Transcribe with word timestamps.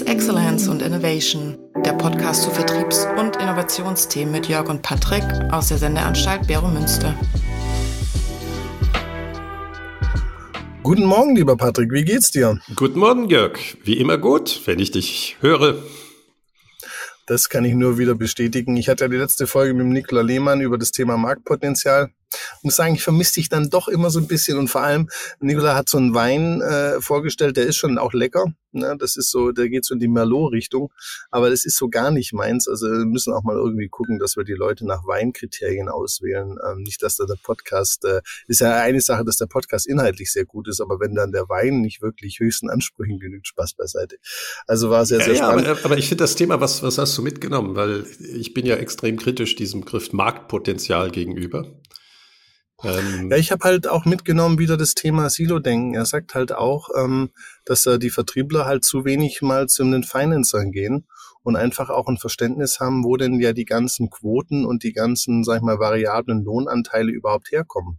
Sales 0.00 0.12
Excellence 0.12 0.68
und 0.68 0.82
Innovation, 0.82 1.58
der 1.84 1.92
Podcast 1.92 2.42
zu 2.42 2.50
Vertriebs- 2.50 3.06
und 3.18 3.36
Innovationsthemen 3.36 4.32
mit 4.32 4.48
Jörg 4.48 4.68
und 4.68 4.82
Patrick 4.82 5.24
aus 5.52 5.68
der 5.68 5.78
Sendeanstalt 5.78 6.46
Bero 6.46 6.68
Münster. 6.68 7.14
Guten 10.82 11.04
Morgen, 11.04 11.36
lieber 11.36 11.56
Patrick, 11.56 11.92
wie 11.92 12.04
geht's 12.04 12.30
dir? 12.30 12.58
Guten 12.76 12.98
Morgen, 12.98 13.28
Jörg. 13.28 13.58
Wie 13.84 13.98
immer 13.98 14.16
gut, 14.16 14.62
wenn 14.64 14.78
ich 14.78 14.90
dich 14.90 15.36
höre. 15.40 15.82
Das 17.26 17.48
kann 17.48 17.64
ich 17.64 17.74
nur 17.74 17.98
wieder 17.98 18.14
bestätigen. 18.14 18.76
Ich 18.76 18.88
hatte 18.88 19.04
ja 19.04 19.08
die 19.08 19.16
letzte 19.16 19.46
Folge 19.46 19.74
mit 19.74 19.86
Nikola 19.86 20.22
Lehmann 20.22 20.60
über 20.60 20.78
das 20.78 20.92
Thema 20.92 21.16
Marktpotenzial 21.16 22.10
muss 22.62 22.76
sagen, 22.76 22.94
ich 22.94 23.02
vermisse 23.02 23.34
dich 23.34 23.48
dann 23.48 23.70
doch 23.70 23.88
immer 23.88 24.10
so 24.10 24.18
ein 24.18 24.26
bisschen 24.26 24.58
und 24.58 24.68
vor 24.68 24.82
allem, 24.82 25.08
Nicola 25.40 25.74
hat 25.74 25.88
so 25.88 25.98
einen 25.98 26.14
Wein 26.14 26.60
äh, 26.60 27.00
vorgestellt, 27.00 27.56
der 27.56 27.66
ist 27.66 27.76
schon 27.76 27.98
auch 27.98 28.12
lecker. 28.12 28.46
Ne? 28.72 28.96
Das 28.98 29.16
ist 29.16 29.30
so, 29.30 29.52
der 29.52 29.68
geht 29.68 29.84
so 29.84 29.94
in 29.94 30.00
die 30.00 30.08
Merlot-Richtung, 30.08 30.92
aber 31.30 31.50
das 31.50 31.64
ist 31.64 31.76
so 31.76 31.88
gar 31.88 32.10
nicht 32.10 32.32
meins. 32.32 32.68
Also 32.68 32.86
wir 32.86 33.04
müssen 33.04 33.32
auch 33.32 33.42
mal 33.42 33.56
irgendwie 33.56 33.88
gucken, 33.88 34.18
dass 34.18 34.36
wir 34.36 34.44
die 34.44 34.52
Leute 34.52 34.86
nach 34.86 35.06
Weinkriterien 35.06 35.88
auswählen. 35.88 36.56
Ähm, 36.66 36.82
nicht, 36.82 37.02
dass 37.02 37.16
da 37.16 37.24
der 37.26 37.38
Podcast, 37.42 38.04
äh, 38.04 38.20
ist 38.46 38.60
ja 38.60 38.76
eine 38.76 39.00
Sache, 39.00 39.24
dass 39.24 39.36
der 39.36 39.46
Podcast 39.46 39.86
inhaltlich 39.86 40.32
sehr 40.32 40.44
gut 40.44 40.68
ist, 40.68 40.80
aber 40.80 41.00
wenn 41.00 41.14
dann 41.14 41.32
der 41.32 41.48
Wein 41.48 41.80
nicht 41.80 42.02
wirklich 42.02 42.38
höchsten 42.38 42.70
Ansprüchen 42.70 43.18
genügt, 43.18 43.48
Spaß 43.48 43.74
beiseite. 43.74 44.16
Also 44.66 44.90
war 44.90 45.04
sehr, 45.04 45.18
ja, 45.18 45.24
sehr 45.24 45.34
ja, 45.34 45.46
spannend. 45.46 45.68
Aber, 45.68 45.84
aber 45.84 45.98
ich 45.98 46.08
finde 46.08 46.22
das 46.24 46.36
Thema, 46.36 46.60
was, 46.60 46.82
was 46.82 46.98
hast 46.98 47.16
du 47.18 47.22
mitgenommen? 47.22 47.74
Weil 47.74 48.04
ich 48.20 48.54
bin 48.54 48.66
ja 48.66 48.76
extrem 48.76 49.18
kritisch 49.18 49.56
diesem 49.56 49.80
Begriff 49.80 50.12
Marktpotenzial 50.12 51.10
gegenüber. 51.10 51.66
Ähm, 52.82 53.30
ja, 53.30 53.36
ich 53.36 53.52
habe 53.52 53.64
halt 53.64 53.86
auch 53.86 54.04
mitgenommen 54.04 54.58
wieder 54.58 54.76
das 54.76 54.94
Thema 54.94 55.28
Silo-Denken. 55.28 55.94
Er 55.94 56.06
sagt 56.06 56.34
halt 56.34 56.52
auch, 56.52 56.88
ähm, 56.96 57.30
dass 57.64 57.86
äh, 57.86 57.98
die 57.98 58.10
Vertriebler 58.10 58.64
halt 58.64 58.84
zu 58.84 59.04
wenig 59.04 59.42
mal 59.42 59.68
zu 59.68 59.84
den 59.84 60.02
Financern 60.02 60.72
gehen 60.72 61.06
und 61.42 61.56
einfach 61.56 61.90
auch 61.90 62.08
ein 62.08 62.18
Verständnis 62.18 62.80
haben, 62.80 63.04
wo 63.04 63.16
denn 63.16 63.40
ja 63.40 63.52
die 63.52 63.64
ganzen 63.64 64.10
Quoten 64.10 64.64
und 64.64 64.82
die 64.82 64.92
ganzen, 64.92 65.44
sag 65.44 65.56
ich 65.56 65.62
mal, 65.62 65.78
variablen 65.78 66.42
Lohnanteile 66.42 67.10
überhaupt 67.10 67.50
herkommen. 67.50 67.98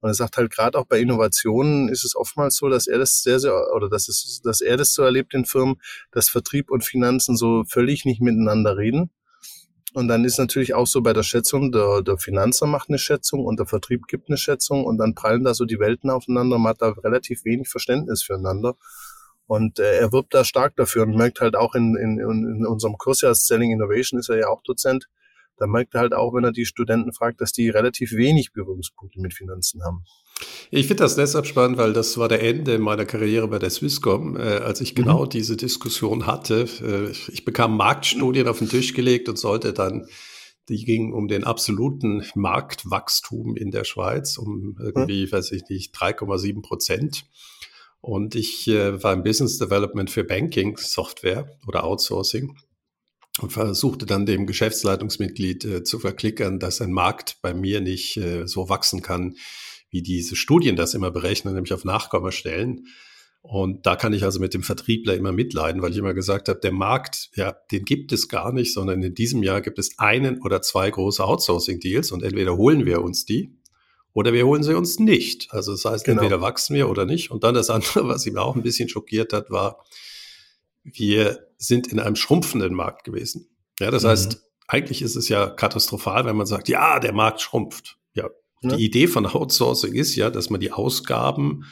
Und 0.00 0.10
er 0.10 0.14
sagt 0.14 0.36
halt 0.36 0.52
gerade 0.52 0.78
auch 0.78 0.86
bei 0.86 1.00
Innovationen 1.00 1.88
ist 1.88 2.04
es 2.04 2.14
oftmals 2.14 2.56
so, 2.56 2.68
dass 2.68 2.86
er 2.86 2.98
das 2.98 3.22
sehr, 3.22 3.40
sehr, 3.40 3.54
oder 3.74 3.88
dass 3.88 4.08
es, 4.08 4.40
dass 4.44 4.60
er 4.60 4.76
das 4.76 4.94
so 4.94 5.02
erlebt 5.02 5.34
in 5.34 5.44
Firmen, 5.44 5.76
dass 6.12 6.28
Vertrieb 6.28 6.70
und 6.70 6.84
Finanzen 6.84 7.36
so 7.36 7.64
völlig 7.64 8.04
nicht 8.04 8.20
miteinander 8.20 8.76
reden 8.76 9.10
und 9.98 10.06
dann 10.06 10.24
ist 10.24 10.38
natürlich 10.38 10.74
auch 10.74 10.86
so 10.86 11.02
bei 11.02 11.12
der 11.12 11.24
Schätzung, 11.24 11.72
der, 11.72 12.02
der 12.02 12.18
Finanzer 12.18 12.66
macht 12.66 12.88
eine 12.88 12.98
Schätzung 12.98 13.44
und 13.44 13.58
der 13.58 13.66
Vertrieb 13.66 14.06
gibt 14.06 14.28
eine 14.28 14.36
Schätzung 14.36 14.84
und 14.84 14.98
dann 14.98 15.16
prallen 15.16 15.42
da 15.42 15.54
so 15.54 15.64
die 15.64 15.80
Welten 15.80 16.08
aufeinander. 16.08 16.56
Man 16.56 16.70
hat 16.70 16.82
da 16.82 16.90
relativ 16.90 17.44
wenig 17.44 17.68
Verständnis 17.68 18.22
füreinander. 18.22 18.76
Und 19.48 19.80
äh, 19.80 19.98
er 19.98 20.12
wirbt 20.12 20.34
da 20.34 20.44
stark 20.44 20.76
dafür 20.76 21.02
und 21.02 21.16
merkt 21.16 21.40
halt 21.40 21.56
auch 21.56 21.74
in, 21.74 21.96
in, 21.96 22.20
in 22.20 22.64
unserem 22.64 22.96
Kurs 22.96 23.22
ja 23.22 23.34
Selling 23.34 23.72
Innovation 23.72 24.20
ist 24.20 24.28
er 24.28 24.38
ja 24.38 24.46
auch 24.46 24.62
Dozent. 24.62 25.08
Da 25.58 25.66
merkt 25.66 25.94
er 25.94 26.00
halt 26.00 26.14
auch, 26.14 26.34
wenn 26.34 26.44
er 26.44 26.52
die 26.52 26.66
Studenten 26.66 27.12
fragt, 27.12 27.40
dass 27.40 27.52
die 27.52 27.68
relativ 27.68 28.12
wenig 28.12 28.52
Berührungspunkte 28.52 29.20
mit 29.20 29.34
Finanzen 29.34 29.82
haben. 29.82 30.04
Ich 30.70 30.86
finde 30.86 31.02
das 31.02 31.16
deshalb 31.16 31.46
spannend, 31.46 31.78
weil 31.78 31.92
das 31.92 32.16
war 32.18 32.28
der 32.28 32.42
Ende 32.42 32.78
meiner 32.78 33.04
Karriere 33.04 33.48
bei 33.48 33.58
der 33.58 33.70
Swisscom, 33.70 34.36
äh, 34.36 34.40
als 34.40 34.80
ich 34.80 34.94
genau 34.94 35.24
mhm. 35.24 35.30
diese 35.30 35.56
Diskussion 35.56 36.26
hatte. 36.26 36.68
Äh, 36.80 37.32
ich 37.32 37.44
bekam 37.44 37.76
Marktstudien 37.76 38.46
auf 38.46 38.58
den 38.58 38.68
Tisch 38.68 38.94
gelegt 38.94 39.28
und 39.28 39.38
sollte 39.38 39.72
dann, 39.72 40.06
die 40.68 40.84
gingen 40.84 41.12
um 41.12 41.28
den 41.28 41.44
absoluten 41.44 42.22
Marktwachstum 42.34 43.56
in 43.56 43.70
der 43.70 43.84
Schweiz, 43.84 44.38
um 44.38 44.76
irgendwie, 44.78 45.26
mhm. 45.26 45.32
weiß 45.32 45.52
ich 45.52 45.62
nicht, 45.68 45.94
3,7 45.96 46.62
Prozent. 46.62 47.24
Und 48.00 48.36
ich 48.36 48.68
äh, 48.68 49.02
war 49.02 49.12
im 49.12 49.24
Business 49.24 49.58
Development 49.58 50.08
für 50.08 50.22
Banking 50.22 50.76
Software 50.76 51.58
oder 51.66 51.82
Outsourcing 51.82 52.56
und 53.40 53.50
versuchte 53.52 54.06
dann 54.06 54.26
dem 54.26 54.46
Geschäftsleitungsmitglied 54.46 55.64
äh, 55.64 55.84
zu 55.84 55.98
verklickern, 55.98 56.58
dass 56.58 56.80
ein 56.80 56.92
Markt 56.92 57.38
bei 57.42 57.54
mir 57.54 57.80
nicht 57.80 58.16
äh, 58.16 58.46
so 58.46 58.68
wachsen 58.68 59.02
kann, 59.02 59.36
wie 59.90 60.02
diese 60.02 60.36
Studien 60.36 60.76
das 60.76 60.94
immer 60.94 61.10
berechnen, 61.10 61.54
nämlich 61.54 61.72
auf 61.72 61.84
Nachkommastellen. 61.84 62.86
Und 63.40 63.86
da 63.86 63.96
kann 63.96 64.12
ich 64.12 64.24
also 64.24 64.40
mit 64.40 64.52
dem 64.52 64.62
Vertriebler 64.62 65.14
immer 65.14 65.32
mitleiden, 65.32 65.80
weil 65.80 65.92
ich 65.92 65.96
immer 65.96 66.12
gesagt 66.12 66.48
habe, 66.48 66.60
der 66.60 66.72
Markt, 66.72 67.30
ja, 67.34 67.56
den 67.70 67.84
gibt 67.84 68.12
es 68.12 68.28
gar 68.28 68.52
nicht, 68.52 68.72
sondern 68.72 69.02
in 69.02 69.14
diesem 69.14 69.42
Jahr 69.42 69.60
gibt 69.60 69.78
es 69.78 69.98
einen 69.98 70.42
oder 70.42 70.60
zwei 70.60 70.90
große 70.90 71.24
Outsourcing-Deals 71.24 72.12
und 72.12 72.22
entweder 72.22 72.56
holen 72.56 72.84
wir 72.84 73.02
uns 73.02 73.24
die 73.24 73.56
oder 74.12 74.32
wir 74.32 74.46
holen 74.46 74.62
sie 74.62 74.76
uns 74.76 74.98
nicht. 74.98 75.48
Also 75.52 75.72
das 75.72 75.84
heißt, 75.84 76.04
genau. 76.04 76.20
entweder 76.20 76.40
wachsen 76.40 76.74
wir 76.74 76.90
oder 76.90 77.06
nicht. 77.06 77.30
Und 77.30 77.44
dann 77.44 77.54
das 77.54 77.70
andere, 77.70 78.08
was 78.08 78.26
ihn 78.26 78.36
auch 78.36 78.56
ein 78.56 78.62
bisschen 78.62 78.88
schockiert 78.88 79.32
hat, 79.32 79.50
war, 79.50 79.84
wir 80.94 81.46
sind 81.56 81.88
in 81.88 81.98
einem 81.98 82.16
schrumpfenden 82.16 82.74
Markt 82.74 83.04
gewesen. 83.04 83.48
Ja, 83.80 83.90
das 83.90 84.04
mhm. 84.04 84.08
heißt, 84.08 84.42
eigentlich 84.66 85.02
ist 85.02 85.16
es 85.16 85.28
ja 85.28 85.48
katastrophal, 85.48 86.24
wenn 86.24 86.36
man 86.36 86.46
sagt, 86.46 86.68
ja, 86.68 87.00
der 87.00 87.12
Markt 87.12 87.40
schrumpft. 87.40 87.98
Ja, 88.14 88.28
Ne? 88.62 88.76
Die 88.76 88.84
Idee 88.84 89.06
von 89.06 89.26
Outsourcing 89.26 89.94
ist 89.94 90.16
ja, 90.16 90.30
dass 90.30 90.50
man 90.50 90.60
die 90.60 90.72
Ausgaben 90.72 91.64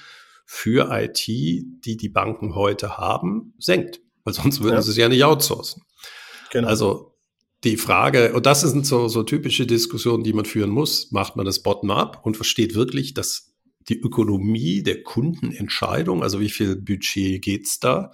für 0.44 0.88
IT, 0.93 1.26
die 1.26 1.97
die 1.97 2.09
Banken 2.09 2.55
heute 2.55 2.97
haben, 2.97 3.55
senkt. 3.59 4.00
Weil 4.25 4.34
sonst 4.34 4.62
würden 4.62 4.76
ja. 4.76 4.82
sie 4.82 4.91
es 4.91 4.97
ja 4.97 5.09
nicht 5.09 5.25
outsourcen. 5.25 5.82
Genau. 6.53 6.69
Also 6.69 7.16
die 7.65 7.76
Frage, 7.76 8.32
und 8.34 8.47
das 8.47 8.60
sind 8.60 8.87
so, 8.87 9.09
so 9.09 9.22
typische 9.25 9.66
Diskussionen, 9.66 10.22
die 10.22 10.32
man 10.32 10.44
führen 10.44 10.71
muss, 10.71 11.10
macht 11.10 11.37
man 11.37 11.47
das 11.47 11.62
bottom-up 11.62 12.21
und 12.25 12.37
versteht 12.37 12.75
wirklich, 12.75 13.15
dass 13.15 13.55
die 13.88 13.99
Ökonomie 13.99 14.82
der 14.82 15.03
Kundenentscheidung, 15.03 16.22
also 16.22 16.41
wie 16.41 16.49
viel 16.49 16.76
Budget 16.76 17.43
geht's 17.43 17.81
da, 17.81 18.12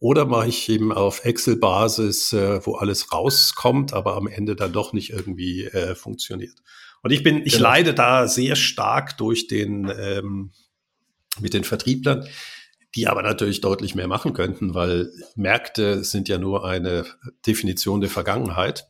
oder 0.00 0.24
mache 0.24 0.48
ich 0.48 0.68
eben 0.70 0.92
auf 0.92 1.24
Excel-Basis, 1.24 2.32
äh, 2.32 2.66
wo 2.66 2.74
alles 2.74 3.12
rauskommt, 3.12 3.92
aber 3.92 4.16
am 4.16 4.26
Ende 4.26 4.56
dann 4.56 4.72
doch 4.72 4.94
nicht 4.94 5.10
irgendwie 5.10 5.66
äh, 5.66 5.94
funktioniert. 5.94 6.58
Und 7.02 7.12
ich 7.12 7.22
bin, 7.22 7.44
ich 7.44 7.54
genau. 7.54 7.64
leide 7.64 7.94
da 7.94 8.26
sehr 8.26 8.56
stark 8.56 9.18
durch 9.18 9.46
den, 9.46 9.92
ähm, 9.94 10.52
mit 11.38 11.52
den 11.52 11.64
Vertrieblern, 11.64 12.26
die 12.94 13.08
aber 13.08 13.22
natürlich 13.22 13.60
deutlich 13.60 13.94
mehr 13.94 14.08
machen 14.08 14.32
könnten, 14.32 14.74
weil 14.74 15.10
Märkte 15.36 16.02
sind 16.02 16.28
ja 16.28 16.38
nur 16.38 16.64
eine 16.64 17.04
Definition 17.46 18.00
der 18.00 18.10
Vergangenheit. 18.10 18.88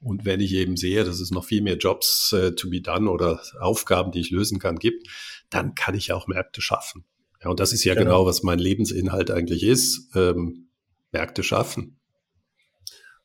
Und 0.00 0.24
wenn 0.24 0.40
ich 0.40 0.52
eben 0.52 0.76
sehe, 0.76 1.04
dass 1.04 1.20
es 1.20 1.32
noch 1.32 1.44
viel 1.44 1.62
mehr 1.62 1.76
Jobs 1.76 2.32
äh, 2.32 2.52
to 2.52 2.70
be 2.70 2.80
done 2.80 3.10
oder 3.10 3.42
Aufgaben, 3.60 4.12
die 4.12 4.20
ich 4.20 4.30
lösen 4.30 4.60
kann, 4.60 4.78
gibt, 4.78 5.08
dann 5.50 5.74
kann 5.74 5.94
ich 5.96 6.12
auch 6.12 6.28
Märkte 6.28 6.60
schaffen. 6.60 7.04
Ja, 7.42 7.50
und 7.50 7.60
das 7.60 7.72
ist 7.72 7.84
ja 7.84 7.94
genau, 7.94 8.04
genau 8.04 8.26
was 8.26 8.42
mein 8.42 8.58
Lebensinhalt 8.58 9.30
eigentlich 9.30 9.62
ist. 9.62 10.10
Ähm, 10.14 10.68
Märkte 11.12 11.42
schaffen. 11.42 11.98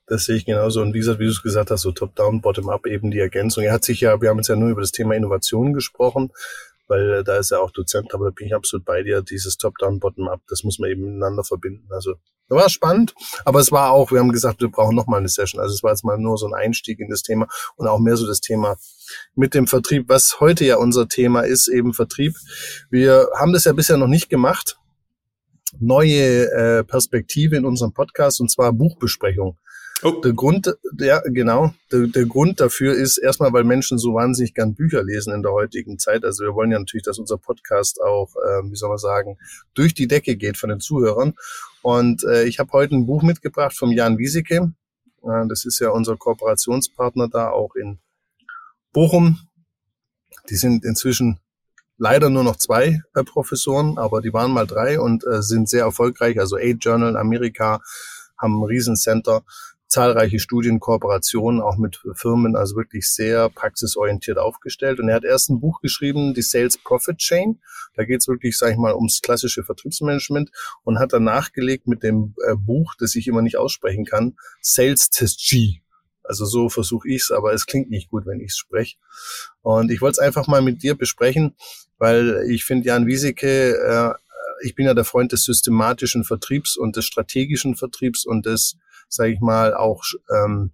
Das 0.07 0.25
sehe 0.25 0.35
ich 0.35 0.45
genauso. 0.45 0.81
Und 0.81 0.93
wie 0.93 0.99
gesagt, 0.99 1.19
wie 1.19 1.25
du 1.25 1.31
es 1.31 1.41
gesagt 1.41 1.71
hast, 1.71 1.81
so 1.81 1.91
top-down, 1.91 2.41
bottom-up 2.41 2.85
eben 2.85 3.11
die 3.11 3.19
Ergänzung. 3.19 3.63
Er 3.63 3.73
hat 3.73 3.85
sich 3.85 4.01
ja, 4.01 4.21
wir 4.21 4.29
haben 4.29 4.37
jetzt 4.37 4.49
ja 4.49 4.55
nur 4.55 4.69
über 4.69 4.81
das 4.81 4.91
Thema 4.91 5.15
Innovation 5.15 5.73
gesprochen, 5.73 6.31
weil 6.87 7.19
äh, 7.19 7.23
da 7.23 7.37
ist 7.37 7.51
er 7.51 7.61
auch 7.61 7.71
Dozent, 7.71 8.13
aber 8.13 8.25
da 8.25 8.31
bin 8.31 8.47
ich 8.47 8.53
absolut 8.53 8.85
bei 8.85 9.03
dir. 9.03 9.21
Dieses 9.21 9.57
top-down, 9.57 9.99
bottom-up, 9.99 10.41
das 10.49 10.63
muss 10.63 10.79
man 10.79 10.89
eben 10.89 11.03
miteinander 11.03 11.43
verbinden. 11.43 11.87
Also, 11.91 12.15
da 12.49 12.57
war 12.57 12.69
spannend, 12.69 13.13
aber 13.45 13.61
es 13.61 13.71
war 13.71 13.91
auch, 13.91 14.11
wir 14.11 14.19
haben 14.19 14.33
gesagt, 14.33 14.59
wir 14.59 14.69
brauchen 14.69 14.93
nochmal 14.97 15.19
eine 15.19 15.29
Session. 15.29 15.61
Also 15.61 15.73
es 15.73 15.83
war 15.83 15.91
jetzt 15.91 16.03
mal 16.03 16.17
nur 16.17 16.37
so 16.37 16.47
ein 16.47 16.53
Einstieg 16.53 16.99
in 16.99 17.09
das 17.09 17.21
Thema 17.21 17.47
und 17.77 17.87
auch 17.87 17.99
mehr 17.99 18.17
so 18.17 18.27
das 18.27 18.41
Thema 18.41 18.75
mit 19.35 19.53
dem 19.53 19.67
Vertrieb, 19.67 20.09
was 20.09 20.39
heute 20.39 20.65
ja 20.65 20.77
unser 20.77 21.07
Thema 21.07 21.41
ist, 21.41 21.67
eben 21.67 21.93
Vertrieb. 21.93 22.35
Wir 22.89 23.29
haben 23.37 23.53
das 23.53 23.65
ja 23.65 23.73
bisher 23.73 23.97
noch 23.97 24.07
nicht 24.07 24.29
gemacht. 24.29 24.77
Neue 25.79 26.51
äh, 26.51 26.83
Perspektive 26.83 27.55
in 27.55 27.65
unserem 27.65 27.93
Podcast 27.93 28.41
und 28.41 28.51
zwar 28.51 28.73
Buchbesprechung. 28.73 29.57
Oh. 30.03 30.19
Der 30.23 30.33
Grund, 30.33 30.73
ja, 30.99 31.21
genau. 31.25 31.73
Der, 31.91 32.07
der 32.07 32.25
Grund 32.25 32.59
dafür 32.59 32.93
ist 32.95 33.17
erstmal, 33.19 33.53
weil 33.53 33.63
Menschen 33.63 33.99
so 33.99 34.15
wahnsinnig 34.15 34.55
gern 34.55 34.73
Bücher 34.73 35.03
lesen 35.03 35.31
in 35.33 35.43
der 35.43 35.51
heutigen 35.51 35.99
Zeit. 35.99 36.25
Also 36.25 36.43
wir 36.43 36.55
wollen 36.55 36.71
ja 36.71 36.79
natürlich, 36.79 37.03
dass 37.03 37.19
unser 37.19 37.37
Podcast 37.37 38.01
auch, 38.01 38.35
äh, 38.35 38.63
wie 38.71 38.75
soll 38.75 38.89
man 38.89 38.97
sagen, 38.97 39.37
durch 39.75 39.93
die 39.93 40.07
Decke 40.07 40.37
geht 40.37 40.57
von 40.57 40.69
den 40.69 40.79
Zuhörern. 40.79 41.35
Und 41.83 42.23
äh, 42.23 42.45
ich 42.45 42.57
habe 42.57 42.71
heute 42.71 42.95
ein 42.95 43.05
Buch 43.05 43.21
mitgebracht 43.21 43.77
vom 43.77 43.91
Jan 43.91 44.17
Wieseke. 44.17 44.73
Äh, 45.23 45.47
das 45.47 45.65
ist 45.65 45.79
ja 45.79 45.89
unser 45.89 46.17
Kooperationspartner 46.17 47.27
da 47.27 47.49
auch 47.49 47.75
in 47.75 47.99
Bochum. 48.93 49.39
Die 50.49 50.55
sind 50.55 50.85
inzwischen 50.85 51.39
leider 51.97 52.29
nur 52.29 52.43
noch 52.43 52.55
zwei 52.55 53.01
äh, 53.13 53.23
Professoren, 53.23 53.97
aber 53.97 54.21
die 54.21 54.33
waren 54.33 54.51
mal 54.51 54.67
drei 54.67 54.99
und 54.99 55.25
äh, 55.25 55.41
sind 55.41 55.69
sehr 55.69 55.83
erfolgreich. 55.83 56.39
Also 56.39 56.57
A-Journal 56.57 57.11
in 57.11 57.15
Amerika 57.15 57.81
haben 58.37 58.59
ein 58.59 58.65
Riesencenter 58.65 59.43
zahlreiche 59.91 60.39
Studienkooperationen 60.39 61.61
auch 61.61 61.77
mit 61.77 62.01
Firmen, 62.13 62.55
also 62.55 62.77
wirklich 62.77 63.13
sehr 63.13 63.49
praxisorientiert 63.49 64.37
aufgestellt. 64.37 64.99
Und 64.99 65.09
er 65.09 65.15
hat 65.15 65.25
erst 65.25 65.49
ein 65.49 65.59
Buch 65.59 65.81
geschrieben, 65.81 66.33
die 66.33 66.41
Sales 66.41 66.77
Profit 66.77 67.17
Chain. 67.17 67.59
Da 67.95 68.05
geht 68.05 68.21
es 68.21 68.27
wirklich, 68.27 68.57
sage 68.57 68.71
ich 68.71 68.77
mal, 68.77 68.95
ums 68.95 69.21
klassische 69.21 69.63
Vertriebsmanagement 69.63 70.49
und 70.83 70.97
hat 70.97 71.11
dann 71.11 71.25
nachgelegt 71.25 71.87
mit 71.87 72.03
dem 72.03 72.35
äh, 72.47 72.55
Buch, 72.55 72.95
das 72.97 73.15
ich 73.15 73.27
immer 73.27 73.41
nicht 73.41 73.57
aussprechen 73.57 74.05
kann, 74.05 74.37
Sales 74.61 75.09
Test 75.09 75.45
G. 75.47 75.81
Also 76.31 76.45
so 76.45 76.69
versuche 76.69 77.09
ich 77.09 77.23
es, 77.23 77.31
aber 77.31 77.53
es 77.53 77.65
klingt 77.65 77.89
nicht 77.89 78.09
gut, 78.09 78.25
wenn 78.25 78.39
ich 78.39 78.51
es 78.51 78.57
spreche. 78.57 78.95
Und 79.61 79.91
ich 79.91 79.99
wollte 79.99 80.13
es 80.13 80.19
einfach 80.19 80.47
mal 80.47 80.61
mit 80.61 80.81
dir 80.81 80.95
besprechen, 80.95 81.55
weil 81.97 82.45
ich 82.49 82.63
finde, 82.63 82.87
Jan 82.87 83.05
Wieseke 83.05 83.75
äh, 83.75 84.13
ich 84.63 84.75
bin 84.75 84.85
ja 84.85 84.93
der 84.93 85.03
Freund 85.03 85.31
des 85.31 85.43
systematischen 85.43 86.23
Vertriebs 86.23 86.77
und 86.77 86.95
des 86.95 87.05
strategischen 87.05 87.75
Vertriebs 87.75 88.25
und 88.25 88.45
des, 88.45 88.77
sage 89.09 89.33
ich 89.33 89.39
mal, 89.39 89.73
auch 89.73 90.03
ähm, 90.33 90.71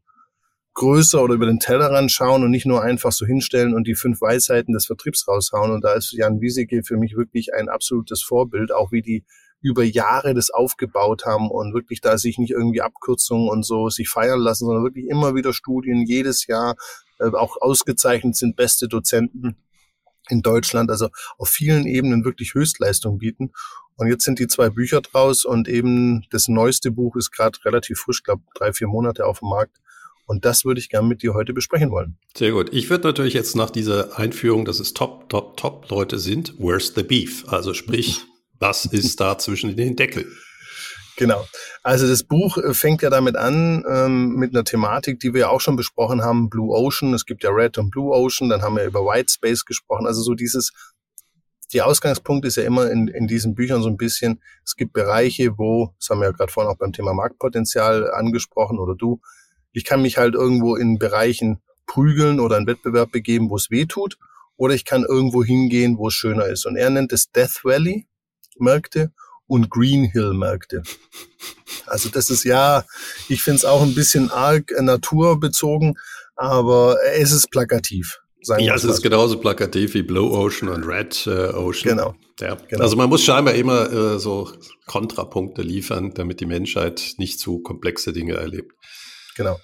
größer 0.73 1.23
oder 1.23 1.33
über 1.33 1.47
den 1.47 1.59
Tellerrand 1.59 2.11
schauen 2.11 2.43
und 2.43 2.51
nicht 2.51 2.65
nur 2.65 2.83
einfach 2.83 3.11
so 3.11 3.25
hinstellen 3.25 3.73
und 3.73 3.87
die 3.87 3.95
fünf 3.95 4.21
Weisheiten 4.21 4.73
des 4.73 4.85
Vertriebs 4.85 5.27
raushauen. 5.27 5.71
Und 5.71 5.83
da 5.83 5.93
ist 5.93 6.11
Jan 6.11 6.39
Wieseke 6.39 6.83
für 6.83 6.97
mich 6.97 7.15
wirklich 7.15 7.53
ein 7.53 7.69
absolutes 7.69 8.21
Vorbild, 8.21 8.71
auch 8.71 8.91
wie 8.91 9.01
die 9.01 9.25
über 9.61 9.83
Jahre 9.83 10.33
das 10.33 10.49
aufgebaut 10.49 11.25
haben 11.25 11.49
und 11.49 11.73
wirklich 11.73 12.01
da 12.01 12.17
sich 12.17 12.37
nicht 12.37 12.51
irgendwie 12.51 12.81
Abkürzungen 12.81 13.49
und 13.49 13.65
so 13.65 13.89
sich 13.89 14.09
feiern 14.09 14.39
lassen, 14.39 14.65
sondern 14.65 14.83
wirklich 14.83 15.07
immer 15.07 15.35
wieder 15.35 15.53
Studien 15.53 16.05
jedes 16.05 16.47
Jahr 16.47 16.75
äh, 17.19 17.29
auch 17.29 17.59
ausgezeichnet 17.59 18.35
sind, 18.35 18.55
beste 18.55 18.87
Dozenten 18.87 19.55
in 20.29 20.41
Deutschland, 20.41 20.89
also 20.91 21.09
auf 21.37 21.49
vielen 21.49 21.85
Ebenen 21.85 22.25
wirklich 22.25 22.53
Höchstleistung 22.53 23.17
bieten. 23.17 23.51
Und 23.95 24.07
jetzt 24.07 24.25
sind 24.25 24.39
die 24.39 24.47
zwei 24.47 24.69
Bücher 24.69 25.01
draus 25.01 25.45
und 25.45 25.67
eben 25.67 26.25
das 26.29 26.47
neueste 26.47 26.91
Buch 26.91 27.15
ist 27.15 27.31
gerade 27.31 27.57
relativ 27.65 27.99
frisch, 27.99 28.23
glaube 28.23 28.43
drei, 28.53 28.73
vier 28.73 28.87
Monate 28.87 29.25
auf 29.25 29.39
dem 29.39 29.49
Markt. 29.49 29.77
Und 30.27 30.43
das 30.43 30.65
würde 30.65 30.79
ich 30.79 30.89
gerne 30.89 31.07
mit 31.07 31.23
dir 31.23 31.33
heute 31.33 31.53
besprechen 31.53 31.89
wollen. 31.89 32.17
Sehr 32.35 32.51
gut. 32.51 32.71
Ich 32.73 32.89
würde 32.89 33.07
natürlich 33.07 33.33
jetzt 33.33 33.55
nach 33.55 33.69
dieser 33.69 34.19
Einführung, 34.19 34.65
dass 34.65 34.81
es 34.81 34.93
Top, 34.93 35.29
Top, 35.29 35.55
Top 35.55 35.89
Leute 35.89 36.19
sind, 36.19 36.53
where's 36.59 36.93
the 36.93 37.01
beef? 37.01 37.45
Also 37.47 37.73
sprich, 37.73 38.25
was 38.59 38.85
ist 38.85 39.19
da 39.19 39.37
zwischen 39.37 39.75
den 39.75 39.95
Deckeln? 39.95 40.31
Genau. 41.17 41.43
Also 41.81 42.07
das 42.07 42.23
Buch 42.23 42.57
äh, 42.57 42.73
fängt 42.75 43.01
ja 43.01 43.09
damit 43.09 43.35
an, 43.35 43.83
ähm, 43.89 44.35
mit 44.35 44.53
einer 44.53 44.63
Thematik, 44.63 45.19
die 45.19 45.33
wir 45.33 45.41
ja 45.41 45.49
auch 45.49 45.61
schon 45.61 45.75
besprochen 45.75 46.23
haben, 46.23 46.49
Blue 46.49 46.75
Ocean. 46.75 47.13
Es 47.13 47.25
gibt 47.25 47.43
ja 47.43 47.49
Red 47.49 47.79
und 47.79 47.89
Blue 47.89 48.15
Ocean, 48.15 48.49
dann 48.49 48.61
haben 48.61 48.75
wir 48.75 48.85
über 48.85 49.01
White 49.01 49.33
Space 49.33 49.65
gesprochen. 49.65 50.05
Also 50.05 50.21
so 50.21 50.35
dieses, 50.35 50.73
die 51.73 51.81
Ausgangspunkt 51.81 52.45
ist 52.45 52.57
ja 52.57 52.63
immer 52.63 52.91
in, 52.91 53.07
in 53.07 53.25
diesen 53.25 53.55
Büchern 53.55 53.81
so 53.81 53.89
ein 53.89 53.97
bisschen, 53.97 54.41
es 54.63 54.75
gibt 54.75 54.93
Bereiche, 54.93 55.57
wo, 55.57 55.95
das 55.99 56.09
haben 56.09 56.19
wir 56.19 56.27
ja 56.27 56.31
gerade 56.31 56.51
vorhin 56.51 56.71
auch 56.71 56.77
beim 56.77 56.93
Thema 56.93 57.13
Marktpotenzial 57.15 58.11
angesprochen 58.11 58.77
oder 58.77 58.95
du, 58.95 59.19
ich 59.71 59.85
kann 59.85 60.03
mich 60.03 60.17
halt 60.17 60.35
irgendwo 60.35 60.75
in 60.75 60.99
Bereichen 60.99 61.61
prügeln 61.87 62.39
oder 62.39 62.57
einen 62.57 62.67
Wettbewerb 62.67 63.11
begeben, 63.11 63.49
wo 63.49 63.55
es 63.55 63.71
weh 63.71 63.85
tut, 63.85 64.17
oder 64.55 64.75
ich 64.75 64.85
kann 64.85 65.03
irgendwo 65.03 65.43
hingehen, 65.43 65.97
wo 65.97 66.09
es 66.09 66.13
schöner 66.13 66.45
ist. 66.45 66.67
Und 66.67 66.75
er 66.75 66.89
nennt 66.91 67.11
es 67.11 67.31
Death 67.31 67.63
Valley 67.63 68.07
Märkte 68.59 69.11
und 69.47 69.69
Green 69.69 70.05
Hill 70.05 70.33
Märkte. 70.33 70.83
Also 71.85 72.09
das 72.09 72.29
ist 72.29 72.43
ja, 72.43 72.83
ich 73.29 73.41
finde 73.41 73.57
es 73.57 73.65
auch 73.65 73.81
ein 73.81 73.95
bisschen 73.95 74.29
arg 74.29 74.71
naturbezogen, 74.79 75.97
aber 76.35 76.97
es 77.15 77.31
ist 77.31 77.49
plakativ. 77.49 78.19
ja, 78.59 78.75
es 78.75 78.83
ist 78.83 79.01
genauso 79.01 79.39
plakativ 79.39 79.93
wie 79.93 80.03
Blue 80.03 80.31
Ocean 80.31 80.69
und 80.69 80.83
Red 80.83 81.25
äh, 81.27 81.53
Ocean. 81.53 81.97
Genau. 81.97 82.15
Ja. 82.39 82.55
genau. 82.55 82.83
Also 82.83 82.95
man 82.95 83.09
muss 83.09 83.23
scheinbar 83.23 83.55
immer 83.55 83.91
äh, 83.91 84.19
so 84.19 84.51
Kontrapunkte 84.85 85.61
liefern, 85.61 86.13
damit 86.13 86.39
die 86.39 86.45
Menschheit 86.45 87.13
nicht 87.17 87.39
zu 87.39 87.59
komplexe 87.59 88.13
Dinge 88.13 88.35
erlebt. 88.35 88.73
Genau. 89.35 89.57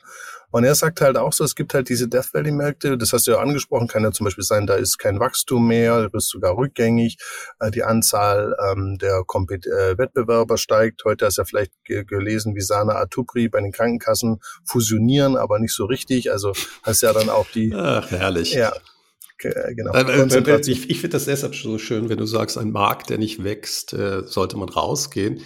Und 0.54 0.66
er 0.66 0.76
sagt 0.76 1.02
halt 1.02 1.18
auch 1.18 1.34
so, 1.34 1.44
es 1.44 1.56
gibt 1.56 1.74
halt 1.74 1.90
diese 1.90 2.08
Death 2.08 2.32
Valley 2.32 2.52
Märkte, 2.52 2.96
das 2.96 3.12
hast 3.12 3.26
du 3.26 3.32
ja 3.32 3.40
angesprochen, 3.40 3.88
kann 3.88 4.04
ja 4.04 4.12
zum 4.12 4.26
Beispiel 4.26 4.44
sein, 4.44 4.68
da 4.68 4.76
ist 4.76 5.00
kein 5.00 5.20
Wachstum 5.20 5.68
mehr, 5.68 6.04
du 6.04 6.12
bist 6.12 6.30
sogar 6.30 6.56
rückgängig, 6.56 7.18
äh, 7.60 7.72
die 7.72 7.82
Anzahl 7.82 8.56
ähm, 8.70 9.00
der 9.02 9.24
Kompet 9.26 9.66
äh, 9.66 9.98
Wettbewerber 9.98 10.60
steigt. 10.60 11.06
Heute 11.06 11.26
hast 11.26 11.40
du 11.40 11.42
ja 11.42 11.46
vielleicht 11.46 11.72
gelesen, 11.84 12.54
wie 12.54 12.62
Sana 12.62 12.98
Atupri 12.98 13.50
bei 13.50 13.62
den 13.62 13.72
Krankenkassen 13.72 14.42
fusionieren, 14.64 15.38
aber 15.38 15.58
nicht 15.58 15.74
so 15.74 15.86
richtig. 15.86 16.32
Also 16.32 16.54
hast 16.84 17.02
ja 17.02 17.14
dann 17.14 17.30
auch 17.30 17.48
die. 17.50 17.74
Ach, 17.76 18.12
herrlich. 18.12 18.54
Ja, 18.54 18.74
genau. 19.40 19.92
Ich, 19.96 20.88
ich 20.88 21.02
finde 21.02 21.16
das 21.16 21.26
deshalb 21.26 21.56
so 21.56 21.80
schön, 21.80 22.10
wenn 22.10 22.20
du 22.20 22.28
sagst, 22.28 22.60
ein 22.60 22.70
Markt, 22.70 23.10
der 23.10 23.18
nicht 23.18 23.44
wächst, 23.44 23.94
äh, 23.94 24.22
sollte 24.28 24.58
man 24.58 24.70
rausgehen. 24.70 25.42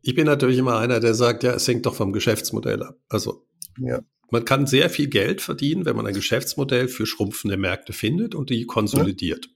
Ich 0.00 0.14
bin 0.14 0.24
natürlich 0.24 0.56
immer 0.56 0.78
einer, 0.78 0.98
der 0.98 1.12
sagt, 1.12 1.42
ja, 1.42 1.52
es 1.52 1.68
hängt 1.68 1.84
doch 1.84 1.94
vom 1.94 2.14
Geschäftsmodell 2.14 2.82
ab. 2.82 2.96
Also 3.10 3.44
ja. 3.76 4.00
Man 4.30 4.44
kann 4.44 4.66
sehr 4.66 4.90
viel 4.90 5.08
Geld 5.08 5.40
verdienen, 5.40 5.84
wenn 5.84 5.96
man 5.96 6.06
ein 6.06 6.14
Geschäftsmodell 6.14 6.88
für 6.88 7.06
schrumpfende 7.06 7.56
Märkte 7.56 7.92
findet 7.92 8.34
und 8.34 8.50
die 8.50 8.66
konsolidiert. 8.66 9.46
Ja. 9.46 9.52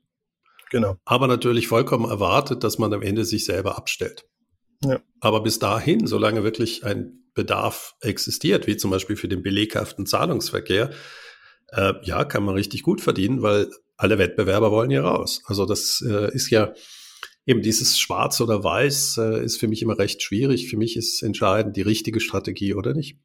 Genau. 0.71 0.97
Aber 1.05 1.29
natürlich 1.29 1.69
vollkommen 1.69 2.11
erwartet, 2.11 2.65
dass 2.65 2.79
man 2.79 2.93
am 2.93 3.03
Ende 3.03 3.25
sich 3.25 3.45
selber 3.45 3.77
abstellt. 3.79 4.25
Ja. 4.85 5.01
Aber 5.21 5.43
bis 5.43 5.59
dahin, 5.59 6.07
solange 6.07 6.43
wirklich 6.43 6.85
ein 6.85 7.25
Bedarf 7.35 7.95
existiert, 8.01 8.67
wie 8.67 8.77
zum 8.77 8.91
Beispiel 8.91 9.17
für 9.17 9.29
den 9.29 9.43
beleghaften 9.43 10.07
Zahlungsverkehr, 10.07 10.91
äh, 11.69 11.93
ja, 12.03 12.25
kann 12.25 12.45
man 12.45 12.55
richtig 12.55 12.83
gut 12.83 13.01
verdienen, 13.01 13.43
weil 13.43 13.71
alle 13.97 14.19
Wettbewerber 14.19 14.71
wollen 14.71 14.91
hier 14.91 15.05
raus. 15.05 15.43
Also 15.47 15.67
das 15.67 16.05
äh, 16.07 16.35
ist 16.35 16.51
ja 16.51 16.75
eben 17.47 17.63
dieses 17.63 17.99
Schwarz 17.99 18.41
oder 18.41 18.65
Weiß 18.65 19.19
äh, 19.19 19.45
ist 19.45 19.59
für 19.59 19.69
mich 19.69 19.83
immer 19.83 19.99
recht 19.99 20.23
schwierig. 20.23 20.69
Für 20.69 20.77
mich 20.77 20.97
ist 20.97 21.23
entscheidend 21.23 21.77
die 21.77 21.83
richtige 21.83 22.21
Strategie 22.21 22.75
oder 22.75 22.95
nicht. 22.95 23.19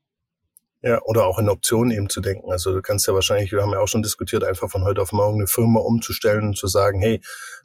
Ja, 0.81 1.01
oder 1.03 1.25
auch 1.25 1.39
in 1.39 1.49
Optionen 1.49 1.91
eben 1.91 2.09
zu 2.09 2.21
denken. 2.21 2.49
Also 2.51 2.73
du 2.73 2.81
kannst 2.81 3.05
ja 3.05 3.13
wahrscheinlich, 3.13 3.51
wir 3.51 3.61
haben 3.61 3.73
ja 3.73 3.79
auch 3.79 3.87
schon 3.89 4.01
diskutiert, 4.01 4.45
einfach 4.45 4.69
von 4.69 4.85
heute 4.85 5.01
auf 5.01 5.11
morgen 5.11 5.39
eine 5.39 5.47
Firma 5.47 5.81
umzustellen 5.81 6.47
und 6.47 6.57
zu 6.57 6.67
sagen, 6.67 7.01
hey, 7.01 7.19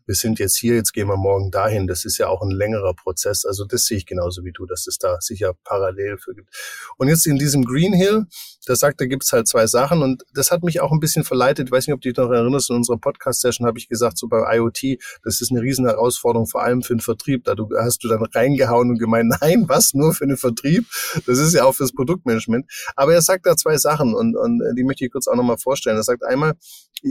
wir 0.05 0.17
sind 0.17 0.41
jetzt 0.41 0.57
hier, 0.57 0.75
jetzt 0.75 0.93
gehen 0.93 1.07
wir 1.07 1.17
morgen 1.17 1.53
dahin. 1.53 1.87
Das 1.87 2.05
ist 2.05 2.19
ja 2.19 2.29
auch 2.29 2.43
ein 2.43 2.51
längerer 2.51 2.93
Prozess. 2.93 3.45
Also 3.45 3.65
das 3.65 3.87
sehe 3.87 3.99
ich 3.99 4.07
genauso 4.07 4.45
wie 4.45 4.51
du, 4.51 4.67
dass 4.67 4.89
es 4.89 4.99
da 4.99 5.21
sicher 5.21 5.55
parallel 5.63 6.19
für 6.19 6.35
gibt. 6.35 6.49
Und 6.97 7.07
jetzt 7.09 7.27
in 7.27 7.39
diesem 7.39 7.65
Green 7.65 7.93
Hill, 7.93 8.27
da 8.67 8.77
sagt, 8.77 9.01
da 9.01 9.07
gibt's 9.07 9.33
halt 9.33 9.47
zwei 9.49 9.67
Sachen 9.67 10.03
und 10.03 10.25
das 10.35 10.51
hat 10.51 10.63
mich 10.63 10.81
auch 10.81 10.93
ein 10.93 11.01
bisschen 11.01 11.25
verleitet. 11.25 11.69
Ich 11.69 11.73
weiß 11.73 11.87
nicht, 11.87 11.95
ob 11.95 12.01
du 12.01 12.09
dich 12.09 12.17
noch 12.17 12.31
erinnerst, 12.31 12.71
in 12.71 12.77
unserer 12.77 12.99
Podcast-Session 12.99 13.67
habe 13.67 13.79
ich 13.79 13.89
gesagt, 13.89 14.19
so 14.19 14.29
bei 14.29 14.57
IoT, 14.57 14.99
das 15.23 15.41
ist 15.41 15.51
eine 15.51 15.61
riesen 15.61 15.87
Herausforderung, 15.87 16.47
vor 16.47 16.63
allem 16.63 16.83
für 16.83 16.95
den 16.95 17.01
Vertrieb. 17.01 17.45
Da 17.45 17.55
hast 17.79 18.03
du 18.05 18.09
dann 18.09 18.25
reingehauen 18.25 18.91
und 18.91 18.99
gemeint, 18.99 19.37
nein, 19.41 19.65
was, 19.69 19.95
nur 19.95 20.15
für 20.15 20.27
den 20.27 20.37
Vertrieb? 20.37 20.87
Das 21.27 21.39
ist 21.39 21.55
ja 21.55 21.65
auch 21.65 21.75
fürs 21.75 21.93
Produktmanagement. 21.93 22.71
Aber 22.97 23.15
er 23.15 23.23
sagt 23.23 23.47
da 23.47 23.57
zwei 23.57 23.77
Sachen 23.77 24.15
und, 24.15 24.37
und 24.37 24.63
die 24.77 24.85
möchte 24.85 25.05
ich 25.05 25.13
kurz 25.13 25.29
auch 25.29 25.37
nochmal 25.37 25.59
vorstellen. 25.59 25.97
Er 25.97 26.03
sagt 26.03 26.25
einmal, 26.25 26.55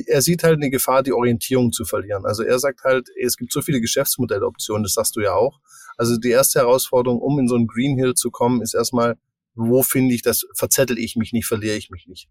er 0.07 0.21
sieht 0.21 0.43
halt 0.43 0.55
eine 0.55 0.69
Gefahr, 0.69 1.03
die 1.03 1.13
Orientierung 1.13 1.71
zu 1.71 1.85
verlieren. 1.85 2.25
Also 2.25 2.43
er 2.43 2.57
sagt 2.59 2.83
halt, 2.83 3.09
es 3.21 3.37
gibt 3.37 3.51
so 3.51 3.61
viele 3.61 3.79
Geschäftsmodelloptionen, 3.81 4.83
das 4.83 4.93
sagst 4.93 5.15
du 5.15 5.21
ja 5.21 5.33
auch. 5.33 5.59
Also 5.97 6.17
die 6.17 6.29
erste 6.29 6.59
Herausforderung, 6.59 7.19
um 7.19 7.39
in 7.39 7.47
so 7.47 7.55
einen 7.55 7.67
Green 7.67 7.97
Hill 7.97 8.15
zu 8.15 8.31
kommen, 8.31 8.61
ist 8.61 8.73
erstmal, 8.73 9.17
wo 9.55 9.83
finde 9.83 10.15
ich 10.15 10.21
das, 10.21 10.45
verzettel 10.55 10.97
ich 10.97 11.15
mich 11.15 11.33
nicht, 11.33 11.45
verliere 11.45 11.75
ich 11.75 11.89
mich 11.89 12.07
nicht. 12.07 12.27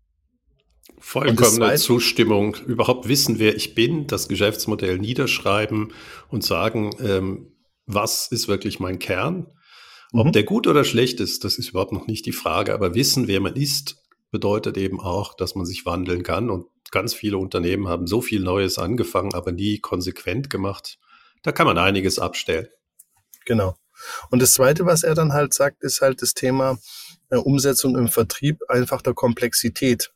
Vollkommene 0.98 1.76
Zustimmung, 1.76 2.56
überhaupt 2.66 3.08
wissen, 3.08 3.38
wer 3.38 3.56
ich 3.56 3.74
bin, 3.74 4.06
das 4.06 4.28
Geschäftsmodell 4.28 4.98
niederschreiben 4.98 5.92
und 6.28 6.44
sagen, 6.44 6.90
ähm, 7.00 7.52
was 7.86 8.28
ist 8.28 8.48
wirklich 8.48 8.80
mein 8.80 8.98
Kern. 8.98 9.52
Ob 10.12 10.26
mhm. 10.26 10.32
der 10.32 10.44
gut 10.44 10.66
oder 10.66 10.84
schlecht 10.84 11.20
ist, 11.20 11.44
das 11.44 11.56
ist 11.58 11.70
überhaupt 11.70 11.92
noch 11.92 12.06
nicht 12.06 12.26
die 12.26 12.32
Frage, 12.32 12.74
aber 12.74 12.94
wissen, 12.94 13.28
wer 13.28 13.40
man 13.40 13.56
ist, 13.56 14.02
bedeutet 14.30 14.76
eben 14.76 15.00
auch, 15.00 15.34
dass 15.34 15.54
man 15.54 15.66
sich 15.66 15.86
wandeln 15.86 16.22
kann 16.22 16.50
und 16.50 16.66
ganz 16.90 17.14
viele 17.14 17.38
Unternehmen 17.38 17.88
haben 17.88 18.06
so 18.06 18.20
viel 18.20 18.40
Neues 18.40 18.78
angefangen, 18.78 19.34
aber 19.34 19.52
nie 19.52 19.78
konsequent 19.78 20.50
gemacht. 20.50 20.98
Da 21.42 21.52
kann 21.52 21.66
man 21.66 21.78
einiges 21.78 22.18
abstellen. 22.18 22.68
Genau. 23.44 23.76
Und 24.30 24.42
das 24.42 24.54
Zweite, 24.54 24.86
was 24.86 25.02
er 25.02 25.14
dann 25.14 25.32
halt 25.32 25.54
sagt, 25.54 25.82
ist 25.82 26.00
halt 26.00 26.22
das 26.22 26.34
Thema 26.34 26.78
Umsetzung 27.40 27.96
im 27.96 28.08
Vertrieb 28.08 28.60
einfach 28.68 29.02
der 29.02 29.14
Komplexität. 29.14 30.12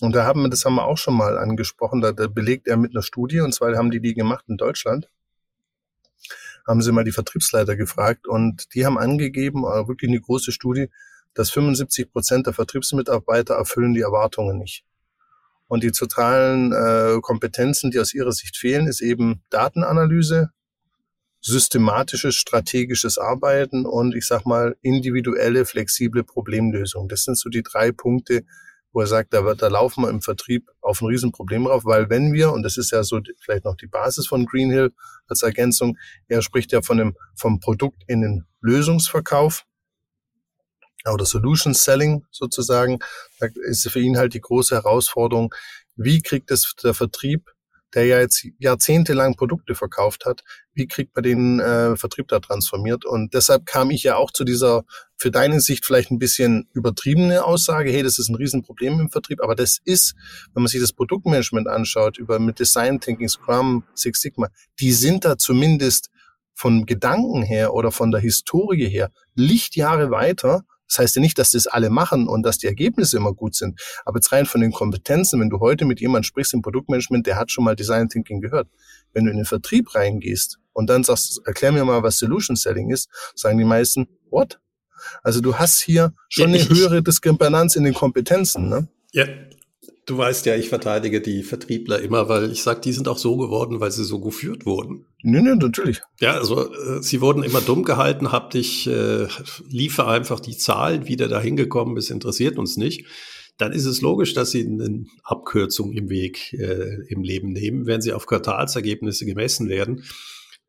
Und 0.00 0.14
da 0.14 0.24
haben 0.24 0.42
wir, 0.42 0.50
das 0.50 0.64
haben 0.64 0.74
wir 0.74 0.84
auch 0.84 0.98
schon 0.98 1.14
mal 1.14 1.38
angesprochen, 1.38 2.00
da, 2.00 2.12
da 2.12 2.26
belegt 2.26 2.68
er 2.68 2.76
mit 2.76 2.92
einer 2.92 3.02
Studie, 3.02 3.40
und 3.40 3.52
zwar 3.52 3.74
haben 3.76 3.90
die 3.90 4.00
die 4.00 4.14
gemacht 4.14 4.44
in 4.48 4.56
Deutschland, 4.56 5.08
haben 6.66 6.82
sie 6.82 6.92
mal 6.92 7.04
die 7.04 7.12
Vertriebsleiter 7.12 7.76
gefragt 7.76 8.26
und 8.26 8.74
die 8.74 8.84
haben 8.84 8.98
angegeben, 8.98 9.64
äh, 9.64 9.88
wirklich 9.88 10.10
eine 10.10 10.20
große 10.20 10.52
Studie, 10.52 10.90
dass 11.34 11.50
75 11.50 12.12
Prozent 12.12 12.46
der 12.46 12.54
Vertriebsmitarbeiter 12.54 13.54
erfüllen 13.54 13.94
die 13.94 14.00
Erwartungen 14.00 14.58
nicht. 14.58 14.84
Und 15.68 15.82
die 15.82 15.90
totalen 15.90 16.72
äh, 16.72 17.20
Kompetenzen, 17.20 17.90
die 17.90 17.98
aus 17.98 18.14
ihrer 18.14 18.32
Sicht 18.32 18.56
fehlen, 18.56 18.86
ist 18.86 19.00
eben 19.00 19.42
Datenanalyse, 19.50 20.50
systematisches, 21.46 22.34
strategisches 22.34 23.18
Arbeiten 23.18 23.86
und 23.86 24.16
ich 24.16 24.26
sag 24.26 24.44
mal 24.46 24.76
individuelle, 24.82 25.64
flexible 25.64 26.24
Problemlösung. 26.24 27.08
Das 27.08 27.22
sind 27.22 27.38
so 27.38 27.48
die 27.48 27.62
drei 27.62 27.92
Punkte, 27.92 28.44
wo 28.92 29.00
er 29.00 29.06
sagt, 29.06 29.32
da, 29.32 29.54
da 29.54 29.68
laufen 29.68 30.02
wir 30.02 30.10
im 30.10 30.22
Vertrieb 30.22 30.68
auf 30.80 31.00
ein 31.00 31.06
Riesenproblem 31.06 31.64
drauf, 31.64 31.84
weil 31.84 32.10
wenn 32.10 32.32
wir, 32.32 32.52
und 32.52 32.64
das 32.64 32.76
ist 32.76 32.90
ja 32.90 33.04
so 33.04 33.20
vielleicht 33.38 33.64
noch 33.64 33.76
die 33.76 33.86
Basis 33.86 34.26
von 34.26 34.44
Greenhill 34.44 34.92
als 35.28 35.42
Ergänzung, 35.42 35.96
er 36.26 36.42
spricht 36.42 36.72
ja 36.72 36.82
von 36.82 36.98
dem, 36.98 37.16
vom 37.36 37.60
Produkt 37.60 38.02
in 38.08 38.22
den 38.22 38.44
Lösungsverkauf, 38.60 39.64
oder 41.12 41.24
Solution 41.24 41.72
Selling 41.72 42.24
sozusagen, 42.32 42.98
da 43.38 43.46
ist 43.68 43.88
für 43.88 44.00
ihn 44.00 44.16
halt 44.16 44.34
die 44.34 44.40
große 44.40 44.74
Herausforderung, 44.74 45.54
wie 45.94 46.20
kriegt 46.20 46.50
es 46.50 46.74
der 46.82 46.94
Vertrieb, 46.94 47.48
der 47.96 48.04
ja 48.04 48.20
jetzt 48.20 48.46
jahrzehntelang 48.58 49.34
Produkte 49.36 49.74
verkauft 49.74 50.26
hat, 50.26 50.42
wie 50.74 50.86
kriegt 50.86 51.16
man 51.16 51.22
den 51.22 51.60
äh, 51.60 51.96
Vertrieb 51.96 52.28
da 52.28 52.38
transformiert? 52.40 53.06
Und 53.06 53.32
deshalb 53.32 53.64
kam 53.64 53.90
ich 53.90 54.02
ja 54.02 54.16
auch 54.16 54.30
zu 54.30 54.44
dieser, 54.44 54.84
für 55.16 55.30
deine 55.30 55.60
Sicht 55.60 55.86
vielleicht 55.86 56.10
ein 56.10 56.18
bisschen 56.18 56.68
übertriebene 56.74 57.42
Aussage, 57.42 57.90
hey, 57.90 58.02
das 58.02 58.18
ist 58.18 58.28
ein 58.28 58.34
Riesenproblem 58.34 59.00
im 59.00 59.10
Vertrieb, 59.10 59.42
aber 59.42 59.54
das 59.54 59.78
ist, 59.84 60.14
wenn 60.52 60.62
man 60.62 60.68
sich 60.68 60.80
das 60.80 60.92
Produktmanagement 60.92 61.68
anschaut, 61.68 62.18
über 62.18 62.38
mit 62.38 62.58
Design 62.58 63.00
Thinking, 63.00 63.30
Scrum, 63.30 63.84
Six 63.94 64.20
Sigma, 64.20 64.48
die 64.78 64.92
sind 64.92 65.24
da 65.24 65.38
zumindest 65.38 66.10
von 66.54 66.84
Gedanken 66.84 67.42
her 67.42 67.72
oder 67.72 67.92
von 67.92 68.10
der 68.10 68.20
Historie 68.20 68.88
her 68.88 69.10
Lichtjahre 69.34 70.10
weiter. 70.10 70.64
Das 70.88 70.98
heißt 70.98 71.16
ja 71.16 71.22
nicht, 71.22 71.38
dass 71.38 71.50
das 71.50 71.66
alle 71.66 71.90
machen 71.90 72.28
und 72.28 72.42
dass 72.42 72.58
die 72.58 72.66
Ergebnisse 72.66 73.16
immer 73.16 73.32
gut 73.32 73.54
sind. 73.54 73.80
Aber 74.04 74.18
jetzt 74.18 74.32
rein 74.32 74.46
von 74.46 74.60
den 74.60 74.72
Kompetenzen, 74.72 75.40
wenn 75.40 75.50
du 75.50 75.60
heute 75.60 75.84
mit 75.84 76.00
jemandem 76.00 76.24
sprichst 76.24 76.54
im 76.54 76.62
Produktmanagement, 76.62 77.26
der 77.26 77.36
hat 77.36 77.50
schon 77.50 77.64
mal 77.64 77.76
Design 77.76 78.08
Thinking 78.08 78.40
gehört. 78.40 78.68
Wenn 79.12 79.24
du 79.24 79.30
in 79.30 79.36
den 79.36 79.46
Vertrieb 79.46 79.94
reingehst 79.94 80.58
und 80.72 80.88
dann 80.88 81.04
sagst, 81.04 81.40
erklär 81.44 81.72
mir 81.72 81.84
mal, 81.84 82.02
was 82.02 82.18
Solution 82.18 82.56
Selling 82.56 82.90
ist, 82.90 83.08
sagen 83.34 83.58
die 83.58 83.64
meisten, 83.64 84.08
what? 84.30 84.60
Also 85.22 85.40
du 85.40 85.56
hast 85.56 85.80
hier 85.80 86.14
schon 86.28 86.52
ja, 86.52 86.60
eine 86.60 86.68
höhere 86.68 87.02
Diskrepanz 87.02 87.76
in 87.76 87.84
den 87.84 87.94
Kompetenzen, 87.94 88.68
ne? 88.68 88.88
Ja, 89.12 89.26
Du 90.06 90.16
weißt 90.16 90.46
ja, 90.46 90.54
ich 90.54 90.68
verteidige 90.68 91.20
die 91.20 91.42
Vertriebler 91.42 92.00
immer, 92.00 92.28
weil 92.28 92.52
ich 92.52 92.62
sage, 92.62 92.80
die 92.80 92.92
sind 92.92 93.08
auch 93.08 93.18
so 93.18 93.36
geworden, 93.36 93.80
weil 93.80 93.90
sie 93.90 94.04
so 94.04 94.20
geführt 94.20 94.64
wurden. 94.64 95.04
Nee, 95.22 95.42
nee, 95.42 95.56
natürlich. 95.56 96.00
Ja, 96.20 96.34
also 96.34 96.72
äh, 96.72 97.02
sie 97.02 97.20
wurden 97.20 97.42
immer 97.42 97.60
dumm 97.60 97.82
gehalten, 97.82 98.30
hab 98.30 98.50
dich, 98.50 98.86
äh, 98.86 99.26
liefer 99.68 100.06
einfach 100.06 100.38
die 100.38 100.56
Zahlen, 100.56 101.08
wie 101.08 101.16
der 101.16 101.26
da 101.26 101.40
hingekommen 101.40 101.96
ist, 101.96 102.10
interessiert 102.10 102.56
uns 102.56 102.76
nicht. 102.76 103.04
Dann 103.58 103.72
ist 103.72 103.84
es 103.84 104.00
logisch, 104.00 104.32
dass 104.32 104.52
sie 104.52 104.64
eine 104.64 105.06
Abkürzung 105.24 105.92
im 105.92 106.08
Weg 106.08 106.52
äh, 106.52 107.02
im 107.08 107.24
Leben 107.24 107.52
nehmen, 107.52 107.86
wenn 107.86 108.00
sie 108.00 108.12
auf 108.12 108.26
Quartalsergebnisse 108.26 109.26
gemessen 109.26 109.68
werden 109.68 110.04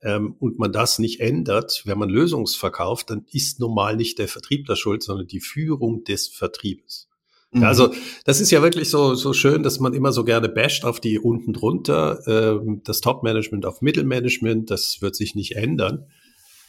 ähm, 0.02 0.36
und 0.40 0.58
man 0.58 0.72
das 0.72 0.98
nicht 0.98 1.20
ändert, 1.20 1.84
wenn 1.86 2.00
man 2.00 2.10
Lösungsverkauft, 2.10 3.12
dann 3.12 3.26
ist 3.32 3.60
normal 3.60 3.98
nicht 3.98 4.18
der 4.18 4.28
Vertriebler 4.28 4.76
schuld, 4.76 5.04
sondern 5.04 5.28
die 5.28 5.42
Führung 5.42 6.04
des 6.06 6.28
Vertriebes. 6.28 7.07
Mhm. 7.52 7.64
Also 7.64 7.94
das 8.26 8.42
ist 8.42 8.52
ja 8.52 8.62
wirklich 8.62 8.90
so, 8.90 9.16
so 9.16 9.34
schön, 9.34 9.64
dass 9.64 9.80
man 9.80 9.94
immer 9.94 10.12
so 10.12 10.24
gerne 10.24 10.50
basht 10.50 10.84
auf 10.84 11.00
die 11.00 11.20
unten 11.20 11.54
drunter, 11.54 12.20
ähm, 12.28 12.82
das 12.84 13.02
Top-Management 13.02 13.66
auf 13.66 13.82
Mittelmanagement, 13.82 14.70
das 14.70 15.02
wird 15.02 15.16
sich 15.16 15.36
nicht 15.36 15.56
ändern. 15.56 16.08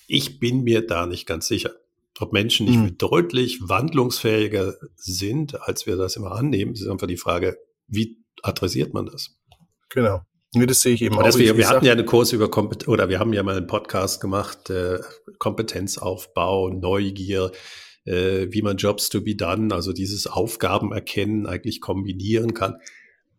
Ich 0.06 0.38
bin 0.38 0.62
mir 0.62 0.86
da 0.86 1.06
nicht 1.06 1.26
ganz 1.26 1.48
sicher, 1.48 1.72
ob 2.18 2.32
Menschen 2.32 2.66
nicht 2.66 2.78
mhm. 2.78 2.98
deutlich 2.98 3.60
wandlungsfähiger 3.68 4.76
sind, 4.96 5.60
als 5.62 5.86
wir 5.86 5.96
das 5.96 6.16
immer 6.16 6.32
annehmen. 6.32 6.72
Es 6.72 6.80
ist 6.80 6.88
einfach 6.88 7.06
die 7.06 7.16
Frage, 7.16 7.58
wie 7.86 8.18
adressiert 8.42 8.94
man 8.94 9.06
das? 9.06 9.36
Genau. 9.90 10.22
Nee, 10.54 10.66
das 10.66 10.80
sehe 10.80 10.94
ich 10.94 11.02
eben 11.02 11.18
auch. 11.18 11.36
Wir, 11.36 11.58
wir 11.58 11.68
hatten 11.68 11.84
ja 11.84 11.92
einen 11.92 12.06
Kurs 12.06 12.32
über 12.32 12.50
Kompetenz, 12.50 12.88
oder 12.88 13.10
wir 13.10 13.18
haben 13.18 13.34
ja 13.34 13.42
mal 13.42 13.56
einen 13.56 13.66
Podcast 13.66 14.20
gemacht, 14.20 14.70
äh, 14.70 15.00
Kompetenzaufbau, 15.38 16.70
Neugier, 16.70 17.52
äh, 18.08 18.52
wie 18.52 18.62
man 18.62 18.76
Jobs 18.76 19.10
to 19.10 19.20
be 19.20 19.36
done, 19.36 19.74
also 19.74 19.92
dieses 19.92 20.26
Aufgaben 20.26 20.92
erkennen, 20.92 21.46
eigentlich 21.46 21.80
kombinieren 21.80 22.54
kann. 22.54 22.76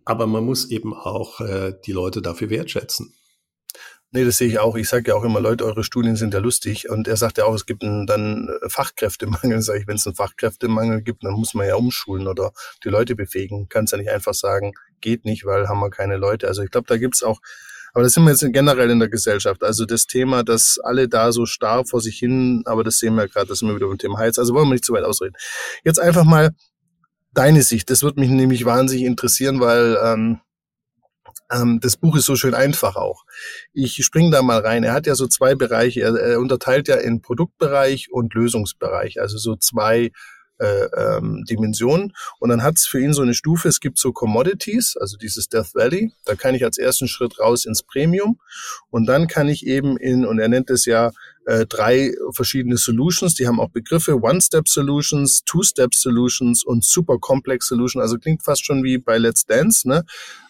Aber 0.06 0.28
man 0.28 0.44
muss 0.44 0.70
eben 0.70 0.94
auch 0.94 1.42
äh, 1.42 1.74
die 1.86 1.92
Leute 1.92 2.22
dafür 2.22 2.50
wertschätzen. 2.50 3.14
Nee, 4.12 4.26
das 4.26 4.38
sehe 4.38 4.48
ich 4.48 4.58
auch. 4.58 4.76
Ich 4.76 4.90
sage 4.90 5.12
ja 5.12 5.16
auch 5.16 5.24
immer, 5.24 5.40
Leute, 5.40 5.66
eure 5.66 5.84
Studien 5.84 6.16
sind 6.16 6.34
ja 6.34 6.40
lustig. 6.40 6.90
Und 6.90 7.08
er 7.08 7.16
sagt 7.16 7.38
ja 7.38 7.46
auch, 7.46 7.54
es 7.54 7.68
gibt 7.68 7.84
einen, 7.84 8.08
dann 8.08 8.48
äh, 8.48 8.70
Fachkräftemangel. 8.70 9.62
Sag 9.62 9.80
ich, 9.80 9.88
wenn 9.88 9.98
es 9.98 10.08
einen 10.08 10.16
Fachkräftemangel 10.16 11.04
gibt, 11.04 11.24
dann 11.24 11.34
muss 11.34 11.54
man 11.54 11.68
ja 11.68 11.76
umschulen 11.76 12.28
oder 12.28 12.52
die 12.84 12.90
Leute 12.90 13.16
befähigen. 13.16 13.68
Kannst 13.70 13.92
ja 13.94 14.00
nicht 14.00 14.10
einfach 14.10 14.34
sagen, 14.34 14.74
geht 15.02 15.26
nicht, 15.26 15.46
weil 15.46 15.68
haben 15.68 15.80
wir 15.80 15.92
keine 15.92 16.18
Leute. 16.18 16.48
Also 16.48 16.64
ich 16.64 16.72
glaube, 16.72 16.88
da 16.88 16.98
gibt's 16.98 17.22
auch 17.22 17.40
aber 17.94 18.04
das 18.04 18.14
sind 18.14 18.24
wir 18.24 18.32
jetzt 18.32 18.46
generell 18.54 18.90
in 18.90 19.00
der 19.00 19.10
Gesellschaft. 19.10 19.64
Also 19.64 19.86
das 19.86 20.06
Thema, 20.06 20.44
dass 20.44 20.80
alle 20.84 21.08
da 21.08 21.32
so 21.32 21.46
starr 21.46 21.86
vor 21.86 22.02
sich 22.02 22.18
hin, 22.18 22.64
aber 22.66 22.84
das 22.84 23.00
sehen 23.00 23.16
wir 23.16 23.28
gerade, 23.28 23.48
das 23.48 23.60
sind 23.60 23.68
wir 23.68 23.76
wieder 23.76 23.88
beim 23.88 23.98
Thema 23.98 24.18
Heiz. 24.18 24.38
Also 24.38 24.54
wollen 24.54 24.68
wir 24.68 24.74
nicht 24.74 24.86
zu 24.86 24.94
weit 24.94 25.04
ausreden. 25.04 25.36
Jetzt 25.84 26.00
einfach 26.00 26.24
mal 26.24 26.52
deine 27.34 27.64
Sicht. 27.64 27.90
Das 27.90 28.04
wird 28.04 28.18
mich 28.18 28.30
nämlich 28.30 28.66
wahnsinnig 28.66 29.06
interessieren, 29.06 29.60
weil 29.60 29.98
ähm, 30.04 30.40
ähm, 31.52 31.80
das 31.82 31.98
Buch 31.98 32.16
ist 32.16 32.26
so 32.26 32.36
schön 32.36 32.54
einfach 32.54 32.96
auch. 32.96 33.24
Ich 33.74 34.04
springe 34.04 34.32
da 34.32 34.42
mal 34.42 34.60
rein. 34.60 34.84
Er 34.84 34.94
hat 34.94 35.08
ja 35.08 35.16
so 35.16 35.28
zwei 35.28 35.56
Bereiche. 35.56 36.02
Er, 36.02 36.16
er 36.16 36.40
unterteilt 36.40 36.88
ja 36.88 36.96
in 36.96 37.22
Produktbereich 37.22 38.12
und 38.12 38.34
Lösungsbereich. 38.34 39.20
Also 39.20 39.38
so 39.38 39.56
zwei 39.56 40.12
äh, 40.60 40.88
ähm, 40.96 41.44
Dimensionen. 41.50 42.14
Und 42.40 42.50
dann 42.50 42.64
hat 42.64 42.78
es 42.78 42.86
für 42.86 43.00
ihn 43.00 43.14
so 43.14 43.22
eine 43.22 43.34
Stufe, 43.34 43.68
es 43.68 43.80
gibt 43.80 43.98
so 43.98 44.12
Commodities, 44.12 44.98
also 44.98 45.18
dieses 45.18 45.50
Death 45.50 45.74
Valley, 45.74 46.12
da 46.26 46.36
kann 46.36 46.56
ich 46.56 46.64
als 46.64 46.78
ersten 46.78 47.08
Schritt 47.08 47.40
raus 47.40 47.66
ins 47.66 47.84
Premium 47.84 48.40
und 48.90 49.06
dann 49.06 49.28
kann 49.28 49.48
ich 49.48 49.66
eben 49.66 49.98
in, 49.98 50.26
und 50.26 50.40
er 50.40 50.50
nennt 50.50 50.70
es 50.70 50.86
ja 50.86 51.12
äh, 51.46 51.66
drei 51.66 52.14
verschiedene 52.34 52.78
Solutions, 52.78 53.36
die 53.36 53.48
haben 53.48 53.60
auch 53.60 53.70
Begriffe, 53.70 54.22
One-Step-Solutions, 54.22 55.44
Two-Step-Solutions 55.46 56.64
und 56.64 56.84
Super 56.84 57.18
Complex 57.20 57.68
Solution, 57.68 58.02
also 58.02 58.18
klingt 58.18 58.44
fast 58.44 58.66
schon 58.66 58.84
wie 58.84 58.98
bei 58.98 59.18
Let's 59.18 59.46
Dance, 59.46 59.88
ne? 59.88 60.06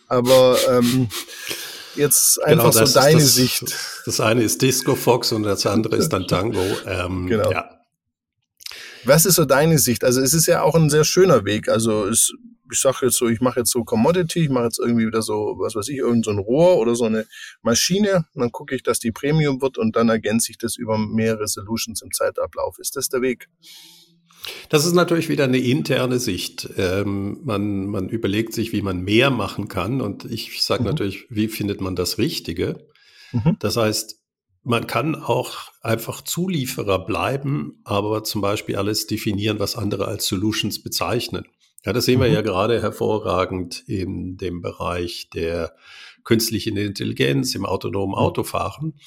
Aber 0.08 0.58
ähm, 0.68 1.08
jetzt 1.96 2.40
genau, 2.44 2.64
einfach 2.64 2.74
genau, 2.74 2.86
so 2.86 3.00
deine 3.00 3.20
das, 3.20 3.36
Sicht. 3.36 3.64
Das 4.06 4.20
eine 4.20 4.42
ist 4.44 4.62
Disco 4.62 4.96
Fox 4.96 5.32
und 5.32 5.44
das 5.44 5.66
andere 5.66 5.98
ist 5.98 6.10
dann 6.10 6.28
Tango. 6.28 6.64
Ähm, 6.86 7.28
genau. 7.28 7.52
Ja. 7.52 7.79
Was 9.06 9.26
ist 9.26 9.36
so 9.36 9.46
deine 9.46 9.78
Sicht? 9.80 10.04
Also 10.04 10.22
es 10.22 10.34
ist 10.34 10.48
ja 10.48 10.62
auch 10.62 10.76
ein 10.76 10.90
sehr 10.90 11.04
schöner 11.04 11.46
Weg. 11.46 11.70
Also 11.70 12.06
es, 12.06 12.34
ich 12.72 12.80
sage 12.80 13.08
jetzt 13.08 13.18
so, 13.18 13.28
ich 13.28 13.42
mache 13.42 13.62
jetzt 13.62 13.72
so 13.72 13.84
Commodity, 13.84 14.42
ich 14.44 14.50
mache 14.50 14.66
jetzt 14.66 14.80
irgendwie 14.80 15.08
wieder 15.08 15.22
so, 15.22 15.56
was 15.60 15.76
weiß 15.76 15.88
ich, 15.90 15.98
irgend 15.98 16.26
so 16.26 16.32
ein 16.32 16.40
Rohr 16.40 16.78
oder 16.78 16.96
so 16.96 17.06
eine 17.06 17.26
Maschine. 17.62 18.26
Und 18.34 18.42
dann 18.42 18.52
gucke 18.52 18.76
ich, 18.76 18.84
dass 18.84 19.00
die 19.00 19.12
Premium 19.12 19.62
wird 19.62 19.78
und 19.78 19.96
dann 19.96 20.10
ergänze 20.10 20.52
ich 20.52 20.58
das 20.58 20.78
über 20.78 20.98
mehrere 20.98 21.48
Solutions 21.48 22.02
im 22.02 22.12
Zeitablauf. 22.12 22.78
Ist 22.80 22.96
das 22.96 23.10
der 23.10 23.22
Weg? 23.22 23.48
Das 24.70 24.86
ist 24.86 24.94
natürlich 24.94 25.30
wieder 25.30 25.46
eine 25.46 25.58
interne 25.58 26.20
Sicht. 26.20 26.70
Ähm, 26.78 27.40
man, 27.44 27.88
man 27.88 28.10
überlegt 28.10 28.54
sich, 28.54 28.72
wie 28.72 28.82
man 28.82 29.02
mehr 29.02 29.30
machen 29.30 29.68
kann. 29.68 30.02
Und 30.02 30.26
ich 30.26 30.62
sage 30.64 30.84
mhm. 30.84 30.90
natürlich, 30.90 31.26
wie 31.30 31.48
findet 31.48 31.82
man 31.82 31.96
das 31.96 32.18
Richtige? 32.18 32.88
Mhm. 33.32 33.58
Das 33.60 33.78
heißt, 33.78 34.19
man 34.64 34.88
kann 34.88 35.16
auch 35.16 35.72
einfach 35.82 36.22
Zulieferer 36.22 37.06
bleiben, 37.06 37.82
aber 37.84 38.24
zum 38.24 38.42
Beispiel 38.42 38.76
alles 38.76 39.08
definieren, 39.08 39.60
was 39.60 39.76
andere 39.76 40.08
als 40.08 40.28
Solutions 40.28 40.84
bezeichnen. 40.84 41.46
Ja, 41.86 41.94
das 41.94 42.06
sehen 42.06 42.20
mhm. 42.20 42.24
wir 42.24 42.30
ja 42.32 42.42
gerade 42.42 42.82
hervorragend 42.82 43.84
in 43.88 44.38
dem 44.38 44.62
Bereich 44.62 45.30
der 45.34 45.76
künstlichen 46.24 46.78
Intelligenz, 46.78 47.56
im 47.56 47.66
autonomen 47.66 48.16
Autofahren. 48.16 49.00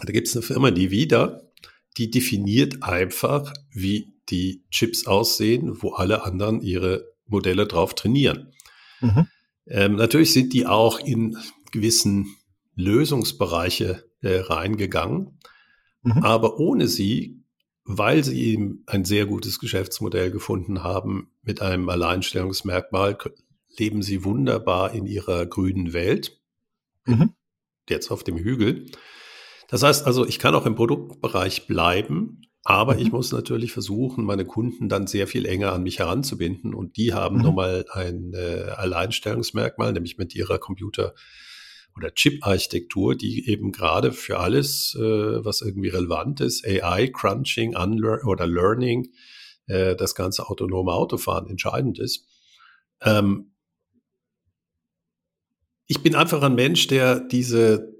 Da 0.00 0.12
gibt 0.12 0.28
es 0.28 0.36
eine 0.36 0.42
Firma, 0.42 0.70
die 0.70 0.90
wieder, 0.90 1.50
die 1.96 2.10
definiert 2.10 2.82
einfach, 2.82 3.52
wie 3.72 4.14
die 4.30 4.64
Chips 4.70 5.06
aussehen, 5.06 5.82
wo 5.82 5.92
alle 5.92 6.24
anderen 6.24 6.62
ihre 6.62 7.12
Modelle 7.26 7.66
drauf 7.66 7.94
trainieren. 7.94 8.52
Mhm. 9.00 9.26
Ähm, 9.66 9.96
natürlich 9.96 10.32
sind 10.32 10.52
die 10.52 10.66
auch 10.66 11.00
in 11.00 11.36
gewissen 11.72 12.36
Lösungsbereiche 12.76 14.09
äh, 14.22 14.38
reingegangen. 14.38 15.38
Mhm. 16.02 16.22
Aber 16.22 16.58
ohne 16.58 16.88
sie, 16.88 17.42
weil 17.84 18.24
sie 18.24 18.42
eben 18.52 18.82
ein 18.86 19.04
sehr 19.04 19.26
gutes 19.26 19.58
Geschäftsmodell 19.58 20.30
gefunden 20.30 20.82
haben 20.82 21.32
mit 21.42 21.62
einem 21.62 21.88
Alleinstellungsmerkmal, 21.88 23.18
leben 23.78 24.02
sie 24.02 24.24
wunderbar 24.24 24.92
in 24.92 25.06
ihrer 25.06 25.46
grünen 25.46 25.92
Welt. 25.92 26.40
Mhm. 27.06 27.34
Jetzt 27.88 28.10
auf 28.10 28.24
dem 28.24 28.36
Hügel. 28.36 28.86
Das 29.68 29.82
heißt 29.82 30.06
also, 30.06 30.26
ich 30.26 30.38
kann 30.38 30.54
auch 30.54 30.66
im 30.66 30.74
Produktbereich 30.74 31.66
bleiben, 31.66 32.42
aber 32.64 32.94
mhm. 32.94 33.00
ich 33.00 33.12
muss 33.12 33.32
natürlich 33.32 33.72
versuchen, 33.72 34.24
meine 34.24 34.44
Kunden 34.44 34.88
dann 34.88 35.06
sehr 35.06 35.26
viel 35.26 35.46
enger 35.46 35.72
an 35.72 35.82
mich 35.82 35.98
heranzubinden. 35.98 36.74
Und 36.74 36.96
die 36.96 37.14
haben 37.14 37.36
mhm. 37.36 37.42
nun 37.42 37.54
mal 37.54 37.84
ein 37.92 38.32
äh, 38.34 38.70
Alleinstellungsmerkmal, 38.76 39.92
nämlich 39.92 40.18
mit 40.18 40.34
ihrer 40.34 40.58
Computer- 40.58 41.14
oder 41.96 42.14
Chip-Architektur, 42.14 43.16
die 43.16 43.48
eben 43.48 43.72
gerade 43.72 44.12
für 44.12 44.38
alles, 44.38 44.96
äh, 44.98 45.44
was 45.44 45.60
irgendwie 45.60 45.88
relevant 45.88 46.40
ist, 46.40 46.66
AI, 46.66 47.08
Crunching 47.08 47.76
Unlear 47.76 48.26
oder 48.26 48.46
Learning, 48.46 49.12
äh, 49.66 49.96
das 49.96 50.14
ganze 50.14 50.48
autonome 50.48 50.92
Autofahren 50.92 51.48
entscheidend 51.48 51.98
ist. 51.98 52.26
Ähm, 53.02 53.52
ich 55.86 56.02
bin 56.02 56.14
einfach 56.14 56.42
ein 56.42 56.54
Mensch, 56.54 56.86
der 56.86 57.20
diese 57.20 57.92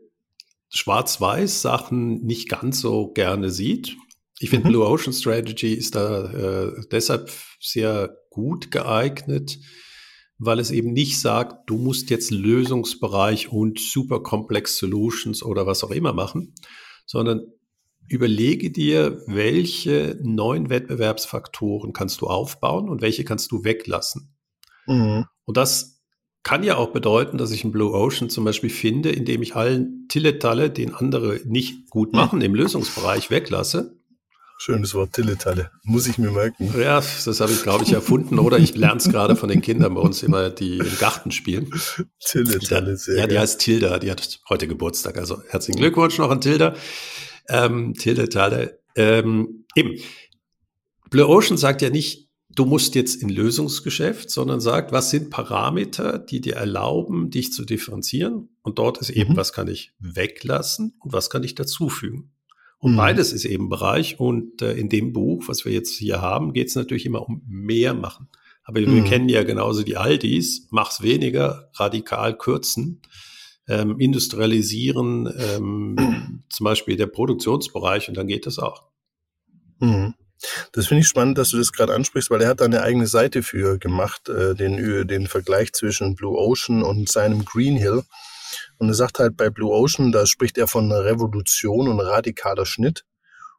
Schwarz-Weiß-Sachen 0.69 2.25
nicht 2.25 2.49
ganz 2.49 2.81
so 2.81 3.09
gerne 3.13 3.51
sieht. 3.51 3.97
Ich 4.39 4.51
finde, 4.51 4.69
mhm. 4.69 4.73
Blue 4.73 4.87
Ocean 4.87 5.13
Strategy 5.13 5.75
ist 5.75 5.97
da 5.97 6.33
äh, 6.33 6.73
deshalb 6.91 7.31
sehr 7.61 8.17
gut 8.31 8.71
geeignet, 8.71 9.59
weil 10.41 10.59
es 10.59 10.71
eben 10.71 10.93
nicht 10.93 11.21
sagt, 11.21 11.69
du 11.69 11.77
musst 11.77 12.09
jetzt 12.09 12.31
Lösungsbereich 12.31 13.53
und 13.53 13.79
super 13.79 14.23
complex 14.23 14.79
Solutions 14.79 15.43
oder 15.43 15.67
was 15.67 15.85
auch 15.85 15.91
immer 15.91 16.15
machen, 16.15 16.55
sondern 17.05 17.43
überlege 18.09 18.71
dir, 18.71 19.23
welche 19.27 20.19
neuen 20.23 20.71
Wettbewerbsfaktoren 20.71 21.93
kannst 21.93 22.23
du 22.23 22.27
aufbauen 22.27 22.89
und 22.89 23.03
welche 23.03 23.23
kannst 23.23 23.53
du 23.53 23.65
weglassen. 23.65 24.35
Mhm. 24.87 25.27
Und 25.45 25.57
das 25.59 26.01
kann 26.43 26.65
ja 26.65 26.77
auch 26.77 26.93
bedeuten, 26.93 27.37
dass 27.37 27.51
ich 27.51 27.63
einen 27.63 27.73
Blue 27.73 27.93
Ocean 27.93 28.31
zum 28.31 28.45
Beispiel 28.45 28.71
finde, 28.71 29.11
indem 29.11 29.43
ich 29.43 29.57
allen 29.57 30.09
Tilletalle, 30.09 30.71
den 30.71 30.95
andere 30.95 31.41
nicht 31.45 31.91
gut 31.91 32.15
machen, 32.15 32.41
im 32.41 32.55
Lösungsbereich 32.55 33.31
weglasse 33.31 34.00
Schönes 34.63 34.93
Wort, 34.93 35.15
Tilletalle. 35.15 35.71
Muss 35.85 36.07
ich 36.07 36.19
mir 36.19 36.31
merken. 36.31 36.71
Ja, 36.79 36.97
das 36.97 37.41
habe 37.41 37.51
ich, 37.51 37.63
glaube 37.63 37.83
ich, 37.83 37.95
erfunden. 37.95 38.39
Oder 38.39 38.59
ich 38.59 38.77
lerne 38.77 38.99
es 38.99 39.09
gerade 39.09 39.35
von 39.35 39.49
den 39.49 39.63
Kindern 39.63 39.95
bei 39.95 40.03
uns 40.03 40.23
immer, 40.23 40.51
die 40.51 40.77
im 40.77 40.99
Garten 40.99 41.31
spielen. 41.31 41.73
Tilletalle, 42.21 42.99
sehr 42.99 43.21
Ja, 43.21 43.27
die 43.27 43.39
heißt 43.39 43.59
Tilda. 43.59 43.99
Die 43.99 44.11
hat 44.11 44.39
heute 44.51 44.69
Geburtstag. 44.69 45.17
Also 45.17 45.43
herzlichen 45.49 45.79
Glückwunsch 45.81 46.19
noch 46.19 46.29
an 46.29 46.43
Tilda. 46.43 46.75
Ähm, 47.49 47.95
Tilde 47.95 48.29
Tale. 48.29 48.83
Ähm, 48.97 49.65
eben. 49.75 49.99
Blue 51.09 51.27
Ocean 51.27 51.57
sagt 51.57 51.81
ja 51.81 51.89
nicht, 51.89 52.29
du 52.51 52.67
musst 52.67 52.95
jetzt 52.95 53.23
in 53.23 53.31
Lösungsgeschäft, 53.31 54.29
sondern 54.29 54.61
sagt, 54.61 54.93
was 54.93 55.09
sind 55.09 55.31
Parameter, 55.31 56.19
die 56.19 56.43
dir 56.43 56.57
erlauben, 56.57 57.31
dich 57.31 57.55
zu 57.55 57.65
differenzieren? 57.65 58.51
Und 58.61 58.79
dort 58.79 58.99
ist 58.99 59.09
eben, 59.09 59.33
mhm. 59.33 59.37
was 59.39 59.55
kann 59.55 59.69
ich 59.69 59.95
weglassen 60.01 60.99
und 61.01 61.15
was 61.15 61.31
kann 61.31 61.45
ich 61.45 61.55
dazufügen? 61.55 62.35
Und 62.81 62.93
mhm. 62.93 62.97
beides 62.97 63.33
ist 63.33 63.45
eben 63.45 63.69
Bereich. 63.69 64.19
Und 64.19 64.63
äh, 64.63 64.73
in 64.73 64.89
dem 64.89 65.13
Buch, 65.13 65.45
was 65.47 65.65
wir 65.65 65.73
jetzt 65.73 65.97
hier 65.97 66.21
haben, 66.21 66.53
geht 66.53 66.69
es 66.69 66.75
natürlich 66.75 67.07
immer 67.07 67.29
um 67.29 67.43
mehr 67.47 67.95
machen. 67.95 68.29
Aber 68.65 68.81
mhm. 68.81 68.95
wir 68.95 69.05
kennen 69.05 69.29
ja 69.29 69.43
genauso 69.45 69.83
die 69.83 69.97
Aldis, 69.97 70.67
mach's 70.71 71.03
weniger, 71.03 71.71
radikal 71.75 72.37
kürzen, 72.37 73.03
ähm, 73.69 74.01
industrialisieren, 74.01 75.33
ähm, 75.39 76.43
zum 76.49 76.65
Beispiel 76.65 76.97
der 76.97 77.07
Produktionsbereich 77.07 78.09
und 78.09 78.17
dann 78.17 78.27
geht 78.27 78.47
das 78.47 78.59
auch. 78.59 78.85
Mhm. 79.79 80.15
Das 80.73 80.87
finde 80.87 81.03
ich 81.03 81.09
spannend, 81.09 81.37
dass 81.37 81.51
du 81.51 81.59
das 81.59 81.73
gerade 81.73 81.95
ansprichst, 81.95 82.31
weil 82.31 82.41
er 82.41 82.49
hat 82.49 82.61
da 82.61 82.65
eine 82.65 82.83
eigene 82.83 83.07
Seite 83.07 83.43
für 83.43 83.79
gemacht, 83.79 84.31
äh, 84.31 84.55
den, 84.55 85.07
den 85.07 85.27
Vergleich 85.27 85.75
zwischen 85.75 86.15
Blue 86.15 86.39
Ocean 86.39 86.83
und 86.83 87.11
seinem 87.11 87.45
Green 87.45 87.77
Hill. 87.77 88.05
Und 88.81 88.89
er 88.89 88.95
sagt 88.95 89.19
halt 89.19 89.37
bei 89.37 89.51
Blue 89.51 89.71
Ocean, 89.71 90.11
da 90.11 90.25
spricht 90.25 90.57
er 90.57 90.67
von 90.67 90.87
einer 90.91 91.05
Revolution 91.05 91.87
und 91.87 92.01
radikaler 92.01 92.65
Schnitt. 92.65 93.05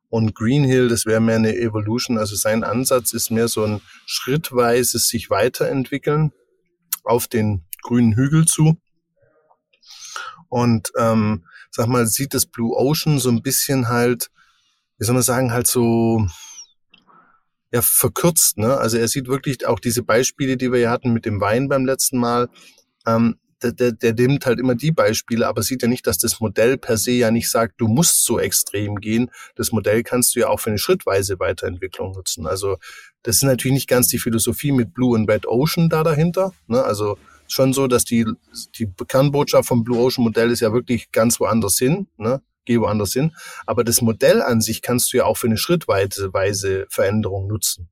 Und 0.10 0.34
Green 0.34 0.64
Hill, 0.64 0.90
das 0.90 1.06
wäre 1.06 1.22
mehr 1.22 1.36
eine 1.36 1.56
Evolution. 1.56 2.18
Also 2.18 2.36
sein 2.36 2.64
Ansatz 2.64 3.14
ist 3.14 3.30
mehr 3.30 3.48
so 3.48 3.64
ein 3.64 3.82
schrittweises 4.08 5.10
sich 5.10 5.30
weiterentwickeln 5.30 6.32
auf 7.04 7.28
den 7.28 7.64
grünen 7.84 8.16
Hügel 8.16 8.46
zu. 8.46 8.78
Und 10.50 10.92
ähm, 10.98 11.46
sag 11.70 11.86
mal, 11.88 12.08
sieht 12.08 12.34
das 12.34 12.48
Blue 12.48 12.76
Ocean 12.76 13.20
so 13.20 13.30
ein 13.30 13.44
bisschen 13.44 13.90
halt, 13.90 14.32
wie 14.98 15.06
soll 15.06 15.14
man 15.14 15.24
sagen, 15.24 15.54
halt 15.54 15.68
so 15.68 16.28
ja 17.72 17.84
verkürzt. 17.84 18.58
Ne? 18.58 18.76
Also 18.76 18.98
er 18.98 19.08
sieht 19.08 19.28
wirklich 19.28 19.68
auch 19.68 19.80
diese 19.80 20.02
Beispiele, 20.02 20.58
die 20.58 20.72
wir 20.72 20.80
ja 20.80 20.90
hatten 20.90 21.14
mit 21.14 21.26
dem 21.26 21.40
Wein 21.40 21.70
beim 21.70 21.86
letzten 21.86 22.18
Mal. 22.18 22.50
Ähm, 23.06 23.38
der, 23.64 23.72
der, 23.72 23.92
der 23.92 24.14
nimmt 24.14 24.46
halt 24.46 24.60
immer 24.60 24.76
die 24.76 24.92
Beispiele, 24.92 25.48
aber 25.48 25.64
sieht 25.64 25.82
ja 25.82 25.88
nicht, 25.88 26.08
dass 26.08 26.18
das 26.18 26.40
Modell 26.40 26.78
per 26.78 26.98
se 26.98 27.12
ja 27.12 27.32
nicht 27.32 27.50
sagt, 27.50 27.80
du 27.80 27.88
musst 27.88 28.26
so 28.26 28.40
extrem 28.40 28.96
gehen. 28.96 29.30
Das 29.56 29.72
Modell 29.72 30.04
kannst 30.04 30.36
du 30.36 30.40
ja 30.40 30.48
auch 30.48 30.60
für 30.60 30.70
eine 30.70 30.80
schrittweise 30.80 31.40
Weiterentwicklung 31.40 32.12
nutzen. 32.14 32.48
Also 32.48 32.78
das 33.24 33.38
ist 33.38 33.44
natürlich 33.44 33.74
nicht 33.74 33.90
ganz 33.90 34.08
die 34.08 34.20
Philosophie 34.20 34.72
mit 34.72 34.94
Blue 34.94 35.14
und 35.16 35.30
Red 35.30 35.46
Ocean 35.46 35.90
da 35.90 36.04
dahinter. 36.04 36.54
Ne? 36.68 36.84
Also 36.84 37.18
schon 37.48 37.74
so, 37.74 37.88
dass 37.88 38.04
die, 38.06 38.26
die 38.78 38.90
Kernbotschaft 39.08 39.68
vom 39.68 39.84
Blue 39.84 40.00
Ocean 40.00 40.24
Modell 40.24 40.52
ist 40.52 40.62
ja 40.62 40.74
wirklich 40.74 41.12
ganz 41.12 41.40
woanders 41.40 41.78
hin. 41.78 42.08
Ne? 42.18 42.42
geh 42.66 42.80
woanders 42.80 43.14
hin. 43.14 43.32
Aber 43.66 43.84
das 43.84 44.02
Modell 44.02 44.42
an 44.42 44.62
sich 44.62 44.82
kannst 44.82 45.12
du 45.12 45.18
ja 45.18 45.26
auch 45.26 45.38
für 45.38 45.48
eine 45.48 45.58
schrittweise 45.58 46.86
Veränderung 46.90 47.48
nutzen. 47.48 47.90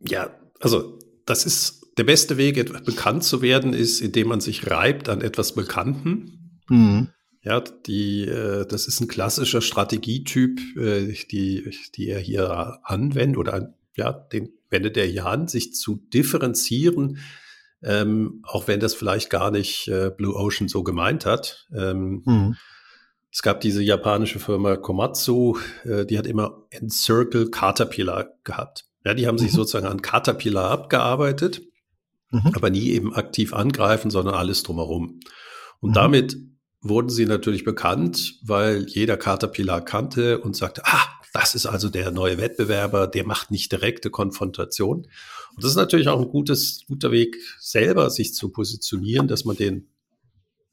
Ja, 0.00 0.30
also 0.60 0.98
das 1.24 1.44
ist 1.44 1.87
der 1.98 2.04
beste 2.04 2.36
Weg, 2.36 2.84
bekannt 2.84 3.24
zu 3.24 3.42
werden, 3.42 3.74
ist, 3.74 4.00
indem 4.00 4.28
man 4.28 4.40
sich 4.40 4.70
reibt 4.70 5.08
an 5.08 5.20
etwas 5.20 5.54
Bekannten. 5.54 6.60
Mhm. 6.68 7.08
Ja, 7.42 7.60
die, 7.60 8.24
äh, 8.24 8.66
das 8.66 8.86
ist 8.86 9.00
ein 9.00 9.08
klassischer 9.08 9.60
Strategietyp, 9.60 10.60
äh, 10.76 11.14
die, 11.30 11.70
die 11.94 12.08
er 12.08 12.20
hier 12.20 12.78
anwendet 12.82 13.38
oder 13.38 13.74
ja, 13.96 14.12
den 14.12 14.50
wendet 14.70 14.96
er 14.96 15.06
hier 15.06 15.26
an, 15.26 15.48
sich 15.48 15.74
zu 15.74 15.96
differenzieren, 16.12 17.18
ähm, 17.82 18.42
auch 18.44 18.68
wenn 18.68 18.80
das 18.80 18.94
vielleicht 18.94 19.30
gar 19.30 19.50
nicht 19.50 19.88
äh, 19.88 20.10
Blue 20.16 20.34
Ocean 20.34 20.68
so 20.68 20.82
gemeint 20.82 21.26
hat. 21.26 21.68
Ähm, 21.74 22.22
mhm. 22.24 22.56
Es 23.30 23.42
gab 23.42 23.60
diese 23.60 23.82
japanische 23.82 24.40
Firma 24.40 24.76
Komatsu, 24.76 25.58
äh, 25.84 26.04
die 26.06 26.18
hat 26.18 26.26
immer 26.26 26.66
Encircle 26.70 27.50
Caterpillar 27.50 28.28
gehabt. 28.44 28.84
Ja, 29.04 29.14
die 29.14 29.26
haben 29.26 29.36
mhm. 29.36 29.40
sich 29.40 29.52
sozusagen 29.52 29.86
an 29.86 30.02
Caterpillar 30.02 30.70
abgearbeitet, 30.70 31.62
mhm. 32.30 32.52
aber 32.54 32.70
nie 32.70 32.90
eben 32.90 33.14
aktiv 33.14 33.52
angreifen, 33.52 34.10
sondern 34.10 34.34
alles 34.34 34.62
drumherum. 34.62 35.20
Und 35.80 35.90
mhm. 35.90 35.94
damit 35.94 36.36
wurden 36.80 37.10
sie 37.10 37.26
natürlich 37.26 37.64
bekannt, 37.64 38.38
weil 38.42 38.86
jeder 38.88 39.16
Caterpillar 39.16 39.84
kannte 39.84 40.40
und 40.40 40.56
sagte, 40.56 40.82
ah, 40.84 41.06
das 41.32 41.54
ist 41.54 41.66
also 41.66 41.88
der 41.88 42.10
neue 42.10 42.38
Wettbewerber, 42.38 43.06
der 43.06 43.26
macht 43.26 43.50
nicht 43.50 43.70
direkte 43.72 44.10
Konfrontation. 44.10 45.06
Und 45.54 45.64
das 45.64 45.72
ist 45.72 45.76
natürlich 45.76 46.08
auch 46.08 46.20
ein 46.20 46.28
gutes, 46.28 46.84
guter 46.86 47.10
Weg, 47.10 47.36
selber 47.58 48.10
sich 48.10 48.34
zu 48.34 48.50
positionieren, 48.50 49.28
dass 49.28 49.44
man 49.44 49.56
den 49.56 49.88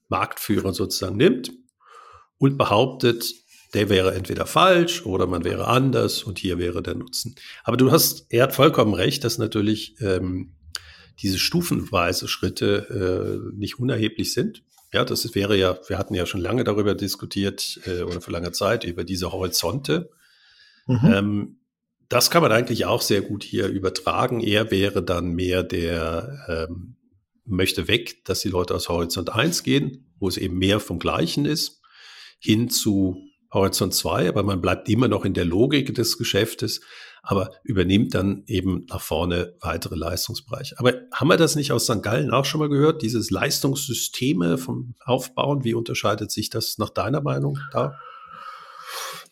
Marktführer 0.07 0.73
sozusagen 0.73 1.17
nimmt 1.17 1.51
und 2.37 2.57
behauptet, 2.57 3.33
der 3.73 3.89
wäre 3.89 4.13
entweder 4.13 4.45
falsch 4.45 5.05
oder 5.05 5.27
man 5.27 5.43
wäre 5.43 5.67
anders 5.67 6.23
und 6.23 6.39
hier 6.39 6.57
wäre 6.59 6.81
der 6.81 6.95
Nutzen. 6.95 7.35
Aber 7.63 7.77
du 7.77 7.91
hast, 7.91 8.25
er 8.29 8.43
hat 8.43 8.55
vollkommen 8.55 8.93
recht, 8.93 9.23
dass 9.23 9.37
natürlich 9.37 9.99
ähm, 9.99 10.55
diese 11.19 11.39
stufenweise 11.39 12.27
Schritte 12.27 13.49
äh, 13.53 13.55
nicht 13.55 13.79
unerheblich 13.79 14.33
sind. 14.33 14.63
Ja, 14.93 15.03
das 15.03 15.35
wäre 15.35 15.57
ja, 15.57 15.77
wir 15.87 15.97
hatten 15.97 16.13
ja 16.13 16.25
schon 16.25 16.41
lange 16.41 16.63
darüber 16.63 16.95
diskutiert 16.95 17.79
äh, 17.85 18.01
oder 18.01 18.21
für 18.21 18.31
lange 18.31 18.51
Zeit 18.51 18.83
über 18.83 19.03
diese 19.03 19.31
Horizonte. 19.31 20.09
Mhm. 20.87 20.99
Ähm, 21.03 21.59
das 22.07 22.29
kann 22.29 22.41
man 22.41 22.51
eigentlich 22.51 22.85
auch 22.85 23.01
sehr 23.01 23.21
gut 23.21 23.43
hier 23.43 23.67
übertragen. 23.67 24.41
Er 24.41 24.71
wäre 24.71 25.03
dann 25.03 25.31
mehr 25.31 25.63
der 25.63 26.67
ähm, 26.69 26.95
möchte 27.45 27.87
weg, 27.87 28.23
dass 28.25 28.41
die 28.41 28.49
Leute 28.49 28.75
aus 28.75 28.89
Horizont 28.89 29.33
1 29.33 29.63
gehen, 29.63 30.13
wo 30.19 30.27
es 30.27 30.37
eben 30.37 30.57
mehr 30.57 30.79
vom 30.79 30.99
Gleichen 30.99 31.45
ist 31.45 31.81
hin 32.39 32.69
zu 32.69 33.17
Horizont 33.55 33.93
2, 33.93 34.29
aber 34.29 34.43
man 34.43 34.61
bleibt 34.61 34.87
immer 34.89 35.07
noch 35.07 35.25
in 35.25 35.33
der 35.33 35.45
Logik 35.45 35.95
des 35.95 36.17
Geschäftes, 36.17 36.81
aber 37.23 37.49
übernimmt 37.63 38.13
dann 38.13 38.43
eben 38.45 38.85
nach 38.87 39.01
vorne 39.01 39.55
weitere 39.61 39.95
Leistungsbereiche. 39.95 40.75
Aber 40.77 40.93
haben 41.11 41.27
wir 41.27 41.37
das 41.37 41.55
nicht 41.55 41.71
aus 41.71 41.85
St. 41.85 42.03
Gallen 42.03 42.31
auch 42.31 42.45
schon 42.45 42.59
mal 42.59 42.69
gehört, 42.69 43.01
dieses 43.01 43.31
Leistungssysteme 43.31 44.59
vom 44.59 44.93
Aufbauen? 45.03 45.63
Wie 45.63 45.73
unterscheidet 45.73 46.31
sich 46.31 46.51
das 46.51 46.77
nach 46.77 46.91
deiner 46.91 47.21
Meinung 47.21 47.57
da? 47.71 47.97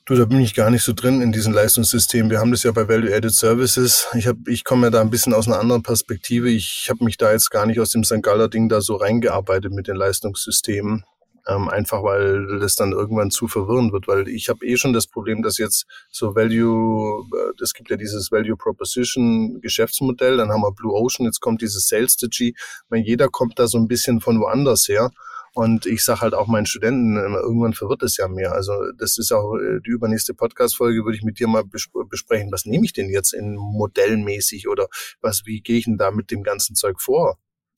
Du, 0.06 0.16
da 0.16 0.26
bin 0.26 0.42
ich 0.42 0.54
gar 0.54 0.70
nicht 0.70 0.84
so 0.84 0.92
drin 0.92 1.22
in 1.22 1.32
diesem 1.32 1.54
Leistungssystem. 1.54 2.30
Wir 2.30 2.40
haben 2.40 2.52
das 2.52 2.64
ja 2.64 2.72
bei 2.74 2.90
Value-Added 2.90 3.34
Services. 3.34 4.08
Ich, 4.16 4.28
hab, 4.28 4.36
ich 4.48 4.66
komme 4.66 4.88
ja 4.88 4.90
da 4.90 5.00
ein 5.00 5.10
bisschen 5.10 5.34
aus 5.34 5.48
einer 5.48 5.60
anderen 5.60 5.82
Perspektive. 5.82 6.50
Ich 6.50 6.88
habe 6.90 7.06
mich 7.06 7.16
da 7.16 7.32
jetzt 7.32 7.52
gar 7.52 7.66
nicht 7.66 7.80
aus 7.80 7.92
dem 7.92 8.04
St. 8.04 8.22
Galler 8.22 8.50
Ding 8.50 8.68
da 8.68 8.82
so 8.82 8.96
reingearbeitet 8.96 9.72
mit 9.72 9.88
den 9.88 9.96
Leistungssystemen. 9.96 11.06
Ähm, 11.46 11.68
einfach 11.68 12.04
weil 12.04 12.60
das 12.60 12.76
dann 12.76 12.94
irgendwann 12.94 13.30
zu 13.30 13.48
verwirrend 13.48 13.92
wird, 13.92 14.08
weil 14.08 14.30
ich 14.30 14.48
habe 14.48 14.66
eh 14.66 14.78
schon 14.78 14.94
das 14.94 15.08
Problem, 15.08 15.42
dass 15.42 15.58
jetzt 15.58 15.86
so 16.10 16.36
Value, 16.36 17.26
es 17.62 17.72
äh, 17.72 17.78
gibt 17.78 17.90
ja 17.90 17.98
dieses 17.98 18.32
Value 18.32 18.56
Proposition 18.56 19.60
Geschäftsmodell, 19.60 20.38
dann 20.38 20.50
haben 20.50 20.62
wir 20.62 20.72
Blue 20.72 20.94
Ocean, 20.94 21.26
jetzt 21.26 21.42
kommt 21.42 21.62
dieses 21.62 21.88
Sales 21.88 22.14
Strategy, 22.14 22.56
meine, 22.90 23.06
jeder 23.06 23.28
kommt 23.28 23.60
da 23.60 23.68
so 23.68 23.78
ein 23.78 23.88
bisschen 23.88 24.22
von 24.22 24.40
woanders 24.40 24.88
her. 24.88 25.12
Und 25.56 25.86
ich 25.86 26.04
sage 26.04 26.22
halt 26.22 26.34
auch 26.34 26.48
meinen 26.48 26.66
Studenten, 26.66 27.16
irgendwann 27.16 27.74
verwirrt 27.74 28.02
es 28.02 28.18
ja 28.18 28.28
mehr. 28.28 28.54
Also 28.54 28.74
das 28.98 29.20
ist 29.20 29.32
auch 29.32 29.56
äh, 29.56 29.82
die 29.86 29.92
übernächste 29.92 30.34
Podcast-Folge, 30.34 31.06
würde 31.06 31.16
ich 31.16 31.24
mit 31.24 31.40
dir 31.40 31.48
mal 31.48 31.64
besprechen. 31.64 32.52
Was 32.52 32.66
nehme 32.66 32.86
ich 32.86 32.94
denn 32.94 33.10
jetzt 33.10 33.34
in 33.34 33.56
modellmäßig 33.56 34.68
oder 34.68 34.88
was, 35.22 35.46
wie 35.46 35.62
gehe 35.62 35.78
ich 35.78 35.86
denn 35.86 35.98
da 35.98 36.10
mit 36.10 36.32
dem 36.32 36.42
ganzen 36.42 36.76
Zeug 36.76 37.00
vor? 37.00 37.38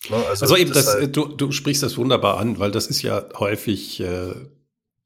Ne? 0.10 0.18
Also, 0.18 0.46
also, 0.46 0.56
eben, 0.56 0.74
das, 0.74 0.88
halt 0.88 1.15
du, 1.15 1.28
du 1.28 1.52
sprichst 1.52 1.84
das 1.84 1.98
wunderbar 1.98 2.38
an, 2.38 2.60
weil 2.60 2.72
das 2.72 2.88
ist 2.88 3.02
ja 3.02 3.26
häufig 3.38 4.00
äh, 4.00 4.34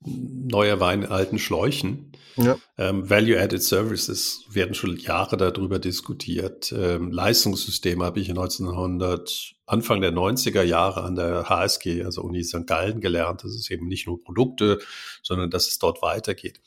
neuer 0.06 0.80
Wein 0.80 1.04
in 1.04 1.10
alten 1.10 1.40
Schläuchen. 1.40 2.12
Ja. 2.38 2.58
Ähm, 2.78 3.10
Value-Added 3.10 3.62
Services 3.62 4.46
werden 4.50 4.74
schon 4.74 4.96
Jahre 4.96 5.36
darüber 5.36 5.78
diskutiert. 5.78 6.72
Ähm, 6.72 7.12
Leistungssysteme 7.12 8.06
habe 8.06 8.20
ich 8.20 8.30
in 8.30 8.38
1900, 8.38 9.56
Anfang 9.66 10.02
der 10.02 10.14
90er 10.14 10.64
Jahre 10.64 11.04
an 11.04 11.16
der 11.16 11.50
HSG, 11.50 12.04
also 12.04 12.22
Uni 12.22 12.44
St. 12.44 12.66
Gallen, 12.66 13.02
gelernt. 13.02 13.44
Das 13.44 13.54
ist 13.56 13.70
eben 13.70 13.88
nicht 13.88 14.08
nur 14.08 14.22
Produkte, 14.22 14.80
sondern 15.22 15.50
dass 15.50 15.68
es 15.68 15.80
dort 15.80 16.02
weitergeht. 16.02 16.62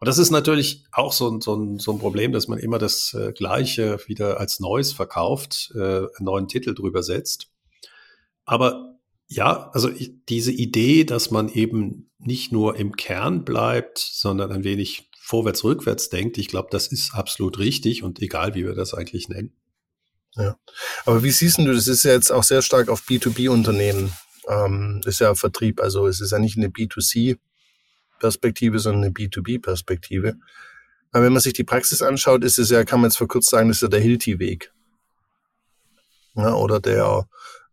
Und 0.00 0.06
das 0.06 0.18
ist 0.18 0.30
natürlich 0.30 0.84
auch 0.92 1.12
so 1.12 1.28
ein, 1.28 1.40
so 1.40 1.56
ein, 1.56 1.78
so 1.78 1.92
ein 1.92 1.98
Problem, 1.98 2.32
dass 2.32 2.46
man 2.46 2.58
immer 2.58 2.78
das 2.78 3.14
äh, 3.14 3.32
Gleiche 3.32 3.98
wieder 4.06 4.38
als 4.38 4.60
Neues 4.60 4.92
verkauft, 4.92 5.72
äh, 5.74 5.78
einen 5.78 6.08
neuen 6.20 6.48
Titel 6.48 6.74
drüber 6.74 7.02
setzt. 7.02 7.48
Aber 8.48 8.96
ja, 9.26 9.70
also 9.72 9.90
diese 10.30 10.52
Idee, 10.52 11.04
dass 11.04 11.30
man 11.30 11.50
eben 11.50 12.10
nicht 12.18 12.50
nur 12.50 12.76
im 12.76 12.96
Kern 12.96 13.44
bleibt, 13.44 13.98
sondern 13.98 14.50
ein 14.52 14.64
wenig 14.64 15.10
vorwärts, 15.20 15.64
rückwärts 15.64 16.08
denkt, 16.08 16.38
ich 16.38 16.48
glaube, 16.48 16.68
das 16.70 16.86
ist 16.86 17.14
absolut 17.14 17.58
richtig 17.58 18.02
und 18.02 18.22
egal, 18.22 18.54
wie 18.54 18.64
wir 18.64 18.74
das 18.74 18.94
eigentlich 18.94 19.28
nennen. 19.28 19.52
Ja, 20.34 20.56
aber 21.04 21.22
wie 21.22 21.30
siehst 21.30 21.58
du, 21.58 21.66
das 21.66 21.88
ist 21.88 22.04
ja 22.04 22.12
jetzt 22.12 22.32
auch 22.32 22.42
sehr 22.42 22.62
stark 22.62 22.88
auf 22.88 23.02
B2B-Unternehmen, 23.02 24.14
ähm, 24.48 25.02
ist 25.04 25.20
ja 25.20 25.34
Vertrieb, 25.34 25.82
also 25.82 26.06
es 26.06 26.22
ist 26.22 26.32
ja 26.32 26.38
nicht 26.38 26.56
eine 26.56 26.68
B2C-Perspektive, 26.68 28.78
sondern 28.78 29.04
eine 29.04 29.12
B2B-Perspektive. 29.12 30.36
Aber 31.12 31.24
wenn 31.24 31.34
man 31.34 31.42
sich 31.42 31.52
die 31.52 31.64
Praxis 31.64 32.00
anschaut, 32.00 32.44
ist 32.44 32.58
es 32.58 32.70
ja, 32.70 32.84
kann 32.84 33.00
man 33.00 33.10
jetzt 33.10 33.18
verkürzt 33.18 33.50
sagen, 33.50 33.68
das 33.68 33.76
ist 33.78 33.82
ja 33.82 33.88
der 33.88 34.00
Hilti-Weg. 34.00 34.72
Ja, 36.34 36.54
oder 36.54 36.80
der 36.80 37.28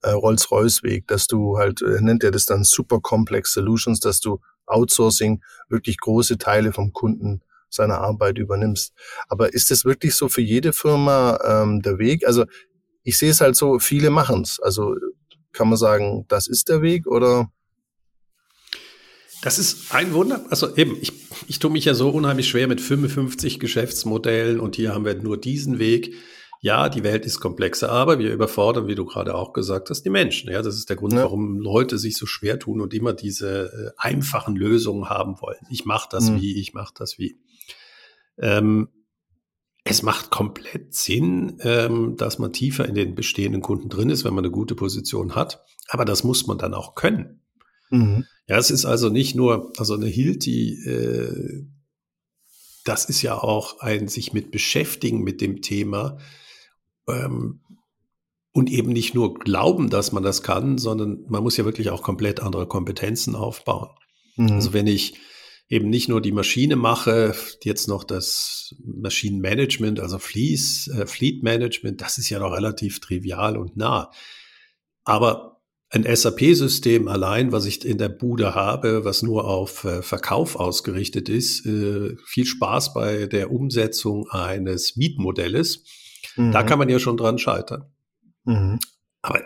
äh, 0.05 0.11
Rolls-Royce-Weg, 0.11 1.07
dass 1.07 1.27
du 1.27 1.57
halt, 1.57 1.81
äh, 1.81 1.99
nennt 1.99 2.23
er 2.23 2.31
das 2.31 2.45
dann 2.45 2.63
Super 2.63 2.99
Complex 2.99 3.53
Solutions, 3.53 3.99
dass 3.99 4.19
du 4.19 4.39
Outsourcing 4.67 5.41
wirklich 5.67 5.99
große 5.99 6.37
Teile 6.37 6.73
vom 6.73 6.93
Kunden 6.93 7.41
seine 7.69 7.97
Arbeit 7.97 8.37
übernimmst. 8.37 8.93
Aber 9.27 9.53
ist 9.53 9.71
es 9.71 9.83
wirklich 9.83 10.15
so 10.15 10.29
für 10.29 10.41
jede 10.41 10.73
Firma 10.73 11.39
ähm, 11.43 11.81
der 11.81 11.97
Weg? 11.97 12.25
Also 12.25 12.45
ich 13.03 13.17
sehe 13.17 13.31
es 13.31 13.41
halt 13.41 13.55
so, 13.55 13.79
viele 13.79 14.11
machen 14.11 14.41
es. 14.41 14.59
Also 14.59 14.95
kann 15.51 15.69
man 15.69 15.77
sagen, 15.77 16.25
das 16.27 16.47
ist 16.47 16.69
der 16.69 16.81
Weg 16.81 17.07
oder? 17.07 17.49
Das 19.41 19.59
ist 19.59 19.93
ein 19.93 20.13
Wunder. 20.13 20.45
Also 20.49 20.75
eben, 20.75 20.97
ich, 21.01 21.13
ich 21.47 21.59
tue 21.59 21.71
mich 21.71 21.85
ja 21.85 21.93
so 21.93 22.09
unheimlich 22.09 22.47
schwer 22.47 22.67
mit 22.67 22.79
55 22.79 23.59
Geschäftsmodellen 23.59 24.59
und 24.59 24.75
hier 24.75 24.93
haben 24.93 25.05
wir 25.05 25.15
nur 25.15 25.39
diesen 25.39 25.79
Weg. 25.79 26.13
Ja, 26.65 26.89
die 26.89 27.03
Welt 27.03 27.27
ist 27.27 27.39
komplexer, 27.41 27.91
aber 27.91 28.17
wir 28.17 28.33
überfordern, 28.33 28.87
wie 28.87 28.95
du 28.95 29.05
gerade 29.05 29.35
auch 29.35 29.53
gesagt 29.53 29.91
hast, 29.91 30.01
die 30.01 30.09
Menschen. 30.09 30.49
Ja, 30.49 30.63
das 30.63 30.75
ist 30.75 30.89
der 30.89 30.95
Grund, 30.95 31.13
ja. 31.13 31.19
warum 31.19 31.59
Leute 31.59 31.99
sich 31.99 32.17
so 32.17 32.25
schwer 32.25 32.57
tun 32.57 32.81
und 32.81 32.91
immer 32.95 33.13
diese 33.13 33.65
äh, 33.67 33.91
einfachen 33.97 34.55
Lösungen 34.55 35.07
haben 35.07 35.39
wollen. 35.41 35.59
Ich 35.69 35.85
mache 35.85 36.09
das 36.09 36.31
mhm. 36.31 36.41
wie, 36.41 36.59
ich 36.59 36.73
mache 36.73 36.91
das 36.97 37.19
wie. 37.19 37.37
Ähm, 38.39 38.87
es 39.83 40.01
macht 40.01 40.31
komplett 40.31 40.95
Sinn, 40.95 41.59
ähm, 41.59 42.15
dass 42.17 42.39
man 42.39 42.51
tiefer 42.51 42.89
in 42.89 42.95
den 42.95 43.13
bestehenden 43.13 43.61
Kunden 43.61 43.87
drin 43.87 44.09
ist, 44.09 44.25
wenn 44.25 44.33
man 44.33 44.43
eine 44.43 44.51
gute 44.51 44.73
Position 44.73 45.35
hat. 45.35 45.63
Aber 45.89 46.03
das 46.03 46.23
muss 46.23 46.47
man 46.47 46.57
dann 46.57 46.73
auch 46.73 46.95
können. 46.95 47.41
Mhm. 47.91 48.25
Ja, 48.47 48.57
es 48.57 48.71
ist 48.71 48.85
also 48.85 49.09
nicht 49.09 49.35
nur, 49.35 49.71
also 49.77 49.93
eine 49.93 50.07
Hilti, 50.07 50.83
äh, 50.83 51.63
das 52.85 53.05
ist 53.05 53.21
ja 53.21 53.37
auch 53.37 53.81
ein 53.81 54.07
sich 54.07 54.33
mit 54.33 54.49
beschäftigen 54.49 55.23
mit 55.23 55.41
dem 55.41 55.61
Thema 55.61 56.17
ähm, 57.07 57.61
und 58.51 58.69
eben 58.69 58.93
nicht 58.93 59.13
nur 59.13 59.33
glauben, 59.33 59.89
dass 59.89 60.11
man 60.11 60.23
das 60.23 60.41
kann, 60.41 60.77
sondern 60.77 61.25
man 61.27 61.43
muss 61.43 61.57
ja 61.57 61.65
wirklich 61.65 61.89
auch 61.89 62.01
komplett 62.01 62.39
andere 62.39 62.67
Kompetenzen 62.67 63.35
aufbauen. 63.35 63.89
Mhm. 64.37 64.51
Also 64.51 64.73
wenn 64.73 64.87
ich 64.87 65.15
eben 65.67 65.89
nicht 65.89 66.09
nur 66.09 66.21
die 66.21 66.31
Maschine 66.31 66.75
mache, 66.75 67.35
jetzt 67.63 67.87
noch 67.87 68.03
das 68.03 68.75
Maschinenmanagement, 68.83 69.99
also 69.99 70.19
Fleece, 70.19 70.87
äh, 70.89 71.07
Fleet 71.07 71.43
Management, 71.43 72.01
das 72.01 72.17
ist 72.17 72.29
ja 72.29 72.39
noch 72.39 72.53
relativ 72.53 72.99
trivial 72.99 73.57
und 73.57 73.75
nah. 73.75 74.11
Aber 75.03 75.61
ein 75.89 76.03
SAP-System 76.03 77.07
allein, 77.07 77.51
was 77.51 77.65
ich 77.65 77.85
in 77.85 77.97
der 77.97 78.09
Bude 78.09 78.55
habe, 78.55 79.05
was 79.05 79.21
nur 79.21 79.45
auf 79.45 79.83
äh, 79.83 80.01
Verkauf 80.01 80.55
ausgerichtet 80.55 81.29
ist, 81.29 81.65
äh, 81.65 82.15
viel 82.25 82.45
Spaß 82.45 82.93
bei 82.93 83.27
der 83.27 83.51
Umsetzung 83.51 84.27
eines 84.29 84.95
Mietmodells. 84.97 85.83
Mhm. 86.35 86.51
Da 86.51 86.63
kann 86.63 86.79
man 86.79 86.89
ja 86.89 86.99
schon 86.99 87.17
dran 87.17 87.37
scheitern. 87.37 87.91
Mhm. 88.43 88.79
Aber 89.21 89.41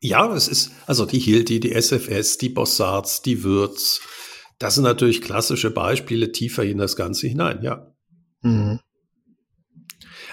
ja, 0.00 0.32
es 0.34 0.48
ist, 0.48 0.72
also 0.86 1.06
die 1.06 1.18
Hilti, 1.18 1.60
die 1.60 1.72
SFS, 1.72 2.38
die 2.38 2.50
Bossards, 2.50 3.22
die 3.22 3.42
Würz, 3.42 4.00
das 4.58 4.74
sind 4.74 4.84
natürlich 4.84 5.22
klassische 5.22 5.70
Beispiele 5.70 6.30
tiefer 6.30 6.62
in 6.62 6.78
das 6.78 6.96
Ganze 6.96 7.26
hinein, 7.26 7.62
ja. 7.62 7.92
Mhm. 8.42 8.80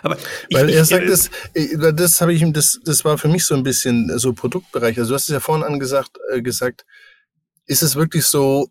Aber 0.03 0.17
ich, 0.49 0.57
Weil 0.57 0.69
er 0.69 0.81
ich, 0.81 0.87
sagt, 0.89 1.07
das, 1.07 1.29
äh, 1.53 1.93
das 1.93 2.21
habe 2.21 2.33
ich 2.33 2.41
ihm, 2.41 2.53
das, 2.53 2.79
das 2.83 3.05
war 3.05 3.17
für 3.17 3.27
mich 3.27 3.45
so 3.45 3.55
ein 3.55 3.63
bisschen 3.63 4.17
so 4.17 4.33
Produktbereich. 4.33 4.97
Also 4.97 5.09
du 5.09 5.15
hast 5.15 5.29
es 5.29 5.33
ja 5.33 5.39
vorhin 5.39 5.63
angesagt, 5.63 6.17
äh, 6.31 6.41
gesagt, 6.41 6.85
ist 7.65 7.83
es 7.83 7.95
wirklich 7.95 8.25
so, 8.25 8.69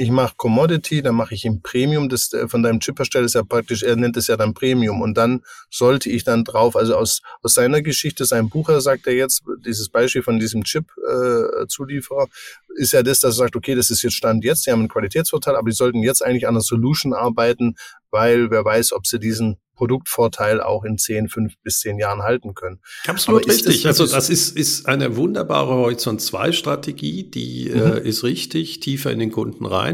ich 0.00 0.10
mache 0.10 0.32
Commodity, 0.38 1.02
dann 1.02 1.14
mache 1.14 1.34
ich 1.34 1.44
im 1.44 1.60
Premium, 1.60 2.08
das 2.08 2.32
äh, 2.32 2.48
von 2.48 2.62
deinem 2.62 2.80
Chiphersteller 2.80 3.26
ist 3.26 3.34
ja 3.34 3.42
praktisch, 3.42 3.82
er 3.82 3.96
nennt 3.96 4.16
es 4.16 4.28
ja 4.28 4.38
dann 4.38 4.54
Premium 4.54 5.02
und 5.02 5.14
dann 5.14 5.42
sollte 5.68 6.08
ich 6.08 6.24
dann 6.24 6.42
drauf, 6.42 6.74
also 6.74 6.96
aus, 6.96 7.20
aus 7.42 7.52
seiner 7.52 7.82
Geschichte, 7.82 8.24
sein 8.24 8.48
Bucher 8.48 8.80
sagt 8.80 9.06
er 9.06 9.12
jetzt, 9.12 9.42
dieses 9.62 9.90
Beispiel 9.90 10.22
von 10.22 10.38
diesem 10.38 10.64
Chip-Zulieferer, 10.64 12.24
äh, 12.24 12.80
ist 12.80 12.92
ja 12.92 13.02
das, 13.02 13.20
dass 13.20 13.34
er 13.34 13.44
sagt, 13.44 13.56
okay, 13.56 13.74
das 13.74 13.90
ist 13.90 14.00
jetzt 14.00 14.14
Stand 14.14 14.42
jetzt, 14.42 14.66
die 14.66 14.70
haben 14.70 14.78
einen 14.78 14.88
Qualitätsvorteil, 14.88 15.54
aber 15.54 15.68
die 15.68 15.76
sollten 15.76 16.02
jetzt 16.02 16.24
eigentlich 16.24 16.46
an 16.46 16.54
einer 16.54 16.62
Solution 16.62 17.12
arbeiten, 17.12 17.76
weil 18.10 18.50
wer 18.50 18.64
weiß, 18.64 18.94
ob 18.94 19.06
sie 19.06 19.18
diesen 19.18 19.58
Produktvorteil 19.80 20.60
auch 20.60 20.84
in 20.84 20.98
10, 20.98 21.30
5 21.30 21.54
bis 21.62 21.80
10 21.80 21.98
Jahren 21.98 22.22
halten 22.22 22.54
können. 22.54 22.80
Absolut 23.06 23.48
richtig. 23.48 23.82
Das 23.82 23.98
also 23.98 24.14
das 24.14 24.28
ist, 24.28 24.54
ist 24.54 24.84
eine 24.86 25.16
wunderbare 25.16 25.72
Horizont 25.72 26.20
2 26.20 26.52
Strategie, 26.52 27.30
die 27.30 27.70
mhm. 27.72 27.80
äh, 27.80 28.00
ist 28.00 28.22
richtig, 28.22 28.80
tiefer 28.80 29.10
in 29.10 29.18
den 29.18 29.32
Kunden 29.32 29.64
rein. 29.64 29.89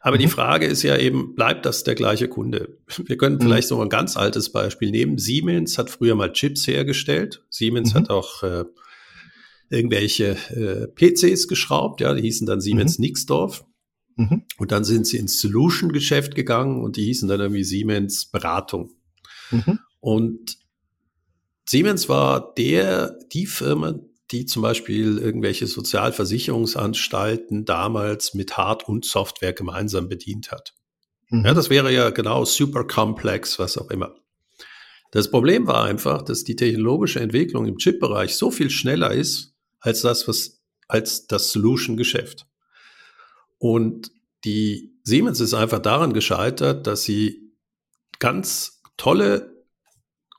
Aber 0.00 0.16
mhm. 0.16 0.20
die 0.20 0.28
Frage 0.28 0.66
ist 0.66 0.82
ja 0.82 0.96
eben, 0.96 1.34
bleibt 1.34 1.66
das 1.66 1.84
der 1.84 1.94
gleiche 1.94 2.28
Kunde? 2.28 2.78
Wir 2.96 3.16
können 3.16 3.36
mhm. 3.36 3.42
vielleicht 3.42 3.68
so 3.68 3.80
ein 3.80 3.88
ganz 3.88 4.16
altes 4.16 4.50
Beispiel 4.52 4.90
nehmen. 4.90 5.18
Siemens 5.18 5.78
hat 5.78 5.90
früher 5.90 6.14
mal 6.14 6.32
Chips 6.32 6.66
hergestellt. 6.66 7.42
Siemens 7.50 7.92
mhm. 7.92 7.98
hat 7.98 8.10
auch 8.10 8.42
äh, 8.42 8.64
irgendwelche 9.70 10.36
äh, 10.50 10.86
PCs 10.88 11.48
geschraubt, 11.48 12.00
ja, 12.00 12.14
die 12.14 12.22
hießen 12.22 12.46
dann 12.46 12.60
Siemens 12.60 12.98
mhm. 12.98 13.06
Nixdorf. 13.06 13.64
Mhm. 14.16 14.42
Und 14.56 14.72
dann 14.72 14.84
sind 14.84 15.06
sie 15.06 15.18
ins 15.18 15.40
Solution-Geschäft 15.40 16.34
gegangen 16.34 16.82
und 16.82 16.96
die 16.96 17.04
hießen 17.04 17.28
dann 17.28 17.40
irgendwie 17.40 17.64
Siemens 17.64 18.26
Beratung. 18.26 18.92
Und 20.00 20.58
Siemens 21.68 22.08
war 22.08 22.54
der, 22.54 23.18
die 23.32 23.46
Firma, 23.46 23.94
die 24.30 24.46
zum 24.46 24.62
Beispiel 24.62 25.18
irgendwelche 25.18 25.66
Sozialversicherungsanstalten 25.66 27.64
damals 27.64 28.34
mit 28.34 28.56
Hard- 28.56 28.88
und 28.88 29.04
Software 29.04 29.52
gemeinsam 29.52 30.08
bedient 30.08 30.50
hat. 30.50 30.74
Mhm. 31.30 31.44
Ja, 31.44 31.54
das 31.54 31.70
wäre 31.70 31.92
ja 31.92 32.10
genau 32.10 32.44
super 32.44 32.84
komplex, 32.84 33.58
was 33.58 33.78
auch 33.78 33.90
immer. 33.90 34.14
Das 35.10 35.30
Problem 35.30 35.66
war 35.66 35.84
einfach, 35.84 36.22
dass 36.22 36.44
die 36.44 36.56
technologische 36.56 37.20
Entwicklung 37.20 37.66
im 37.66 37.78
Chip-Bereich 37.78 38.36
so 38.36 38.50
viel 38.50 38.68
schneller 38.70 39.12
ist 39.12 39.54
als 39.80 40.02
das, 40.02 40.28
was, 40.28 40.60
als 40.86 41.26
das 41.26 41.50
Solution-Geschäft. 41.50 42.46
Und 43.58 44.12
die 44.44 44.98
Siemens 45.04 45.40
ist 45.40 45.54
einfach 45.54 45.78
daran 45.78 46.12
gescheitert, 46.12 46.86
dass 46.86 47.04
sie 47.04 47.54
ganz 48.18 48.82
tolle 48.96 49.57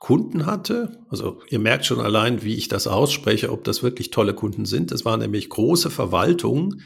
Kunden 0.00 0.46
hatte. 0.46 0.98
Also 1.10 1.40
ihr 1.48 1.60
merkt 1.60 1.86
schon 1.86 2.00
allein, 2.00 2.42
wie 2.42 2.56
ich 2.56 2.68
das 2.68 2.88
ausspreche, 2.88 3.52
ob 3.52 3.62
das 3.64 3.82
wirklich 3.82 4.10
tolle 4.10 4.34
Kunden 4.34 4.64
sind. 4.64 4.90
Das 4.90 5.04
waren 5.04 5.20
nämlich 5.20 5.50
große 5.50 5.90
Verwaltungen, 5.90 6.82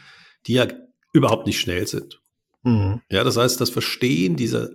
die 0.46 0.54
ja 0.54 0.66
überhaupt 1.12 1.46
nicht 1.46 1.60
schnell 1.60 1.86
sind. 1.86 2.20
Mhm. 2.64 3.00
Ja, 3.08 3.24
das 3.24 3.36
heißt, 3.36 3.60
das 3.60 3.70
Verstehen 3.70 4.36
dieser 4.36 4.68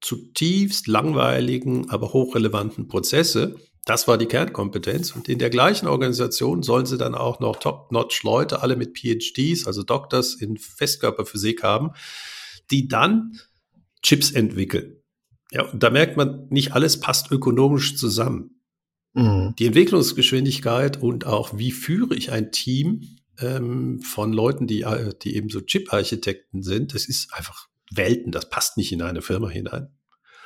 zutiefst 0.00 0.88
langweiligen, 0.88 1.88
aber 1.88 2.12
hochrelevanten 2.12 2.88
Prozesse, 2.88 3.54
das 3.86 4.08
war 4.08 4.18
die 4.18 4.26
Kernkompetenz. 4.26 5.12
Und 5.12 5.28
in 5.28 5.38
der 5.38 5.50
gleichen 5.50 5.86
Organisation 5.86 6.64
sollen 6.64 6.86
sie 6.86 6.98
dann 6.98 7.14
auch 7.14 7.38
noch 7.38 7.56
Top-Notch-Leute, 7.56 8.60
alle 8.60 8.76
mit 8.76 8.98
PhDs, 8.98 9.66
also 9.66 9.84
Doctors 9.84 10.34
in 10.34 10.56
Festkörperphysik 10.56 11.62
haben, 11.62 11.92
die 12.70 12.88
dann 12.88 13.38
Chips 14.02 14.32
entwickeln. 14.32 15.03
Ja, 15.54 15.62
und 15.62 15.82
da 15.82 15.90
merkt 15.90 16.16
man, 16.16 16.48
nicht 16.50 16.72
alles 16.72 16.98
passt 16.98 17.30
ökonomisch 17.30 17.96
zusammen. 17.96 18.60
Mhm. 19.14 19.54
Die 19.58 19.66
Entwicklungsgeschwindigkeit 19.66 21.00
und 21.00 21.26
auch 21.26 21.56
wie 21.56 21.70
führe 21.70 22.16
ich 22.16 22.32
ein 22.32 22.50
Team 22.50 23.18
ähm, 23.38 24.00
von 24.00 24.32
Leuten, 24.32 24.66
die, 24.66 24.82
äh, 24.82 25.14
die 25.22 25.36
eben 25.36 25.48
so 25.48 25.60
Chip-Architekten 25.60 26.62
sind, 26.62 26.92
das 26.92 27.06
ist 27.06 27.32
einfach 27.32 27.68
Welten, 27.92 28.32
das 28.32 28.50
passt 28.50 28.76
nicht 28.76 28.90
in 28.90 29.02
eine 29.02 29.22
Firma 29.22 29.48
hinein. 29.48 29.94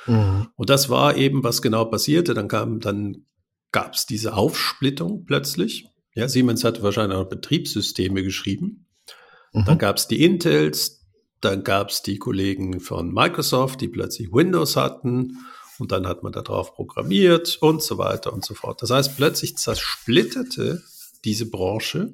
Mhm. 0.05 0.47
Und 0.55 0.69
das 0.69 0.89
war 0.89 1.17
eben, 1.17 1.43
was 1.43 1.63
genau 1.63 1.85
passierte. 1.85 2.35
Dann 2.35 2.47
kam, 2.47 2.79
dann 2.79 3.25
gab 3.71 3.95
es 3.95 4.05
diese 4.05 4.35
Aufsplittung 4.35 5.25
plötzlich. 5.25 5.87
Ja, 6.13 6.27
Siemens 6.27 6.63
hatte 6.63 6.83
wahrscheinlich 6.83 7.17
auch 7.17 7.29
Betriebssysteme 7.29 8.21
geschrieben. 8.21 8.85
Mhm. 9.53 9.65
Dann 9.65 9.77
gab 9.79 9.97
es 9.97 10.07
die 10.07 10.23
Intels, 10.23 10.98
dann 11.41 11.63
gab 11.63 11.89
es 11.89 12.01
die 12.01 12.17
Kollegen 12.17 12.79
von 12.79 13.13
Microsoft, 13.13 13.81
die 13.81 13.87
plötzlich 13.87 14.31
Windows 14.31 14.75
hatten 14.75 15.37
und 15.79 15.91
dann 15.91 16.07
hat 16.07 16.23
man 16.23 16.33
darauf 16.33 16.73
programmiert 16.73 17.57
und 17.61 17.81
so 17.81 17.97
weiter 17.97 18.33
und 18.33 18.45
so 18.45 18.53
fort. 18.53 18.81
Das 18.81 18.89
heißt, 18.91 19.15
plötzlich 19.15 19.57
zersplitterte 19.57 20.83
diese 21.23 21.49
Branche. 21.49 22.13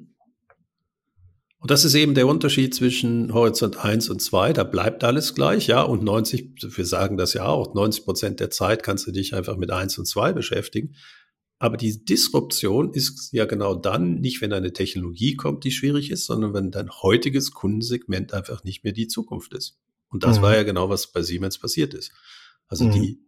Und 1.58 1.70
das 1.70 1.84
ist 1.84 1.94
eben 1.94 2.14
der 2.14 2.28
Unterschied 2.28 2.74
zwischen 2.74 3.32
Horizont 3.32 3.78
1 3.78 4.08
und 4.10 4.20
2. 4.20 4.52
Da 4.52 4.62
bleibt 4.62 5.02
alles 5.02 5.34
gleich, 5.34 5.66
ja. 5.66 5.82
Und 5.82 6.04
90, 6.04 6.76
wir 6.76 6.86
sagen 6.86 7.16
das 7.16 7.34
ja 7.34 7.46
auch, 7.46 7.74
90 7.74 8.04
Prozent 8.04 8.40
der 8.40 8.50
Zeit 8.50 8.82
kannst 8.82 9.06
du 9.06 9.10
dich 9.10 9.34
einfach 9.34 9.56
mit 9.56 9.72
1 9.72 9.98
und 9.98 10.06
2 10.06 10.32
beschäftigen. 10.32 10.94
Aber 11.58 11.76
die 11.78 12.04
Disruption 12.04 12.92
ist 12.92 13.32
ja 13.32 13.46
genau 13.46 13.74
dann 13.74 14.20
nicht, 14.20 14.42
wenn 14.42 14.52
eine 14.52 14.72
Technologie 14.72 15.36
kommt, 15.36 15.64
die 15.64 15.70
schwierig 15.70 16.10
ist, 16.10 16.26
sondern 16.26 16.52
wenn 16.52 16.70
dein 16.70 16.90
heutiges 16.90 17.52
Kundensegment 17.52 18.34
einfach 18.34 18.62
nicht 18.62 18.84
mehr 18.84 18.92
die 18.92 19.08
Zukunft 19.08 19.54
ist. 19.54 19.78
Und 20.08 20.22
das 20.22 20.38
mhm. 20.38 20.42
war 20.42 20.54
ja 20.54 20.62
genau, 20.64 20.90
was 20.90 21.12
bei 21.12 21.22
Siemens 21.22 21.58
passiert 21.58 21.94
ist. 21.94 22.12
Also 22.68 22.84
mhm. 22.84 22.92
die, 22.92 23.20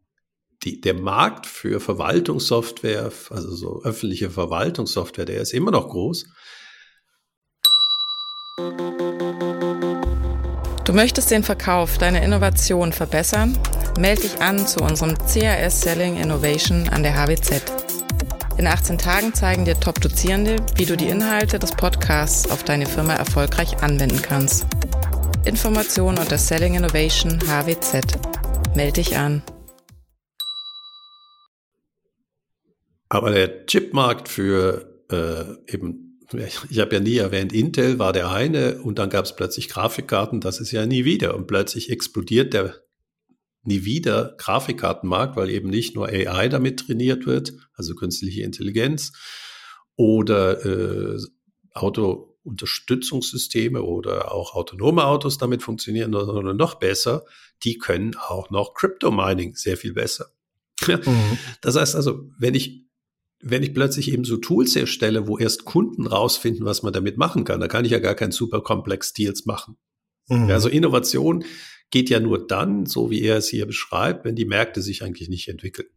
die, 0.63 0.81
der 0.81 0.95
Markt 0.95 1.47
für 1.47 1.81
Verwaltungssoftware, 1.81 3.11
also 3.31 3.55
so 3.55 3.83
öffentliche 3.83 4.31
Verwaltungssoftware, 4.31 5.25
der 5.25 5.41
ist 5.41 5.55
immer 5.55 5.71
noch 5.71 5.89
groß. 5.89 6.27
Du 10.85 10.93
möchtest 10.93 11.31
den 11.31 11.43
Verkauf 11.43 11.99
deiner 11.99 12.23
Innovation 12.23 12.93
verbessern? 12.93 13.59
Melde 13.99 14.23
dich 14.23 14.41
an 14.41 14.67
zu 14.67 14.81
unserem 14.81 15.15
CAS 15.17 15.81
Selling 15.81 16.17
Innovation 16.17 16.89
an 16.89 17.03
der 17.03 17.15
HWZ. 17.15 17.88
In 18.59 18.67
18 18.67 18.99
Tagen 18.99 19.35
zeigen 19.35 19.65
dir 19.65 19.79
Top-Dozierende, 19.79 20.57
wie 20.75 20.85
du 20.85 20.97
die 20.97 21.07
Inhalte 21.07 21.61
des 21.61 21.71
Podcasts 21.71 22.51
auf 22.51 22.65
deine 22.65 22.87
Firma 22.87 23.15
erfolgreich 23.15 23.85
anwenden 23.85 24.21
kannst. 24.21 24.67
Informationen 25.45 26.19
unter 26.19 26.39
Selling 26.39 26.75
Innovation 26.75 27.39
HWZ. 27.47 28.19
Meld 28.75 28.97
dich 28.97 29.17
an. 29.17 29.45
Aber 33.09 33.31
der 33.31 33.65
Chipmarkt 33.67 34.29
für 34.29 35.05
äh, 35.09 35.73
eben, 35.73 36.19
ich 36.69 36.81
habe 36.81 36.97
ja 36.97 37.01
nie 37.01 37.19
erwähnt, 37.19 37.53
Intel 37.53 38.01
war 38.01 38.13
der 38.13 38.29
eine 38.29 38.83
und 38.83 38.99
dann 38.99 39.09
gab 39.09 39.25
es 39.25 39.37
plötzlich 39.37 39.69
Grafikkarten, 39.69 40.41
das 40.41 40.59
ist 40.59 40.73
ja 40.73 40.85
nie 40.85 41.05
wieder. 41.05 41.37
Und 41.37 41.47
plötzlich 41.47 41.91
explodiert 41.91 42.55
der 42.55 42.75
nie 43.69 43.85
wieder 43.85 44.35
Grafikkartenmarkt, 44.39 45.37
weil 45.37 45.51
eben 45.51 45.71
nicht 45.71 45.95
nur 45.95 46.09
AI 46.09 46.49
damit 46.49 46.81
trainiert 46.81 47.27
wird, 47.27 47.53
also 47.75 47.95
künstliche 47.95 48.43
Intelligenz 48.43 49.13
oder 49.95 50.65
äh, 50.65 51.17
Autounterstützungssysteme 51.75 53.83
oder 53.83 54.33
auch 54.33 54.55
autonome 54.55 55.05
Autos 55.05 55.39
damit 55.39 55.63
funktionieren, 55.63 56.13
sondern 56.13 56.57
noch 56.57 56.75
besser, 56.77 57.25
die 57.63 57.79
können 57.79 58.17
auch 58.17 58.51
noch 58.51 58.75
Crypto 58.75 59.13
Mining 59.13 59.55
sehr 59.55 59.77
viel 59.77 59.93
besser. 59.93 60.33
Mhm. 60.87 61.39
Das 61.61 61.77
heißt 61.77 61.95
also, 61.95 62.31
wenn 62.39 62.55
ich 62.55 62.89
wenn 63.41 63.63
ich 63.63 63.73
plötzlich 63.73 64.13
eben 64.13 64.25
so 64.25 64.37
Tools 64.37 64.75
herstelle, 64.75 65.29
wo 65.29 65.39
erst 65.39 65.65
Kunden 65.65 66.09
rausfinden, 66.09 66.67
was 66.67 66.83
man 66.83 66.93
damit 66.93 67.19
machen 67.19 67.45
kann, 67.45 67.61
da 67.61 67.69
kann 67.69 67.85
ich 67.85 67.93
ja 67.93 68.01
gar 68.01 68.17
kein 68.17 68.33
super 68.33 68.63
komplex 68.63 69.13
Deals 69.13 69.47
machen. 69.47 69.77
Mhm. 70.29 70.51
Also 70.51 70.69
Innovation 70.69 71.45
geht 71.91 72.11
ja 72.11 72.21
nur 72.21 72.47
dann, 72.47 72.87
so 72.87 73.11
wie 73.11 73.23
er 73.23 73.39
es 73.39 73.49
hier 73.49 73.67
beschreibt, 73.67 74.25
wenn 74.25 74.37
die 74.37 74.45
Märkte 74.45 74.83
sich 74.83 75.03
eigentlich 75.03 75.29
nicht 75.29 75.49
entwickeln. 75.49 75.89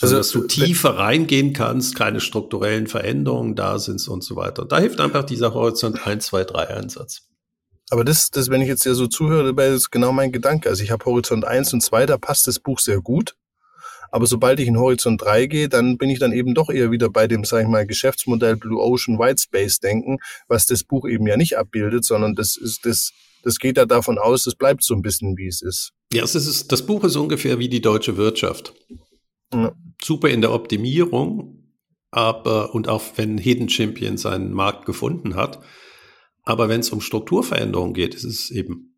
Also, 0.00 0.16
dass 0.16 0.30
du 0.30 0.46
tiefer 0.46 0.96
reingehen 0.96 1.52
kannst, 1.52 1.94
keine 1.94 2.20
strukturellen 2.20 2.88
Veränderungen 2.88 3.54
da 3.54 3.78
sind 3.78 4.06
und 4.08 4.24
so 4.24 4.34
weiter. 4.34 4.62
Und 4.62 4.72
da 4.72 4.80
hilft 4.80 5.00
einfach 5.00 5.24
dieser 5.24 5.54
Horizont 5.54 6.06
1, 6.06 6.26
2, 6.26 6.44
3 6.44 6.68
Einsatz. 6.68 7.28
Aber 7.90 8.04
das, 8.04 8.30
das, 8.30 8.50
wenn 8.50 8.62
ich 8.62 8.68
jetzt 8.68 8.84
ja 8.84 8.94
so 8.94 9.06
zuhöre, 9.06 9.44
dabei 9.44 9.68
ist 9.68 9.90
genau 9.90 10.12
mein 10.12 10.32
Gedanke. 10.32 10.68
Also 10.68 10.82
ich 10.82 10.90
habe 10.90 11.04
Horizont 11.04 11.44
1 11.44 11.72
und 11.74 11.82
2, 11.82 12.06
da 12.06 12.18
passt 12.18 12.46
das 12.46 12.58
Buch 12.58 12.78
sehr 12.78 13.00
gut. 13.00 13.36
Aber 14.12 14.26
sobald 14.26 14.58
ich 14.58 14.66
in 14.66 14.78
Horizont 14.78 15.22
3 15.22 15.46
gehe, 15.46 15.68
dann 15.68 15.96
bin 15.96 16.10
ich 16.10 16.18
dann 16.18 16.32
eben 16.32 16.54
doch 16.54 16.68
eher 16.68 16.90
wieder 16.90 17.10
bei 17.10 17.28
dem, 17.28 17.44
sag 17.44 17.62
ich 17.62 17.68
mal, 17.68 17.86
Geschäftsmodell 17.86 18.56
Blue 18.56 18.80
Ocean 18.80 19.18
White 19.18 19.42
Space 19.42 19.78
denken, 19.78 20.18
was 20.48 20.66
das 20.66 20.82
Buch 20.82 21.06
eben 21.06 21.26
ja 21.26 21.36
nicht 21.36 21.58
abbildet, 21.58 22.04
sondern 22.04 22.34
das 22.34 22.56
ist 22.56 22.86
das, 22.86 23.12
das 23.42 23.58
geht 23.58 23.76
ja 23.76 23.86
davon 23.86 24.18
aus, 24.18 24.46
es 24.46 24.54
bleibt 24.54 24.82
so 24.84 24.94
ein 24.94 25.02
bisschen, 25.02 25.36
wie 25.36 25.46
es 25.46 25.62
ist. 25.62 25.92
Ja, 26.12 26.24
es 26.24 26.34
ist, 26.34 26.72
das 26.72 26.84
Buch 26.84 27.04
ist 27.04 27.16
ungefähr 27.16 27.58
wie 27.58 27.68
die 27.68 27.80
deutsche 27.80 28.16
Wirtschaft. 28.16 28.74
Ja. 29.52 29.72
Super 30.02 30.28
in 30.28 30.40
der 30.40 30.52
Optimierung, 30.52 31.72
aber, 32.10 32.74
und 32.74 32.88
auch 32.88 33.02
wenn 33.16 33.38
Hidden 33.38 33.68
Champion 33.68 34.16
seinen 34.16 34.52
Markt 34.52 34.86
gefunden 34.86 35.36
hat. 35.36 35.60
Aber 36.42 36.68
wenn 36.68 36.80
es 36.80 36.90
um 36.90 37.00
Strukturveränderungen 37.00 37.94
geht, 37.94 38.14
ist 38.14 38.24
es 38.24 38.50
eben 38.50 38.96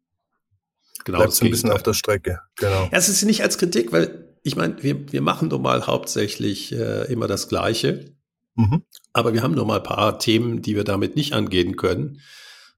genau 1.05 1.18
Bleibt 1.18 1.33
das 1.33 1.42
ein 1.42 1.50
bisschen 1.50 1.72
auf 1.72 1.83
der 1.83 1.94
Strecke. 1.94 2.40
Genau. 2.57 2.85
Ja, 2.85 2.90
es 2.92 3.09
ist 3.09 3.24
nicht 3.24 3.42
als 3.42 3.59
Kritik, 3.59 3.92
weil 3.92 4.37
ich 4.42 4.57
meine, 4.57 4.83
wir, 4.83 5.12
wir 5.12 5.22
machen 5.22 5.48
nun 5.48 5.62
mal 5.62 5.87
hauptsächlich 5.87 6.72
äh, 6.72 7.12
immer 7.12 7.28
das 7.28 7.48
Gleiche. 7.48 8.14
Mhm. 8.55 8.83
Aber 9.12 9.33
wir 9.33 9.42
haben 9.42 9.55
nun 9.55 9.66
mal 9.66 9.78
ein 9.78 9.83
paar 9.83 10.18
Themen, 10.18 10.62
die 10.62 10.76
wir 10.76 10.85
damit 10.85 11.16
nicht 11.16 11.33
angehen 11.33 11.76
können. 11.76 12.20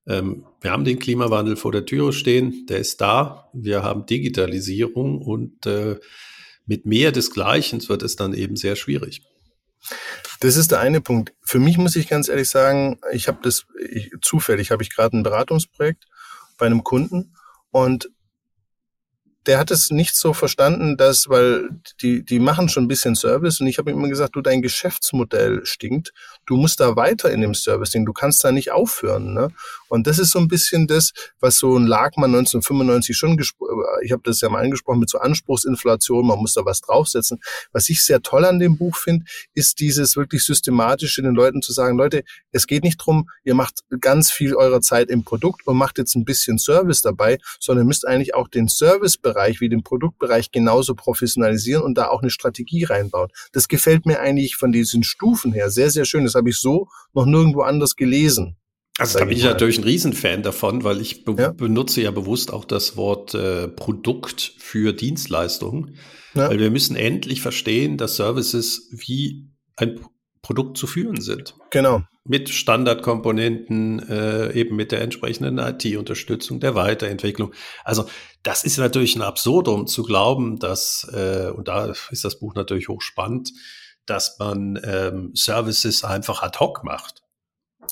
Ähm, 0.07 0.45
wir 0.61 0.71
haben 0.71 0.85
den 0.85 0.99
Klimawandel 0.99 1.57
vor 1.57 1.73
der 1.73 1.87
Türe 1.87 2.13
stehen, 2.13 2.67
der 2.67 2.79
ist 2.79 3.01
da. 3.01 3.49
Wir 3.53 3.83
haben 3.83 4.07
Digitalisierung 4.07 5.21
und 5.21 5.67
äh, 5.67 5.99
mit 6.67 6.87
mehr 6.87 7.13
des 7.13 7.31
Gleichen 7.31 7.87
wird 7.89 8.03
es 8.03 8.17
dann 8.17 8.35
eben 8.35 8.57
sehr 8.57 8.77
schwierig. 8.77 9.23
Das 10.41 10.57
ist 10.57 10.71
der 10.71 10.81
eine 10.81 11.01
Punkt. 11.01 11.35
Für 11.43 11.59
mich 11.59 11.77
muss 11.79 11.97
ich 11.97 12.09
ganz 12.09 12.29
ehrlich 12.29 12.49
sagen, 12.49 12.99
ich 13.13 13.29
habe 13.29 13.39
das 13.43 13.67
ich, 13.91 14.11
zufällig 14.23 14.71
habe 14.71 14.83
ich 14.83 14.95
gerade 14.95 15.17
ein 15.17 15.23
Beratungsprojekt 15.23 16.05
bei 16.57 16.67
einem 16.67 16.85
Kunden 16.85 17.35
und 17.71 18.11
der 19.47 19.59
hat 19.59 19.71
es 19.71 19.91
nicht 19.91 20.17
so 20.17 20.33
verstanden, 20.33 20.97
dass, 20.97 21.29
weil 21.29 21.69
die, 22.01 22.25
die 22.25 22.39
machen 22.39 22.69
schon 22.69 22.85
ein 22.85 22.89
bisschen 22.89 23.15
Service 23.15 23.61
und 23.61 23.67
ich 23.67 23.79
habe 23.79 23.91
ihm 23.91 23.99
immer 23.99 24.09
gesagt, 24.09 24.37
du, 24.37 24.41
dein 24.41 24.63
Geschäftsmodell 24.63 25.65
stinkt, 25.67 26.13
du 26.47 26.57
musst 26.57 26.81
da 26.81 26.97
weiter 26.97 27.31
in 27.31 27.41
dem 27.41 27.55
Servicing, 27.55 28.07
du 28.07 28.13
kannst 28.13 28.43
da 28.45 28.53
nicht 28.53 28.73
aufhören. 28.73 29.35
Ne? 29.35 29.49
Und 29.89 30.07
das 30.07 30.19
ist 30.19 30.33
so 30.33 30.39
ein 30.39 30.49
bisschen 30.49 30.87
das, 30.87 31.13
was 31.41 31.59
so 31.59 31.77
ein 31.77 31.87
Lagmann 31.87 32.35
1995 32.35 33.17
schon, 33.17 33.39
ich 34.03 34.13
habe 34.13 34.23
das 34.25 34.41
ja 34.41 34.49
mal 34.49 34.63
angesprochen, 34.63 35.01
mit 35.01 35.11
so 35.11 35.19
Anspruchsinflation, 35.19 36.27
man 36.27 36.39
muss 36.39 36.55
da 36.55 36.65
was 36.65 36.81
draufsetzen. 36.81 37.41
Was 37.73 37.89
ich 37.89 38.05
sehr 38.05 38.23
toll 38.23 38.45
an 38.45 38.59
dem 38.59 38.77
Buch 38.77 38.97
finde, 38.97 39.25
ist 39.55 39.81
dieses 39.81 40.17
wirklich 40.17 40.45
systematische, 40.45 41.23
den 41.23 41.35
Leuten 41.35 41.63
zu 41.63 41.73
sagen, 41.73 41.99
Leute, 41.99 42.25
es 42.51 42.67
geht 42.67 42.83
nicht 42.83 42.97
drum, 42.97 43.29
ihr 43.45 43.55
macht 43.55 43.81
ganz 44.01 44.31
viel 44.31 44.55
eurer 44.55 44.81
Zeit 44.81 45.11
im 45.11 45.25
Produkt 45.25 45.67
und 45.67 45.77
macht 45.77 45.99
jetzt 45.99 46.15
ein 46.15 46.25
bisschen 46.25 46.59
Service 46.59 47.03
dabei, 47.03 47.39
sondern 47.61 47.85
ihr 47.85 47.89
müsst 47.89 48.07
eigentlich 48.07 48.35
auch 48.35 48.49
den 48.49 48.69
Servicebereich 49.35 49.61
wie 49.61 49.69
den 49.69 49.83
Produktbereich 49.83 50.51
genauso 50.51 50.95
professionalisieren 50.95 51.83
und 51.83 51.99
da 51.99 52.09
auch 52.09 52.23
eine 52.23 52.31
Strategie 52.31 52.85
reinbauen. 52.85 53.29
Das 53.53 53.69
gefällt 53.69 54.07
mir 54.07 54.21
eigentlich 54.21 54.57
von 54.57 54.73
diesen 54.73 55.03
Stufen 55.03 55.53
her 55.53 55.71
sehr, 55.71 55.91
sehr 55.91 56.05
schön. 56.05 56.25
Das 56.25 56.35
habe 56.35 56.51
ich 56.51 56.59
so 56.59 56.89
noch 57.13 57.27
nirgendwo 57.27 57.63
anders 57.63 57.97
gelesen. 57.97 58.57
Also 58.97 59.19
da 59.19 59.25
bin 59.25 59.37
ich 59.37 59.43
natürlich 59.43 59.79
ein 59.79 59.85
Riesenfan 59.85 60.45
davon, 60.45 60.85
weil 60.85 61.01
ich 61.01 61.25
be 61.25 61.35
ja. 61.37 61.51
benutze 61.51 62.01
ja 62.01 62.13
bewusst 62.13 62.53
auch 62.53 62.65
das 62.65 62.97
Wort 62.97 63.35
äh, 63.35 63.67
Produkt 63.67 64.55
für 64.59 64.93
Dienstleistungen. 64.93 65.97
Ja. 66.35 66.49
Weil 66.49 66.61
wir 66.61 66.71
müssen 66.71 66.95
endlich 66.95 67.41
verstehen, 67.41 67.97
dass 67.97 68.17
Services 68.17 68.89
wie 68.93 69.49
ein 69.77 70.01
Produkt 70.43 70.77
zu 70.77 70.87
führen 70.87 71.21
sind. 71.21 71.57
Genau. 71.71 72.03
Mit 72.27 72.51
Standardkomponenten, 72.51 73.99
äh, 74.09 74.53
eben 74.53 74.77
mit 74.77 74.93
der 74.93 75.01
entsprechenden 75.01 75.59
IT-Unterstützung, 75.59 76.61
der 76.61 76.75
Weiterentwicklung. 76.75 77.53
Also 77.83 78.07
das 78.45 78.63
ist 78.63 78.77
natürlich 78.77 79.17
ein 79.17 79.23
Absurdum 79.23 79.87
zu 79.87 80.03
glauben, 80.03 80.59
dass, 80.59 81.09
äh, 81.13 81.51
und 81.51 81.67
da 81.67 81.93
ist 82.11 82.25
das 82.25 82.39
Buch 82.39 82.55
natürlich 82.55 82.89
hochspannend, 82.89 83.53
dass 84.07 84.39
man 84.39 84.79
ähm, 84.85 85.33
Services 85.35 86.05
einfach 86.05 86.43
ad 86.43 86.59
hoc 86.61 86.85
macht. 86.85 87.23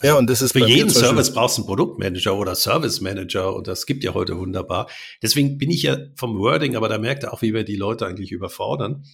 Ja, 0.02 0.16
und 0.16 0.28
das 0.28 0.42
ist 0.42 0.52
für 0.52 0.66
jeden 0.66 0.90
Service 0.90 1.32
brauchst 1.32 1.56
du 1.56 1.62
einen 1.62 1.66
Produktmanager 1.66 2.36
oder 2.36 2.54
Service 2.54 3.00
Manager 3.00 3.54
und 3.54 3.66
das 3.66 3.86
gibt 3.86 4.04
ja 4.04 4.14
heute 4.14 4.38
wunderbar. 4.38 4.88
Deswegen 5.22 5.58
bin 5.58 5.70
ich 5.70 5.82
ja 5.82 5.96
vom 6.16 6.38
Wording, 6.38 6.76
aber 6.76 6.88
da 6.88 6.98
merkt 6.98 7.24
er 7.24 7.32
auch, 7.32 7.42
wie 7.42 7.54
wir 7.54 7.64
die 7.64 7.76
Leute 7.76 8.06
eigentlich 8.06 8.32
überfordern. 8.32 9.04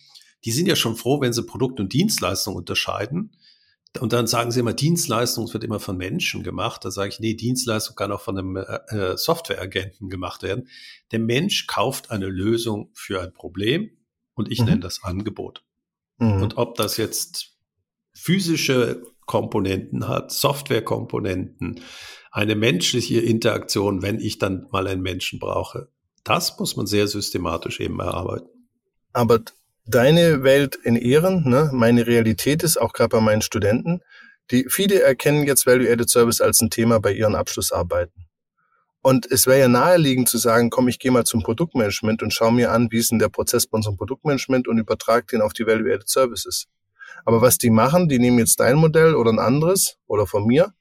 Die 0.44 0.52
sind 0.52 0.66
ja 0.66 0.76
schon 0.76 0.96
froh, 0.96 1.20
wenn 1.20 1.32
sie 1.32 1.44
Produkt 1.44 1.80
und 1.80 1.92
Dienstleistung 1.92 2.54
unterscheiden. 2.54 3.32
Und 4.00 4.12
dann 4.12 4.26
sagen 4.26 4.50
sie 4.50 4.60
immer, 4.60 4.72
Dienstleistung 4.72 5.52
wird 5.52 5.64
immer 5.64 5.80
von 5.80 5.96
Menschen 5.96 6.42
gemacht. 6.42 6.84
Da 6.84 6.90
sage 6.90 7.10
ich, 7.10 7.20
nee, 7.20 7.34
Dienstleistung 7.34 7.96
kann 7.96 8.12
auch 8.12 8.20
von 8.20 8.38
einem 8.38 8.56
äh, 8.56 8.62
äh, 8.88 9.16
Softwareagenten 9.16 10.08
gemacht 10.08 10.42
werden. 10.42 10.68
Der 11.12 11.18
Mensch 11.18 11.66
kauft 11.66 12.10
eine 12.10 12.26
Lösung 12.26 12.90
für 12.94 13.20
ein 13.22 13.32
Problem 13.32 13.90
und 14.34 14.50
ich 14.50 14.60
mhm. 14.60 14.66
nenne 14.66 14.80
das 14.80 15.02
Angebot. 15.02 15.64
Mhm. 16.18 16.42
Und 16.42 16.56
ob 16.56 16.76
das 16.76 16.96
jetzt 16.96 17.56
physische 18.12 19.02
Komponenten 19.26 20.08
hat, 20.08 20.32
Softwarekomponenten, 20.32 21.80
eine 22.30 22.56
menschliche 22.56 23.20
Interaktion, 23.20 24.02
wenn 24.02 24.20
ich 24.20 24.38
dann 24.38 24.66
mal 24.70 24.86
einen 24.86 25.02
Menschen 25.02 25.38
brauche. 25.38 25.88
Das 26.24 26.58
muss 26.58 26.76
man 26.76 26.86
sehr 26.86 27.06
systematisch 27.08 27.80
eben 27.80 28.00
erarbeiten. 28.00 28.48
Aber 29.12 29.40
deine 29.88 30.42
Welt 30.42 30.76
in 30.76 30.96
Ehren, 30.96 31.48
ne? 31.48 31.70
meine 31.72 32.06
Realität 32.06 32.62
ist 32.62 32.76
auch 32.76 32.92
gerade 32.92 33.08
bei 33.08 33.20
meinen 33.20 33.42
Studenten, 33.42 34.00
die 34.50 34.66
viele 34.68 35.02
erkennen 35.02 35.44
jetzt 35.44 35.66
Value-Added 35.66 36.08
Service 36.08 36.40
als 36.40 36.60
ein 36.60 36.70
Thema 36.70 37.00
bei 37.00 37.12
ihren 37.12 37.34
Abschlussarbeiten. 37.34 38.26
Und 39.00 39.30
es 39.30 39.46
wäre 39.46 39.60
ja 39.60 39.68
naheliegend 39.68 40.28
zu 40.28 40.38
sagen, 40.38 40.70
komm, 40.70 40.88
ich 40.88 40.98
gehe 40.98 41.10
mal 41.10 41.24
zum 41.24 41.42
Produktmanagement 41.42 42.22
und 42.22 42.32
schau 42.32 42.50
mir 42.50 42.72
an, 42.72 42.88
wie 42.90 42.98
ist 42.98 43.10
denn 43.10 43.18
der 43.18 43.28
Prozess 43.28 43.66
bei 43.66 43.76
unserem 43.76 43.96
Produktmanagement 43.96 44.68
und 44.68 44.78
übertrage 44.78 45.26
den 45.32 45.40
auf 45.40 45.52
die 45.52 45.66
Value-Added 45.66 46.08
Services. 46.08 46.66
Aber 47.24 47.40
was 47.40 47.58
die 47.58 47.70
machen, 47.70 48.08
die 48.08 48.18
nehmen 48.18 48.38
jetzt 48.38 48.60
dein 48.60 48.76
Modell 48.76 49.14
oder 49.14 49.30
ein 49.30 49.38
anderes 49.38 49.96
oder 50.06 50.26
von 50.26 50.46
mir 50.46 50.74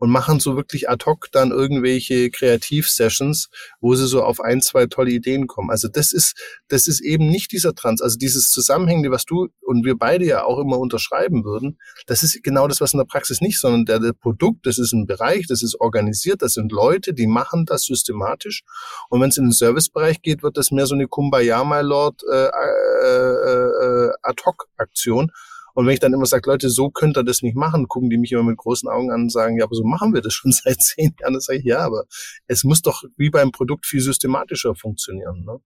und 0.00 0.10
machen 0.10 0.40
so 0.40 0.56
wirklich 0.56 0.88
ad 0.88 1.04
hoc 1.04 1.30
dann 1.30 1.50
irgendwelche 1.50 2.30
Kreativ-Sessions, 2.30 3.50
wo 3.80 3.94
sie 3.94 4.06
so 4.06 4.22
auf 4.22 4.40
ein, 4.40 4.62
zwei 4.62 4.86
tolle 4.86 5.10
Ideen 5.10 5.46
kommen. 5.46 5.70
Also 5.70 5.88
das 5.88 6.12
ist, 6.12 6.34
das 6.68 6.88
ist 6.88 7.00
eben 7.00 7.28
nicht 7.28 7.52
dieser 7.52 7.74
Trans, 7.74 8.00
also 8.00 8.16
dieses 8.16 8.50
Zusammenhängende, 8.50 9.10
was 9.10 9.26
du 9.26 9.48
und 9.60 9.84
wir 9.84 9.96
beide 9.96 10.24
ja 10.24 10.42
auch 10.42 10.58
immer 10.58 10.78
unterschreiben 10.78 11.44
würden, 11.44 11.78
das 12.06 12.22
ist 12.22 12.42
genau 12.42 12.66
das, 12.66 12.80
was 12.80 12.94
in 12.94 12.98
der 12.98 13.04
Praxis 13.04 13.42
nicht, 13.42 13.60
sondern 13.60 13.84
der, 13.84 13.98
der 13.98 14.14
Produkt, 14.14 14.64
das 14.64 14.78
ist 14.78 14.92
ein 14.92 15.06
Bereich, 15.06 15.46
das 15.46 15.62
ist 15.62 15.78
organisiert, 15.78 16.40
das 16.40 16.54
sind 16.54 16.72
Leute, 16.72 17.12
die 17.12 17.26
machen 17.26 17.66
das 17.66 17.82
systematisch. 17.82 18.62
Und 19.10 19.20
wenn 19.20 19.28
es 19.28 19.36
in 19.36 19.44
den 19.44 19.52
Servicebereich 19.52 20.22
geht, 20.22 20.42
wird 20.42 20.56
das 20.56 20.70
mehr 20.70 20.86
so 20.86 20.94
eine 20.94 21.08
Kumbaya, 21.08 21.62
my 21.62 21.82
Lord, 21.82 22.22
äh, 22.32 22.46
äh, 22.46 24.06
äh, 24.06 24.10
Ad-Hoc-Aktion 24.22 25.30
und 25.74 25.86
wenn 25.86 25.94
ich 25.94 26.00
dann 26.00 26.12
immer 26.12 26.26
sage, 26.26 26.50
Leute, 26.50 26.70
so 26.70 26.90
könnt 26.90 27.16
ihr 27.16 27.24
das 27.24 27.42
nicht 27.42 27.56
machen, 27.56 27.88
gucken 27.88 28.10
die 28.10 28.18
mich 28.18 28.32
immer 28.32 28.42
mit 28.42 28.56
großen 28.56 28.88
Augen 28.88 29.10
an 29.10 29.22
und 29.22 29.32
sagen, 29.32 29.58
ja, 29.58 29.64
aber 29.64 29.74
so 29.74 29.84
machen 29.84 30.14
wir 30.14 30.20
das 30.20 30.34
schon 30.34 30.52
seit 30.52 30.80
zehn 30.82 31.14
Jahren. 31.20 31.34
Dann 31.34 31.40
sage 31.40 31.58
ich, 31.58 31.64
ja, 31.64 31.78
aber 31.78 32.04
es 32.46 32.64
muss 32.64 32.82
doch 32.82 33.04
wie 33.16 33.30
beim 33.30 33.52
Produkt 33.52 33.86
viel 33.86 34.00
systematischer 34.00 34.74
funktionieren. 34.74 35.44
Ne? 35.44 35.60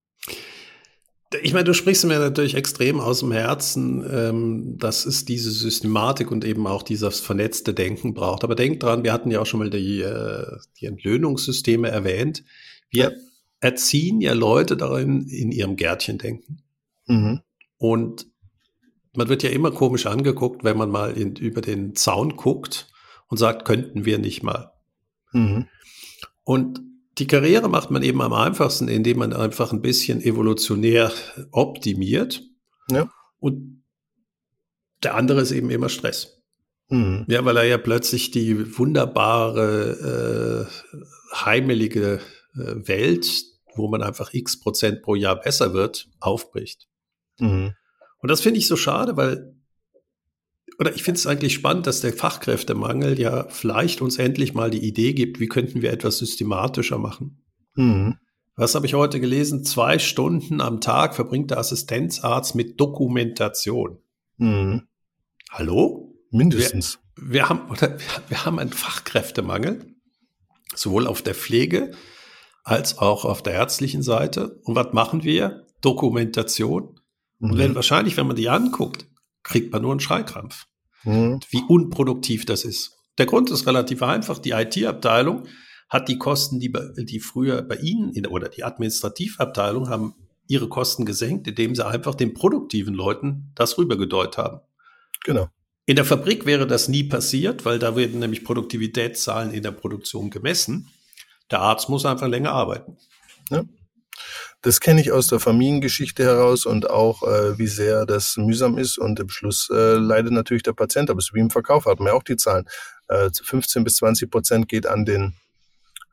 Ich 1.43 1.53
meine, 1.53 1.64
du 1.64 1.75
sprichst 1.75 2.05
mir 2.05 2.19
natürlich 2.19 2.55
extrem 2.55 3.01
aus 3.01 3.21
dem 3.21 3.33
Herzen, 3.33 4.05
ähm, 4.09 4.79
dass 4.79 5.05
es 5.05 5.25
diese 5.25 5.51
Systematik 5.51 6.31
und 6.31 6.45
eben 6.45 6.67
auch 6.67 6.83
dieses 6.83 7.21
vernetzte 7.21 7.75
Denken 7.75 8.14
braucht. 8.14 8.45
Aber 8.45 8.55
denk 8.55 8.81
dran, 8.81 9.03
wir 9.03 9.12
hatten 9.12 9.31
ja 9.31 9.40
auch 9.40 9.47
schon 9.47 9.61
mal 9.61 9.71
die, 9.71 10.01
äh, 10.01 10.47
die 10.81 10.87
Entlöhnungssysteme 10.87 11.88
erwähnt. 11.88 12.45
Wir 12.90 13.17
erziehen 13.61 14.21
ja 14.21 14.33
Leute 14.33 14.77
darin 14.77 15.27
in 15.27 15.51
ihrem 15.51 15.77
Gärtchen 15.77 16.19
denken. 16.19 16.59
Mhm. 17.07 17.40
Und 17.79 18.27
man 19.16 19.29
wird 19.29 19.42
ja 19.42 19.50
immer 19.50 19.70
komisch 19.70 20.07
angeguckt, 20.07 20.64
wenn 20.64 20.77
man 20.77 20.90
mal 20.90 21.16
in, 21.16 21.37
über 21.37 21.61
den 21.61 21.94
Zaun 21.94 22.37
guckt 22.37 22.88
und 23.29 23.38
sagt, 23.38 23.64
könnten 23.64 24.05
wir 24.05 24.18
nicht 24.18 24.42
mal. 24.42 24.72
Mhm. 25.33 25.66
Und 26.44 26.81
die 27.18 27.27
Karriere 27.27 27.68
macht 27.68 27.90
man 27.90 28.03
eben 28.03 28.20
am 28.22 28.33
einfachsten, 28.33 28.88
indem 28.88 29.18
man 29.18 29.33
einfach 29.33 29.72
ein 29.72 29.83
bisschen 29.83 30.20
evolutionär 30.20 31.12
optimiert. 31.53 32.42
Ja. 32.90 33.11
Und 33.38 33.83
der 35.03 35.14
andere 35.14 35.42
ist 35.42 35.53
eben 35.53 35.70
immer 35.70 35.88
Stress. 35.88 36.42
Mhm. 36.88 37.24
Ja, 37.29 37.44
weil 37.44 37.57
er 37.57 37.64
ja 37.64 37.79
plötzlich 37.79 38.31
die 38.31 38.77
wunderbare, 38.79 40.68
äh, 40.68 41.35
heimelige 41.35 42.20
äh, 42.55 42.88
Welt, 42.88 43.27
wo 43.74 43.88
man 43.88 44.03
einfach 44.03 44.33
x 44.33 44.61
Prozent 44.61 45.03
pro 45.03 45.14
Jahr 45.14 45.40
besser 45.40 45.72
wird, 45.72 46.09
aufbricht. 46.20 46.88
Mhm. 47.38 47.74
Und 48.25 48.31
das 48.31 48.41
finde 48.41 48.59
ich 48.59 48.69
so 48.69 48.77
schade, 48.77 49.19
weil, 49.19 49.55
oder 50.79 50.95
ich 50.95 51.03
finde 51.03 51.19
es 51.19 51.27
eigentlich 51.27 51.53
spannend, 51.53 51.87
dass 51.87 52.01
der 52.01 52.15
Fachkräftemangel 52.15 53.21
ja 53.21 53.47
vielleicht 53.51 54.01
uns 54.01 54.17
endlich 54.17 54.55
mal 54.55 54.71
die 54.71 54.83
Idee 54.83 55.13
gibt, 55.13 55.41
wie 55.41 55.47
könnten 55.47 55.83
wir 55.83 55.93
etwas 55.93 56.17
systematischer 56.17 56.97
machen. 56.97 57.45
Mhm. 57.75 58.17
Was 58.57 58.75
habe 58.75 58.87
ich 58.87 58.95
heute 58.95 59.21
gelesen? 59.21 59.63
Zwei 59.63 59.99
Stunden 59.99 60.63
am 60.63 60.81
Tag 60.81 61.15
verbringt 61.15 61.51
der 61.51 61.59
Assistenzarzt 61.59 62.55
mit 62.55 62.81
Dokumentation. 62.81 63.99
Mhm. 64.39 64.89
Hallo? 65.51 66.17
Mindestens. 66.31 67.01
Wir, 67.17 67.31
wir, 67.31 67.49
haben, 67.51 67.71
oder, 67.71 67.99
wir 68.29 68.47
haben 68.47 68.59
einen 68.59 68.73
Fachkräftemangel, 68.73 69.85
sowohl 70.75 71.09
auf 71.09 71.21
der 71.21 71.35
Pflege 71.35 71.91
als 72.63 72.97
auch 72.97 73.27
auf 73.27 73.43
der 73.43 73.53
ärztlichen 73.53 74.03
Seite. 74.03 74.63
Und 74.65 74.77
was 74.77 74.95
machen 74.95 75.25
wir? 75.25 75.67
Dokumentation. 75.83 76.99
Mhm. 77.38 77.51
Und 77.51 77.59
wenn 77.59 77.75
wahrscheinlich, 77.75 78.16
wenn 78.16 78.27
man 78.27 78.37
die 78.37 78.49
anguckt, 78.49 79.07
kriegt 79.42 79.73
man 79.73 79.83
nur 79.83 79.92
einen 79.92 80.01
Schreikrampf. 80.01 80.66
Mhm. 81.05 81.40
Wie 81.51 81.62
unproduktiv 81.68 82.47
das 82.47 82.64
ist. 82.64 82.92
Der 83.18 83.27
Grund 83.27 83.51
ist 83.51 83.66
relativ 83.66 84.03
einfach. 84.03 84.38
Die 84.38 84.51
IT-Abteilung 84.51 85.47
hat 85.88 86.09
die 86.09 86.18
Kosten, 86.18 86.59
die, 86.59 86.73
die 86.97 87.20
früher 87.20 87.62
bei 87.62 87.77
Ihnen 87.77 88.12
in, 88.12 88.27
oder 88.27 88.49
die 88.49 88.64
Administrativabteilung 88.64 89.88
haben 89.88 90.14
ihre 90.47 90.68
Kosten 90.68 91.07
gesenkt, 91.07 91.47
indem 91.47 91.75
sie 91.75 91.87
einfach 91.87 92.14
den 92.14 92.35
produktiven 92.35 92.94
Leuten 92.94 93.53
das 93.55 93.79
rübergedeutet 93.79 94.38
haben. 94.38 94.61
Genau. 95.25 95.49
In 95.87 95.97
der 95.97 96.05
Fabrik 96.05 96.47
wäre 96.47 96.66
das 96.66 96.88
nie 96.88 97.05
passiert, 97.05 97.64
weil 97.64 97.79
da 97.79 97.97
werden 97.97 98.20
nämlich 98.20 98.44
Produktivitätszahlen 98.44 99.53
in 99.53 99.62
der 99.62 99.73
Produktion 99.73 100.31
gemessen. 100.31 100.90
Der 101.51 101.61
Arzt 101.61 101.88
muss 101.88 102.07
einfach 102.07 102.29
länger 102.29 102.53
arbeiten. 102.53 102.97
Ja. 103.51 103.64
Das 104.64 104.81
kenne 104.81 105.03
ich 105.03 105.12
aus 105.12 105.27
der 105.27 105.40
Familiengeschichte 105.40 106.24
heraus 106.24 106.64
und 106.64 106.88
auch, 106.88 107.22
äh, 107.22 107.59
wie 107.59 107.66
sehr 107.66 108.07
das 108.07 108.38
mühsam 108.38 108.79
ist. 108.79 108.96
Und 108.96 109.20
im 109.20 109.29
Schluss 109.29 109.68
äh, 109.70 109.96
leidet 109.96 110.33
natürlich 110.33 110.62
der 110.62 110.72
Patient. 110.72 111.11
Aber 111.11 111.18
es 111.18 111.27
ist 111.27 111.35
wie 111.35 111.40
im 111.40 111.50
Verkauf, 111.50 111.85
hat 111.85 111.98
man 111.98 112.09
ja 112.09 112.14
auch 112.14 112.22
die 112.22 112.37
Zahlen. 112.37 112.64
Äh, 113.09 113.29
15 113.31 113.85
bis 113.85 113.96
20 113.96 114.31
Prozent 114.31 114.66
geht 114.66 114.87
an 114.87 115.05
den 115.05 115.35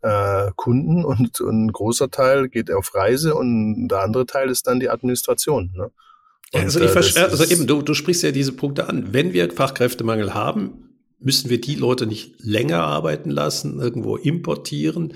äh, 0.02 0.52
Kunden 0.58 1.06
und, 1.06 1.40
und 1.40 1.66
ein 1.66 1.72
großer 1.72 2.12
Teil 2.12 2.50
geht 2.50 2.70
auf 2.72 2.94
Reise 2.94 3.36
und 3.36 3.88
der 3.88 4.02
andere 4.02 4.26
Teil 4.26 4.50
ist 4.50 4.68
dann 4.68 4.82
die 4.82 4.90
Administration. 4.90 5.72
Ne? 5.74 5.90
also, 6.54 6.82
ich 6.82 7.16
äh, 7.16 7.20
also 7.22 7.46
eben, 7.46 7.68
du, 7.68 7.82
du 7.82 7.94
sprichst 7.94 8.24
ja 8.24 8.32
diese 8.32 8.52
Punkte 8.52 8.90
an. 8.90 9.14
Wenn 9.14 9.32
wir 9.32 9.50
Fachkräftemangel 9.50 10.34
haben, 10.34 10.90
müssen 11.20 11.50
wir 11.50 11.62
die 11.62 11.76
Leute 11.76 12.06
nicht 12.06 12.36
länger 12.40 12.84
arbeiten 12.84 13.30
lassen, 13.30 13.80
irgendwo 13.80 14.18
importieren, 14.18 15.14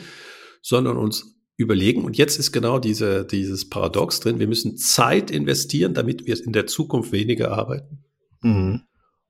sondern 0.61 0.95
uns 0.95 1.34
überlegen. 1.57 2.03
Und 2.03 2.17
jetzt 2.17 2.37
ist 2.37 2.51
genau 2.51 2.79
diese, 2.79 3.25
dieses 3.25 3.69
Paradox 3.69 4.19
drin. 4.19 4.39
Wir 4.39 4.47
müssen 4.47 4.77
Zeit 4.77 5.31
investieren, 5.31 5.93
damit 5.93 6.25
wir 6.25 6.37
in 6.43 6.53
der 6.53 6.67
Zukunft 6.67 7.11
weniger 7.11 7.51
arbeiten. 7.51 8.03
Mhm. 8.41 8.81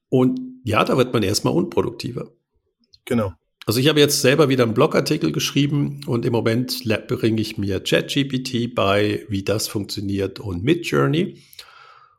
Und 0.09 0.39
ja, 0.63 0.83
da 0.83 0.97
wird 0.97 1.13
man 1.13 1.23
erstmal 1.23 1.53
unproduktiver. 1.53 2.31
Genau. 3.05 3.33
Also 3.67 3.79
ich 3.79 3.87
habe 3.87 3.99
jetzt 3.99 4.21
selber 4.21 4.47
wieder 4.49 4.63
einen 4.63 4.75
Blogartikel 4.75 5.31
geschrieben 5.31 6.01
und 6.05 6.25
im 6.25 6.33
Moment 6.33 6.83
bringe 7.07 7.41
ich 7.41 7.57
mir 7.57 7.79
ChatGPT 7.79 8.75
bei, 8.75 9.25
wie 9.27 9.43
das 9.43 9.67
funktioniert 9.67 10.39
und 10.39 10.63
Midjourney 10.63 11.41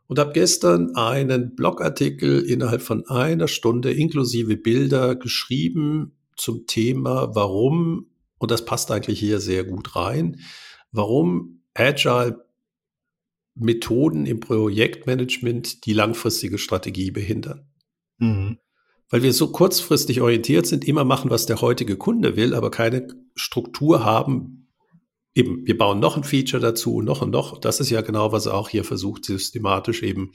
und 0.07 0.19
habe 0.19 0.33
gestern 0.33 0.95
einen 0.95 1.55
Blogartikel 1.55 2.41
innerhalb 2.41 2.81
von 2.81 3.07
einer 3.07 3.47
Stunde 3.47 3.91
inklusive 3.91 4.57
Bilder 4.57 5.15
geschrieben 5.15 6.13
zum 6.35 6.65
Thema, 6.67 7.33
warum, 7.33 8.07
und 8.37 8.51
das 8.51 8.65
passt 8.65 8.91
eigentlich 8.91 9.19
hier 9.19 9.39
sehr 9.39 9.63
gut 9.63 9.95
rein, 9.95 10.41
warum 10.91 11.61
Agile 11.73 12.45
Methoden 13.55 14.25
im 14.25 14.39
Projektmanagement 14.39 15.85
die 15.85 15.93
langfristige 15.93 16.57
Strategie 16.57 17.11
behindern. 17.11 17.67
Mhm. 18.19 18.59
Weil 19.09 19.23
wir 19.23 19.33
so 19.33 19.51
kurzfristig 19.51 20.21
orientiert 20.21 20.67
sind, 20.67 20.85
immer 20.85 21.05
machen, 21.05 21.29
was 21.29 21.45
der 21.45 21.61
heutige 21.61 21.97
Kunde 21.97 22.35
will, 22.35 22.53
aber 22.53 22.71
keine 22.71 23.07
Struktur 23.35 24.03
haben, 24.03 24.67
eben, 25.33 25.65
wir 25.65 25.77
bauen 25.77 25.99
noch 25.99 26.17
ein 26.17 26.23
Feature 26.23 26.61
dazu, 26.61 27.01
noch 27.01 27.21
und 27.21 27.31
noch. 27.31 27.59
Das 27.59 27.79
ist 27.79 27.89
ja 27.89 28.01
genau, 28.01 28.31
was 28.31 28.47
er 28.47 28.55
auch 28.55 28.69
hier 28.69 28.83
versucht, 28.83 29.23
systematisch 29.23 30.03
eben 30.03 30.33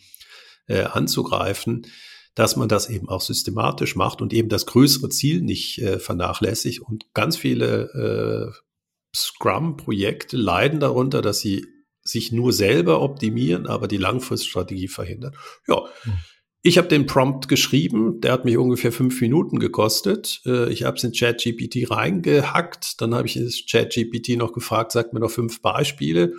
äh, 0.69 0.85
anzugreifen, 0.85 1.87
dass 2.35 2.57
man 2.57 2.69
das 2.69 2.89
eben 2.89 3.09
auch 3.09 3.21
systematisch 3.21 3.97
macht 3.97 4.23
und 4.23 4.33
eben 4.33 4.49
das 4.49 4.67
größere 4.67 5.09
Ziel 5.11 5.43
nicht 5.43 5.79
äh, 5.81 5.99
vernachlässigt. 5.99 6.81
Und 6.81 7.13
ganz 7.15 7.37
viele 7.37 8.53
äh, 8.53 9.17
Scrum-Projekte 9.17 10.37
leiden 10.37 10.81
darunter, 10.81 11.21
dass 11.21 11.41
sie 11.41 11.67
sich 12.03 12.33
nur 12.33 12.53
selber 12.53 13.01
optimieren, 13.01 13.67
aber 13.67 13.87
die 13.87 13.99
Langfriststrategie 13.99 14.89
verhindern. 14.89 15.37
Ja, 15.69 15.85
hm. 16.03 16.13
Ich 16.65 16.79
habe 16.79 16.87
den 16.87 17.07
Prompt 17.07 17.49
geschrieben, 17.49 18.21
der 18.21 18.31
hat 18.31 18.45
mich 18.45 18.57
ungefähr 18.57 18.93
fünf 18.93 19.21
Minuten 19.21 19.59
gekostet. 19.59 20.41
Äh, 20.47 20.73
ich 20.73 20.85
habe 20.85 20.97
es 20.97 21.03
in 21.03 21.13
ChatGPT 21.13 21.91
reingehackt, 21.91 23.01
dann 23.01 23.17
habe 23.17 23.27
ich 23.27 23.35
das 23.35 23.65
ChatGPT 23.69 24.37
noch 24.37 24.53
gefragt, 24.53 24.93
sagt 24.93 25.13
mir 25.13 25.19
noch 25.19 25.31
fünf 25.31 25.61
Beispiele. 25.61 26.35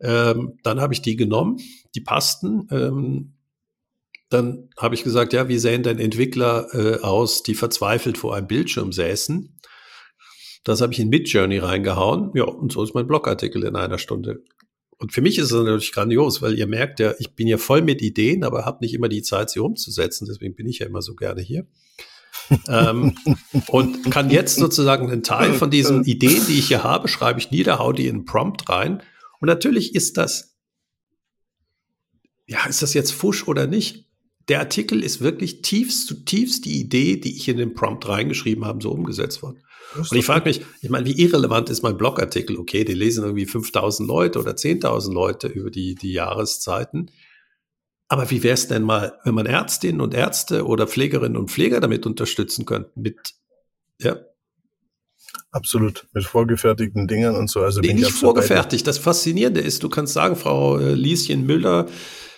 Ähm, 0.00 0.58
dann 0.62 0.80
habe 0.80 0.94
ich 0.94 1.02
die 1.02 1.14
genommen, 1.14 1.60
die 1.94 2.00
passten. 2.00 3.34
Dann 4.30 4.70
habe 4.78 4.94
ich 4.94 5.04
gesagt, 5.04 5.32
ja, 5.32 5.48
wie 5.48 5.58
sehen 5.58 5.82
denn 5.82 5.98
Entwickler 5.98 6.68
äh, 6.72 7.00
aus, 7.02 7.42
die 7.42 7.54
verzweifelt 7.54 8.16
vor 8.16 8.34
einem 8.34 8.46
Bildschirm 8.46 8.92
säßen? 8.92 9.58
Das 10.64 10.80
habe 10.80 10.92
ich 10.92 11.00
in 11.00 11.08
Midjourney 11.08 11.58
reingehauen. 11.58 12.30
Ja, 12.34 12.44
und 12.44 12.72
so 12.72 12.82
ist 12.82 12.94
mein 12.94 13.06
Blogartikel 13.06 13.64
in 13.64 13.76
einer 13.76 13.98
Stunde 13.98 14.42
und 15.00 15.12
für 15.12 15.22
mich 15.22 15.38
ist 15.38 15.46
es 15.46 15.52
natürlich 15.52 15.92
grandios, 15.92 16.42
weil 16.42 16.58
ihr 16.58 16.66
merkt 16.66 17.00
ja, 17.00 17.14
ich 17.18 17.34
bin 17.34 17.46
ja 17.46 17.56
voll 17.56 17.80
mit 17.80 18.02
Ideen, 18.02 18.44
aber 18.44 18.66
habe 18.66 18.84
nicht 18.84 18.92
immer 18.92 19.08
die 19.08 19.22
Zeit, 19.22 19.48
sie 19.48 19.58
umzusetzen. 19.58 20.26
Deswegen 20.28 20.54
bin 20.54 20.68
ich 20.68 20.80
ja 20.80 20.86
immer 20.86 21.00
so 21.00 21.14
gerne 21.14 21.40
hier. 21.40 21.66
ähm, 22.68 23.16
und 23.68 24.10
kann 24.10 24.28
jetzt 24.28 24.56
sozusagen 24.56 25.10
einen 25.10 25.22
Teil 25.22 25.54
von 25.54 25.70
diesen 25.70 26.04
Ideen, 26.04 26.46
die 26.46 26.58
ich 26.58 26.68
hier 26.68 26.84
habe, 26.84 27.08
schreibe 27.08 27.40
ich 27.40 27.50
nieder, 27.50 27.78
hau 27.78 27.92
die 27.92 28.08
in 28.08 28.16
einen 28.16 28.24
Prompt 28.26 28.68
rein. 28.68 29.02
Und 29.40 29.46
natürlich 29.46 29.94
ist 29.94 30.18
das, 30.18 30.54
ja, 32.46 32.66
ist 32.66 32.82
das 32.82 32.92
jetzt 32.92 33.12
Fusch 33.12 33.48
oder 33.48 33.66
nicht? 33.66 34.06
Der 34.50 34.58
Artikel 34.58 35.04
ist 35.04 35.20
wirklich 35.20 35.62
tiefst, 35.62 36.08
zutiefst 36.08 36.64
die 36.64 36.80
Idee, 36.80 37.16
die 37.16 37.36
ich 37.36 37.46
in 37.48 37.56
den 37.56 37.72
Prompt 37.72 38.08
reingeschrieben 38.08 38.64
habe, 38.64 38.82
so 38.82 38.90
umgesetzt 38.90 39.42
worden. 39.42 39.62
Und 39.94 40.12
ich 40.12 40.24
frage 40.24 40.48
mich, 40.48 40.60
ich 40.82 40.90
meine, 40.90 41.06
wie 41.06 41.22
irrelevant 41.22 41.70
ist 41.70 41.82
mein 41.82 41.96
Blogartikel? 41.96 42.56
Okay, 42.58 42.84
die 42.84 42.94
lesen 42.94 43.22
irgendwie 43.22 43.46
5000 43.46 44.08
Leute 44.08 44.40
oder 44.40 44.52
10.000 44.52 45.12
Leute 45.12 45.46
über 45.46 45.70
die, 45.70 45.94
die 45.94 46.12
Jahreszeiten. 46.12 47.12
Aber 48.08 48.28
wie 48.32 48.42
wäre 48.42 48.54
es 48.54 48.66
denn 48.66 48.82
mal, 48.82 49.20
wenn 49.22 49.36
man 49.36 49.46
Ärztinnen 49.46 50.00
und 50.00 50.14
Ärzte 50.14 50.66
oder 50.66 50.88
Pflegerinnen 50.88 51.36
und 51.36 51.52
Pfleger 51.52 51.78
damit 51.78 52.04
unterstützen 52.04 52.66
könnte? 52.66 52.90
Mit, 52.96 53.34
ja. 54.00 54.16
Absolut, 55.52 56.08
mit 56.12 56.24
vorgefertigten 56.24 57.06
Dingen 57.06 57.36
und 57.36 57.48
so. 57.48 57.60
Also 57.60 57.80
nee, 57.80 57.94
nicht 57.94 58.10
vorgefertigt. 58.10 58.84
Das 58.84 58.98
Faszinierende 58.98 59.60
ist, 59.60 59.84
du 59.84 59.88
kannst 59.88 60.12
sagen, 60.12 60.34
Frau 60.34 60.76
äh, 60.78 60.94
Lieschen 60.94 61.46
Müller 61.46 61.86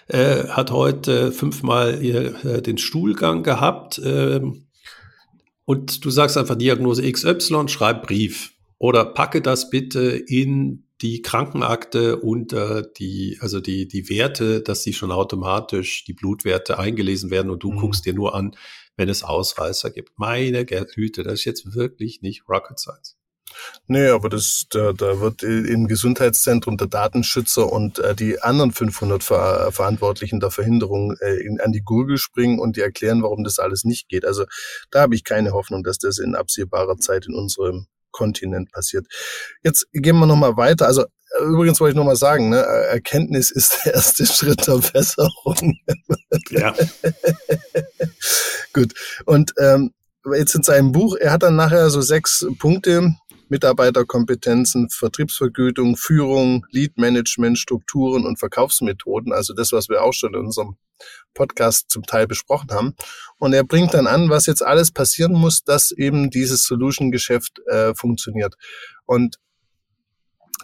äh, 0.09 0.49
hat 0.49 0.71
heute 0.71 1.33
fünfmal 1.33 2.03
äh, 2.03 2.63
den 2.63 2.79
Stuhlgang 2.79 3.43
gehabt. 3.43 4.01
Ähm, 4.05 4.67
und 5.65 6.05
du 6.05 6.11
sagst 6.11 6.37
einfach 6.37 6.57
Diagnose 6.57 7.11
XY, 7.11 7.69
schreib 7.69 8.07
Brief 8.07 8.53
oder 8.79 9.05
packe 9.05 9.41
das 9.41 9.71
bitte 9.71 10.01
in 10.27 10.85
die 11.03 11.23
Krankenakte 11.23 12.19
unter 12.19 12.83
die, 12.83 13.39
also 13.41 13.61
die, 13.61 13.89
die 13.89 14.09
Werte, 14.09 14.61
dass 14.61 14.85
sie 14.85 14.93
schon 14.93 15.11
automatisch 15.11 16.05
die 16.05 16.13
Blutwerte 16.13 16.79
eingelesen 16.79 17.31
werden 17.31 17.51
und 17.51 17.63
du 17.63 17.73
mhm. 17.73 17.79
guckst 17.79 18.07
dir 18.07 18.15
nur 18.15 18.35
an, 18.35 18.57
wenn 18.97 19.09
es 19.09 19.25
Ausreißer 19.25 19.91
gibt. 19.91 20.19
Meine 20.19 20.65
Güte, 20.65 21.23
das 21.23 21.35
ist 21.35 21.45
jetzt 21.45 21.75
wirklich 21.75 22.23
nicht 22.23 22.49
Rocket 22.49 22.79
Science. 22.79 23.17
Nee, 23.87 24.09
aber 24.09 24.29
das, 24.29 24.65
da, 24.71 24.93
da 24.93 25.21
wird 25.21 25.43
im 25.43 25.89
Gesundheitszentrum 25.89 26.77
der 26.77 26.87
Datenschützer 26.87 27.71
und 27.71 27.99
äh, 27.99 28.15
die 28.15 28.41
anderen 28.41 28.73
500 28.73 29.23
Ver 29.23 29.73
Verantwortlichen 29.73 30.41
der 30.41 30.51
Verhinderung 30.51 31.17
äh, 31.21 31.37
in, 31.45 31.61
an 31.61 31.73
die 31.73 31.83
Gurgel 31.83 32.19
springen 32.19 32.59
und 32.59 32.77
die 32.77 32.81
erklären, 32.81 33.23
warum 33.23 33.45
das 33.45 33.59
alles 33.59 33.85
nicht 33.85 34.09
geht. 34.09 34.25
Also 34.25 34.45
da 34.91 35.03
habe 35.03 35.15
ich 35.15 35.25
keine 35.25 35.53
Hoffnung, 35.53 35.83
dass 35.83 35.99
das 35.99 36.19
in 36.19 36.35
absehbarer 36.35 36.97
Zeit 36.99 37.27
in 37.27 37.35
unserem 37.35 37.87
Kontinent 38.13 38.71
passiert. 38.71 39.07
Jetzt 39.63 39.87
gehen 39.93 40.19
wir 40.19 40.27
nochmal 40.27 40.57
weiter. 40.57 40.87
Also 40.87 41.05
übrigens 41.41 41.81
wollte 41.81 41.93
ich 41.93 41.97
nochmal 41.97 42.17
sagen, 42.17 42.51
ne, 42.51 42.59
Erkenntnis 42.59 43.51
ist 43.51 43.79
der 43.85 43.95
erste 43.95 44.27
Schritt 44.33 44.67
der 44.67 44.79
Besserung. 44.79 45.79
Ja. 46.51 46.75
Gut. 48.73 48.93
Und 49.25 49.53
ähm, 49.59 49.93
jetzt 50.37 50.55
in 50.55 50.63
seinem 50.63 50.93
Buch, 50.93 51.17
er 51.17 51.33
hat 51.33 51.43
dann 51.43 51.57
nachher 51.57 51.91
so 51.91 52.01
sechs 52.01 52.47
Punkte, 52.59 53.15
Mitarbeiterkompetenzen, 53.53 54.89
Vertriebsvergütung, 54.89 55.99
Führung, 55.99 56.65
Lead-Management, 56.71 57.59
Strukturen 57.59 58.25
und 58.25 58.39
Verkaufsmethoden. 58.39 59.31
Also 59.33 59.53
das, 59.53 59.73
was 59.73 59.91
wir 59.91 60.03
auch 60.03 60.15
schon 60.15 60.33
in 60.33 60.41
unserem 60.41 60.77
Podcast 61.35 61.91
zum 61.91 62.05
Teil 62.05 62.27
besprochen 62.27 62.71
haben. 62.71 62.95
Und 63.37 63.53
er 63.53 63.63
bringt 63.63 63.93
dann 63.93 64.07
an, 64.07 64.31
was 64.31 64.47
jetzt 64.47 64.65
alles 64.65 64.91
passieren 64.91 65.35
muss, 65.35 65.65
dass 65.65 65.91
eben 65.91 66.31
dieses 66.31 66.65
Solution-Geschäft 66.65 67.61
äh, 67.67 67.95
funktioniert. 67.95 68.55
Und 69.05 69.37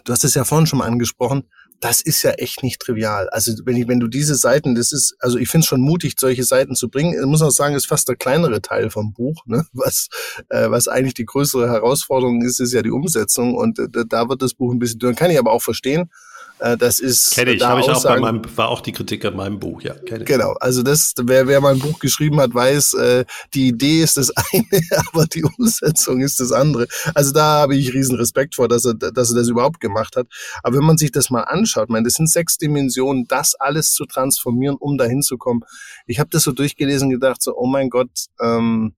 du 0.05 0.11
hast 0.11 0.23
es 0.23 0.33
ja 0.33 0.43
vorhin 0.43 0.65
schon 0.65 0.79
mal 0.79 0.87
angesprochen, 0.87 1.47
das 1.79 2.01
ist 2.01 2.23
ja 2.23 2.31
echt 2.31 2.63
nicht 2.63 2.81
trivial. 2.81 3.29
Also 3.29 3.53
wenn, 3.65 3.77
ich, 3.77 3.87
wenn 3.87 3.99
du 3.99 4.07
diese 4.07 4.35
Seiten, 4.35 4.75
das 4.75 4.91
ist, 4.91 5.15
also 5.19 5.37
ich 5.37 5.49
finde 5.49 5.63
es 5.63 5.67
schon 5.67 5.81
mutig, 5.81 6.15
solche 6.17 6.43
Seiten 6.43 6.75
zu 6.75 6.89
bringen. 6.89 7.13
Ich 7.13 7.25
muss 7.25 7.41
auch 7.41 7.51
sagen, 7.51 7.75
ist 7.75 7.87
fast 7.87 8.09
der 8.09 8.15
kleinere 8.15 8.61
Teil 8.61 8.89
vom 8.89 9.13
Buch. 9.13 9.45
Ne? 9.45 9.65
Was, 9.73 10.09
äh, 10.49 10.69
was 10.69 10.87
eigentlich 10.87 11.13
die 11.13 11.25
größere 11.25 11.69
Herausforderung 11.69 12.41
ist, 12.41 12.59
ist 12.59 12.73
ja 12.73 12.81
die 12.81 12.91
Umsetzung. 12.91 13.55
Und 13.55 13.79
äh, 13.79 13.87
da 14.07 14.27
wird 14.27 14.41
das 14.41 14.53
Buch 14.53 14.73
ein 14.73 14.79
bisschen 14.79 14.99
dünn. 14.99 15.15
Kann 15.15 15.31
ich 15.31 15.39
aber 15.39 15.51
auch 15.51 15.61
verstehen. 15.61 16.11
Äh, 16.59 16.77
das 16.77 16.99
ist. 16.99 17.31
Kenne 17.31 17.53
ich, 17.53 17.63
habe 17.63 17.81
ich 17.81 17.89
auch 17.89 18.03
bei 18.03 18.19
meinem, 18.19 18.41
war 18.55 18.69
auch 18.69 18.81
die 18.81 18.91
Kritik 18.91 19.23
an 19.25 19.35
meinem 19.35 19.59
Buch, 19.59 19.81
ja. 19.81 19.93
Kenn 19.93 20.21
ich. 20.21 20.27
Genau, 20.27 20.53
also 20.59 20.83
das, 20.83 21.13
wer, 21.21 21.47
wer 21.47 21.61
mein 21.61 21.79
Buch 21.79 21.99
geschrieben 21.99 22.39
hat, 22.39 22.53
weiß, 22.53 22.93
äh, 22.95 23.25
die 23.53 23.67
Idee 23.69 24.01
ist 24.01 24.17
das 24.17 24.31
eine, 24.35 24.81
aber 25.07 25.25
die 25.25 25.43
Umsetzung 25.43 26.21
ist 26.21 26.39
das 26.39 26.51
andere. 26.51 26.87
Also 27.15 27.31
da 27.31 27.61
habe 27.61 27.75
ich 27.75 27.93
riesen 27.93 28.15
Respekt 28.15 28.55
vor, 28.55 28.67
dass 28.67 28.85
er, 28.85 28.93
dass 28.93 29.31
er 29.31 29.35
das 29.35 29.47
überhaupt 29.47 29.79
gemacht 29.79 30.15
hat. 30.15 30.27
Aber 30.63 30.77
wenn 30.77 30.85
man 30.85 30.97
sich 30.97 31.11
das 31.11 31.29
mal 31.29 31.43
anschaut, 31.43 31.89
meine, 31.89 32.03
das 32.03 32.13
sind 32.13 32.29
sechs 32.29 32.57
Dimensionen, 32.57 33.25
das 33.27 33.55
alles 33.55 33.93
zu 33.93 34.05
transformieren, 34.05 34.75
um 34.77 34.97
dahin 34.97 35.21
zu 35.21 35.37
kommen. 35.37 35.61
Ich 36.07 36.19
habe 36.19 36.29
das 36.29 36.43
so 36.43 36.51
durchgelesen 36.51 37.07
und 37.07 37.13
gedacht, 37.13 37.41
so, 37.41 37.55
oh 37.55 37.67
mein 37.67 37.89
Gott, 37.89 38.09
ähm, 38.41 38.93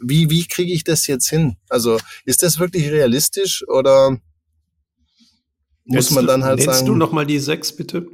wie, 0.00 0.30
wie 0.30 0.46
kriege 0.46 0.72
ich 0.72 0.84
das 0.84 1.06
jetzt 1.06 1.28
hin? 1.28 1.56
Also 1.68 1.98
ist 2.24 2.42
das 2.42 2.58
wirklich 2.58 2.90
realistisch 2.90 3.64
oder 3.68 4.16
muss 5.88 6.10
man 6.10 6.26
dann 6.26 6.44
halt 6.44 6.56
nennst 6.56 6.66
sagen. 6.66 6.76
Nennst 6.76 6.88
du 6.88 6.94
nochmal 6.94 7.26
die 7.26 7.38
sechs, 7.38 7.74
bitte? 7.74 8.06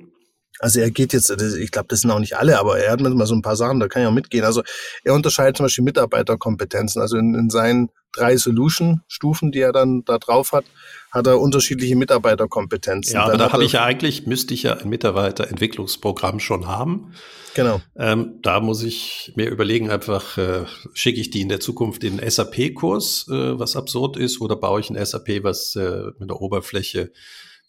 Also 0.60 0.80
er 0.80 0.90
geht 0.90 1.12
jetzt, 1.12 1.30
ich 1.30 1.70
glaube, 1.72 1.88
das 1.88 2.00
sind 2.00 2.10
auch 2.10 2.20
nicht 2.20 2.36
alle, 2.36 2.58
aber 2.58 2.78
er 2.78 2.92
hat 2.92 3.00
mal 3.00 3.26
so 3.26 3.34
ein 3.34 3.42
paar 3.42 3.56
Sachen, 3.56 3.80
da 3.80 3.88
kann 3.88 4.02
ich 4.02 4.08
auch 4.08 4.12
mitgehen. 4.12 4.44
Also 4.44 4.62
er 5.02 5.14
unterscheidet 5.14 5.56
zum 5.56 5.64
Beispiel 5.64 5.84
Mitarbeiterkompetenzen. 5.84 7.02
Also 7.02 7.16
in, 7.16 7.34
in 7.34 7.50
seinen 7.50 7.90
drei 8.12 8.36
Solution-Stufen, 8.36 9.50
die 9.50 9.58
er 9.58 9.72
dann 9.72 10.04
da 10.04 10.18
drauf 10.18 10.52
hat, 10.52 10.64
hat 11.10 11.26
er 11.26 11.40
unterschiedliche 11.40 11.96
Mitarbeiterkompetenzen. 11.96 13.14
Ja, 13.14 13.24
aber 13.24 13.36
da 13.36 13.52
habe 13.52 13.64
ich 13.64 13.72
ja 13.72 13.84
eigentlich, 13.84 14.26
müsste 14.26 14.54
ich 14.54 14.62
ja 14.62 14.74
ein 14.74 14.88
Mitarbeiterentwicklungsprogramm 14.88 16.38
schon 16.38 16.68
haben. 16.68 17.12
Genau. 17.54 17.80
Ähm, 17.96 18.38
da 18.42 18.60
muss 18.60 18.82
ich 18.82 19.32
mir 19.36 19.48
überlegen, 19.48 19.90
einfach 19.90 20.38
äh, 20.38 20.64
schicke 20.92 21.20
ich 21.20 21.30
die 21.30 21.40
in 21.40 21.48
der 21.48 21.60
Zukunft 21.60 22.04
in 22.04 22.20
einen 22.20 22.30
SAP-Kurs, 22.30 23.26
äh, 23.28 23.58
was 23.58 23.76
absurd 23.76 24.16
ist, 24.16 24.40
oder 24.40 24.56
baue 24.56 24.80
ich 24.80 24.90
ein 24.90 25.04
SAP, 25.04 25.42
was 25.42 25.74
äh, 25.76 26.04
mit 26.18 26.30
der 26.30 26.40
Oberfläche 26.40 27.12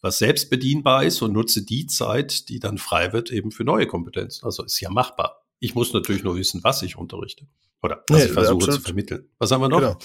was 0.05 0.19
selbst 0.19 0.51
bedienbar 0.51 1.03
ist 1.03 1.23
und 1.23 1.33
nutze 1.33 1.63
die 1.63 1.87
Zeit, 1.87 2.47
die 2.49 2.59
dann 2.59 2.77
frei 2.77 3.11
wird, 3.11 3.31
eben 3.31 3.51
für 3.51 3.63
neue 3.63 3.87
Kompetenzen. 3.87 4.45
Also 4.45 4.63
ist 4.63 4.79
ja 4.79 4.91
machbar. 4.91 5.43
Ich 5.59 5.73
muss 5.73 5.93
natürlich 5.93 6.23
nur 6.23 6.35
wissen, 6.35 6.63
was 6.63 6.83
ich 6.83 6.95
unterrichte 6.95 7.47
oder 7.81 8.03
was 8.07 8.19
nee, 8.19 8.25
ich 8.25 8.31
versuche 8.31 8.55
absolut. 8.55 8.75
zu 8.75 8.81
vermitteln. 8.81 9.29
Was 9.39 9.49
haben 9.49 9.61
wir 9.61 9.69
noch? 9.69 9.79
Genau. 9.79 9.97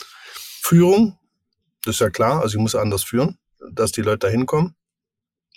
Führung, 0.63 1.19
das 1.85 1.97
ist 1.97 2.01
ja 2.01 2.09
klar. 2.09 2.41
Also 2.41 2.57
ich 2.57 2.63
muss 2.63 2.75
anders 2.75 3.03
führen, 3.03 3.37
dass 3.73 3.93
die 3.93 4.01
Leute 4.01 4.21
da 4.21 4.29
hinkommen. 4.29 4.75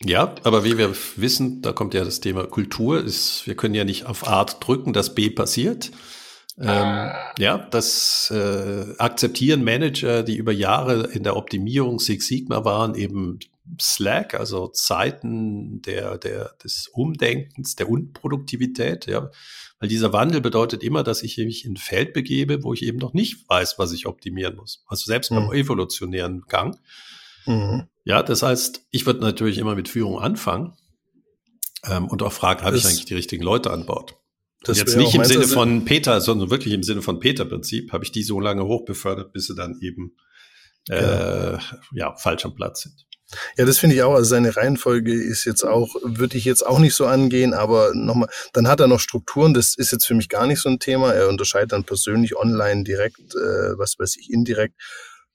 Ja, 0.01 0.35
aber 0.43 0.65
wie 0.65 0.77
wir 0.77 0.93
wissen, 1.15 1.61
da 1.61 1.71
kommt 1.71 1.93
ja 1.93 2.03
das 2.03 2.19
Thema 2.19 2.45
Kultur. 2.45 3.01
Ist, 3.01 3.47
wir 3.47 3.55
können 3.55 3.75
ja 3.75 3.85
nicht 3.85 4.07
auf 4.07 4.27
Art 4.27 4.57
drücken, 4.59 4.91
dass 4.91 5.15
B 5.15 5.29
passiert. 5.29 5.91
Ähm, 6.59 7.11
ja, 7.39 7.57
das 7.71 8.29
äh, 8.29 8.93
akzeptieren 8.97 9.63
Manager, 9.63 10.21
die 10.21 10.35
über 10.35 10.51
Jahre 10.51 11.07
in 11.13 11.23
der 11.23 11.37
Optimierung 11.37 11.99
Six 11.99 12.27
Sigma 12.27 12.65
waren, 12.65 12.95
eben 12.95 13.39
Slack, 13.79 14.33
also 14.33 14.67
Zeiten 14.67 15.81
der, 15.81 16.17
der, 16.17 16.55
des 16.63 16.89
Umdenkens, 16.91 17.75
der 17.75 17.89
Unproduktivität, 17.89 19.07
ja. 19.07 19.31
Weil 19.79 19.89
dieser 19.89 20.13
Wandel 20.13 20.41
bedeutet 20.41 20.83
immer, 20.83 21.03
dass 21.03 21.23
ich 21.23 21.37
mich 21.37 21.65
in 21.65 21.73
ein 21.73 21.77
Feld 21.77 22.13
begebe, 22.13 22.63
wo 22.63 22.73
ich 22.73 22.83
eben 22.83 22.99
noch 22.99 23.13
nicht 23.13 23.49
weiß, 23.49 23.79
was 23.79 23.91
ich 23.91 24.05
optimieren 24.05 24.55
muss. 24.55 24.83
Also 24.87 25.05
selbst 25.05 25.31
mhm. 25.31 25.35
beim 25.35 25.51
evolutionären 25.53 26.41
Gang. 26.47 26.79
Mhm. 27.45 27.87
Ja, 28.03 28.23
das 28.23 28.43
heißt, 28.43 28.85
ich 28.91 29.05
würde 29.05 29.21
natürlich 29.21 29.57
immer 29.57 29.75
mit 29.75 29.89
Führung 29.89 30.19
anfangen 30.19 30.73
ähm, 31.85 32.07
und 32.07 32.21
auch 32.21 32.33
fragen, 32.33 32.63
habe 32.63 32.77
ich 32.77 32.85
eigentlich 32.85 33.05
die 33.05 33.15
richtigen 33.15 33.43
Leute 33.43 33.71
an 33.71 33.85
Bord? 33.85 34.15
Das 34.63 34.77
jetzt 34.77 34.95
nicht 34.95 35.13
im 35.13 35.25
Sinne 35.25 35.47
von 35.47 35.83
Peter, 35.83 36.21
sondern 36.21 36.49
wirklich 36.49 36.73
im 36.73 36.83
Sinne 36.83 37.01
von 37.01 37.19
Peter-Prinzip, 37.19 37.91
habe 37.91 38.05
ich 38.05 38.11
die 38.13 38.23
so 38.23 38.39
lange 38.39 38.63
hochbefördert, 38.63 39.33
bis 39.33 39.47
sie 39.47 39.55
dann 39.55 39.77
eben 39.81 40.15
äh, 40.89 41.53
ja. 41.53 41.59
ja 41.91 42.15
falsch 42.15 42.45
am 42.45 42.55
Platz 42.55 42.83
sind. 42.83 43.05
Ja, 43.57 43.65
das 43.65 43.77
finde 43.77 43.95
ich 43.95 44.03
auch. 44.03 44.13
Also 44.13 44.29
seine 44.29 44.55
Reihenfolge 44.55 45.13
ist 45.13 45.45
jetzt 45.45 45.63
auch, 45.63 45.95
würde 46.03 46.37
ich 46.37 46.45
jetzt 46.45 46.65
auch 46.65 46.79
nicht 46.79 46.93
so 46.93 47.05
angehen, 47.05 47.53
aber 47.53 47.91
nochmal, 47.93 48.29
dann 48.53 48.67
hat 48.67 48.79
er 48.79 48.87
noch 48.87 48.99
Strukturen, 48.99 49.53
das 49.53 49.75
ist 49.75 49.91
jetzt 49.91 50.05
für 50.05 50.15
mich 50.15 50.29
gar 50.29 50.45
nicht 50.45 50.61
so 50.61 50.69
ein 50.69 50.79
Thema. 50.79 51.13
Er 51.13 51.29
unterscheidet 51.29 51.71
dann 51.71 51.83
persönlich, 51.83 52.35
online, 52.35 52.83
direkt, 52.83 53.35
äh, 53.35 53.77
was 53.77 53.97
weiß 53.97 54.17
ich, 54.17 54.29
indirekt. 54.31 54.75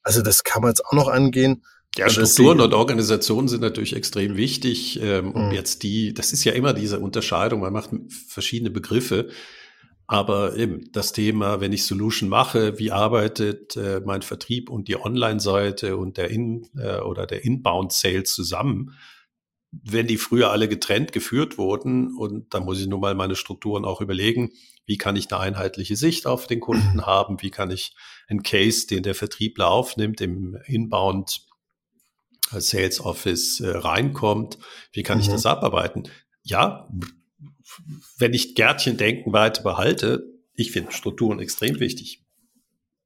Also 0.02 0.22
das 0.22 0.44
kann 0.44 0.62
man 0.62 0.70
jetzt 0.70 0.84
auch 0.86 0.92
noch 0.92 1.08
angehen. 1.08 1.62
Ja, 1.96 2.06
und 2.06 2.12
Strukturen 2.12 2.60
und 2.60 2.74
Organisationen 2.74 3.48
sind 3.48 3.60
natürlich 3.60 3.96
extrem 3.96 4.36
wichtig. 4.36 5.00
Ähm, 5.02 5.32
und 5.32 5.48
mhm. 5.48 5.54
jetzt 5.54 5.82
die, 5.82 6.14
das 6.14 6.32
ist 6.32 6.44
ja 6.44 6.52
immer 6.52 6.72
diese 6.72 7.00
Unterscheidung, 7.00 7.60
man 7.60 7.72
macht 7.72 7.90
verschiedene 8.28 8.70
Begriffe. 8.70 9.30
Aber 10.10 10.56
eben 10.56 10.90
das 10.90 11.12
Thema, 11.12 11.60
wenn 11.60 11.74
ich 11.74 11.84
Solution 11.84 12.30
mache, 12.30 12.78
wie 12.78 12.90
arbeitet 12.90 13.76
äh, 13.76 14.00
mein 14.04 14.22
Vertrieb 14.22 14.70
und 14.70 14.88
die 14.88 14.96
Online-Seite 14.96 15.98
und 15.98 16.16
der 16.16 16.30
In- 16.30 16.66
äh, 16.76 17.00
oder 17.00 17.26
der 17.26 17.44
Inbound-Sales 17.44 18.32
zusammen, 18.32 18.94
wenn 19.70 20.06
die 20.06 20.16
früher 20.16 20.50
alle 20.50 20.66
getrennt 20.66 21.12
geführt 21.12 21.58
wurden 21.58 22.16
und 22.16 22.54
da 22.54 22.60
muss 22.60 22.80
ich 22.80 22.86
nun 22.86 23.00
mal 23.00 23.14
meine 23.14 23.36
Strukturen 23.36 23.84
auch 23.84 24.00
überlegen, 24.00 24.50
wie 24.86 24.96
kann 24.96 25.14
ich 25.14 25.30
eine 25.30 25.42
einheitliche 25.42 25.94
Sicht 25.94 26.26
auf 26.26 26.46
den 26.46 26.60
Kunden 26.60 27.02
haben, 27.06 27.42
wie 27.42 27.50
kann 27.50 27.70
ich 27.70 27.94
einen 28.28 28.42
Case, 28.42 28.86
den 28.86 29.02
der 29.02 29.14
Vertriebler 29.14 29.68
aufnimmt, 29.68 30.22
im 30.22 30.56
Inbound 30.64 31.42
äh, 32.50 32.60
Sales 32.60 33.00
Office 33.00 33.60
äh, 33.60 33.76
reinkommt, 33.76 34.58
wie 34.92 35.02
kann 35.02 35.18
mhm. 35.18 35.24
ich 35.24 35.28
das 35.28 35.44
abarbeiten? 35.44 36.04
Ja, 36.44 36.88
wenn 38.18 38.34
ich 38.34 38.54
Gärtchendenken 38.54 39.32
weiter 39.32 39.62
behalte, 39.62 40.24
ich 40.54 40.72
finde 40.72 40.92
Strukturen 40.92 41.40
extrem 41.40 41.80
wichtig. 41.80 42.22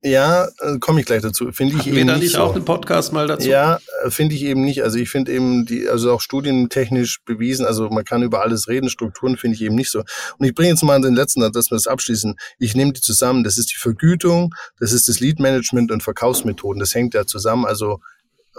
Ja, 0.05 0.49
äh, 0.59 0.79
komme 0.81 1.01
ich 1.01 1.07
gleich 1.07 1.23
dazu. 1.23 1.53
Finde 1.53 1.75
ich 1.75 1.81
Hatten 1.81 1.91
eben 1.91 1.97
wir 1.99 2.07
da 2.07 2.13
nicht, 2.15 2.23
nicht 2.25 2.33
so. 2.33 2.41
auch 2.41 2.57
einen 2.57 2.65
Podcast 2.65 3.13
mal 3.13 3.29
dazu? 3.29 3.49
Ja, 3.49 3.79
äh, 4.05 4.11
finde 4.11 4.35
ich 4.35 4.43
eben 4.43 4.65
nicht. 4.65 4.83
Also 4.83 4.99
ich 4.99 5.09
finde 5.09 5.33
eben 5.33 5.65
die, 5.65 5.89
also 5.89 6.13
auch 6.13 6.21
studientechnisch 6.21 7.23
bewiesen, 7.25 7.65
also 7.65 7.89
man 7.89 8.05
kann 8.05 8.25
über 8.25 8.43
alles 8.43 8.67
reden, 8.67 8.91
Strukturen 8.91 9.37
finde 9.37 9.55
ich 9.55 9.63
eben 9.63 9.77
nicht 9.77 9.91
so. 9.93 10.01
Und 10.39 10.47
ich 10.47 10.55
bringe 10.55 10.71
jetzt 10.71 10.83
mal 10.83 11.01
den 11.01 11.15
letzten, 11.15 11.41
dass 11.53 11.71
wir 11.71 11.77
das 11.77 11.87
abschließen. 11.87 12.35
Ich 12.59 12.75
nehme 12.75 12.93
die 12.93 13.01
zusammen. 13.01 13.45
Das 13.45 13.59
ist 13.59 13.71
die 13.71 13.79
Vergütung, 13.79 14.53
das 14.81 14.93
ist 14.93 15.07
das 15.07 15.21
Lead 15.21 15.39
Management 15.39 15.93
und 15.93 16.03
Verkaufsmethoden. 16.03 16.81
Das 16.81 16.97
hängt 16.97 17.15
ja 17.15 17.25
zusammen. 17.25 17.65
Also 17.65 18.01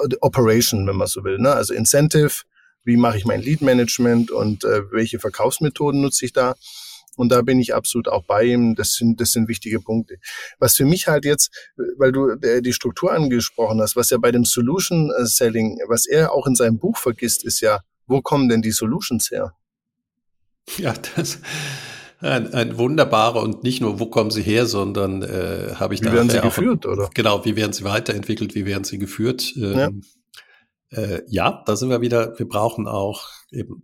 äh, 0.02 0.16
Operation, 0.22 0.88
wenn 0.88 0.96
man 0.96 1.08
so 1.08 1.26
will. 1.26 1.40
Ne? 1.40 1.52
Also 1.52 1.74
Incentive, 1.74 2.44
wie 2.84 2.98
mache 2.98 3.18
ich 3.18 3.26
mein 3.26 3.42
Lead-Management 3.42 4.32
und 4.32 4.64
äh, 4.64 4.92
welche 4.92 5.20
Verkaufsmethoden 5.20 6.02
nutze 6.02 6.26
ich 6.26 6.34
da. 6.34 6.56
Und 7.16 7.32
da 7.32 7.42
bin 7.44 7.60
ich 7.60 7.76
absolut 7.76 8.08
auch 8.08 8.24
bei 8.24 8.44
ihm. 8.44 8.76
Das 8.76 8.94
sind, 8.94 9.22
das 9.22 9.32
sind 9.32 9.48
wichtige 9.48 9.80
Punkte. 9.80 10.16
Was 10.60 10.76
für 10.76 10.86
mich 10.86 11.08
halt 11.08 11.26
jetzt, 11.26 11.52
weil 11.98 12.12
du 12.12 12.30
äh, 12.42 12.62
die 12.62 12.74
Struktur 12.74 13.12
angesprochen 13.12 13.82
hast, 13.82 13.96
was 13.96 14.10
ja 14.10 14.18
bei 14.18 14.32
dem 14.32 14.46
Solution 14.46 15.12
Selling, 15.26 15.80
was 15.88 16.08
er 16.08 16.34
auch 16.34 16.48
in 16.48 16.56
seinem 16.56 16.80
Buch 16.80 16.98
vergisst, 16.98 17.44
ist 17.44 17.62
ja, 17.62 17.82
wo 18.08 18.22
kommen 18.22 18.50
denn 18.50 18.62
die 18.62 18.72
Solutions 18.72 19.30
her? 19.30 19.54
Ja, 20.78 20.94
das 21.16 21.40
ein, 22.24 22.54
ein 22.54 22.78
wunderbarer 22.78 23.42
und 23.42 23.64
nicht 23.64 23.82
nur, 23.82 24.00
wo 24.00 24.06
kommen 24.06 24.32
sie 24.32 24.42
her, 24.42 24.66
sondern 24.66 25.24
äh, 25.24 25.74
habe 25.76 25.94
ich 25.94 26.02
wie 26.02 26.06
da. 26.06 26.12
Wie 26.12 26.16
werden 26.16 26.30
sie 26.30 26.40
geführt, 26.40 26.86
oder? 26.86 27.10
Genau, 27.14 27.44
wie 27.44 27.56
werden 27.56 27.74
sie 27.74 27.84
weiterentwickelt, 27.84 28.56
wie 28.56 28.66
werden 28.66 28.86
sie 28.86 28.98
geführt? 28.98 29.54
Ähm, 29.58 29.78
ja. 29.78 29.90
Äh, 30.94 31.24
ja, 31.28 31.64
da 31.66 31.76
sind 31.76 31.90
wir 31.90 32.02
wieder, 32.02 32.38
wir 32.38 32.48
brauchen 32.48 32.88
auch 32.88 33.30
eben, 33.52 33.84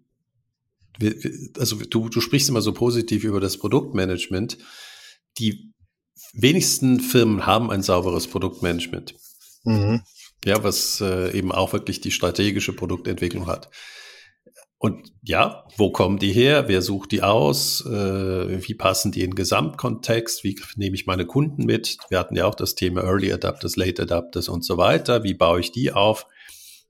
wir, 0.98 1.16
also 1.58 1.78
du, 1.78 2.10
du 2.10 2.22
sprichst 2.22 2.50
immer 2.50 2.62
so 2.62 2.74
positiv 2.74 3.24
über 3.24 3.40
das 3.40 3.58
Produktmanagement. 3.58 4.58
Die 5.38 5.74
wenigsten 6.34 7.00
Firmen 7.00 7.46
haben 7.46 7.72
ein 7.72 7.82
sauberes 7.82 8.28
Produktmanagement. 8.28 9.16
Mhm. 9.64 10.02
Ja, 10.46 10.64
was 10.64 11.02
äh, 11.02 11.38
eben 11.38 11.52
auch 11.52 11.74
wirklich 11.74 12.02
die 12.02 12.12
strategische 12.12 12.74
Produktentwicklung 12.74 13.48
hat. 13.48 13.70
Und 14.78 15.12
ja, 15.24 15.66
wo 15.76 15.92
kommen 15.92 16.20
die 16.20 16.32
her? 16.32 16.70
Wer 16.70 16.82
sucht 16.82 17.12
die 17.12 17.22
aus? 17.22 17.86
Äh, 17.86 18.66
wie 18.66 18.74
passen 18.74 19.12
die 19.12 19.24
in 19.24 19.32
den 19.32 19.36
Gesamtkontext? 19.36 20.46
Wie 20.46 20.58
nehme 20.78 20.96
ich 20.96 21.06
meine 21.06 21.26
Kunden 21.26 21.66
mit? 21.66 21.98
Wir 22.08 22.18
hatten 22.18 22.38
ja 22.38 22.46
auch 22.46 22.56
das 22.56 22.76
Thema 22.76 23.04
Early 23.04 23.34
Adapters, 23.34 23.76
Late 23.76 24.04
Adapters 24.04 24.48
und 24.48 24.64
so 24.64 24.78
weiter. 24.78 25.24
Wie 25.24 25.34
baue 25.34 25.60
ich 25.60 25.74
die 25.74 25.92
auf? 25.92 26.28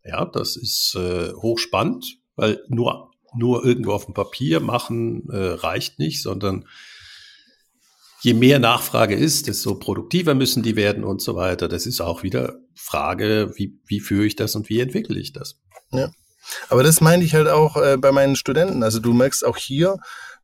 Ja, 0.03 0.25
das 0.25 0.55
ist 0.55 0.95
äh, 0.95 1.33
hochspannend, 1.33 2.17
weil 2.35 2.63
nur, 2.67 3.11
nur 3.35 3.65
irgendwo 3.65 3.91
auf 3.91 4.05
dem 4.05 4.13
Papier 4.13 4.59
machen 4.59 5.29
äh, 5.29 5.37
reicht 5.37 5.99
nicht, 5.99 6.21
sondern 6.21 6.65
je 8.21 8.33
mehr 8.33 8.59
Nachfrage 8.59 9.15
ist, 9.15 9.47
desto 9.47 9.75
produktiver 9.75 10.35
müssen 10.35 10.63
die 10.63 10.75
werden 10.75 11.03
und 11.03 11.21
so 11.21 11.35
weiter. 11.35 11.67
Das 11.67 11.85
ist 11.85 12.01
auch 12.01 12.23
wieder 12.23 12.59
Frage, 12.75 13.53
wie, 13.55 13.79
wie 13.85 13.99
führe 13.99 14.25
ich 14.25 14.35
das 14.35 14.55
und 14.55 14.69
wie 14.69 14.79
entwickle 14.79 15.19
ich 15.19 15.33
das? 15.33 15.59
Ja. 15.91 16.11
Aber 16.69 16.83
das 16.83 17.01
meine 17.01 17.23
ich 17.23 17.33
halt 17.33 17.47
auch 17.47 17.77
äh, 17.77 17.97
bei 17.97 18.11
meinen 18.11 18.35
Studenten. 18.35 18.83
Also 18.83 18.99
du 18.99 19.13
merkst 19.13 19.45
auch 19.45 19.57
hier, 19.57 19.97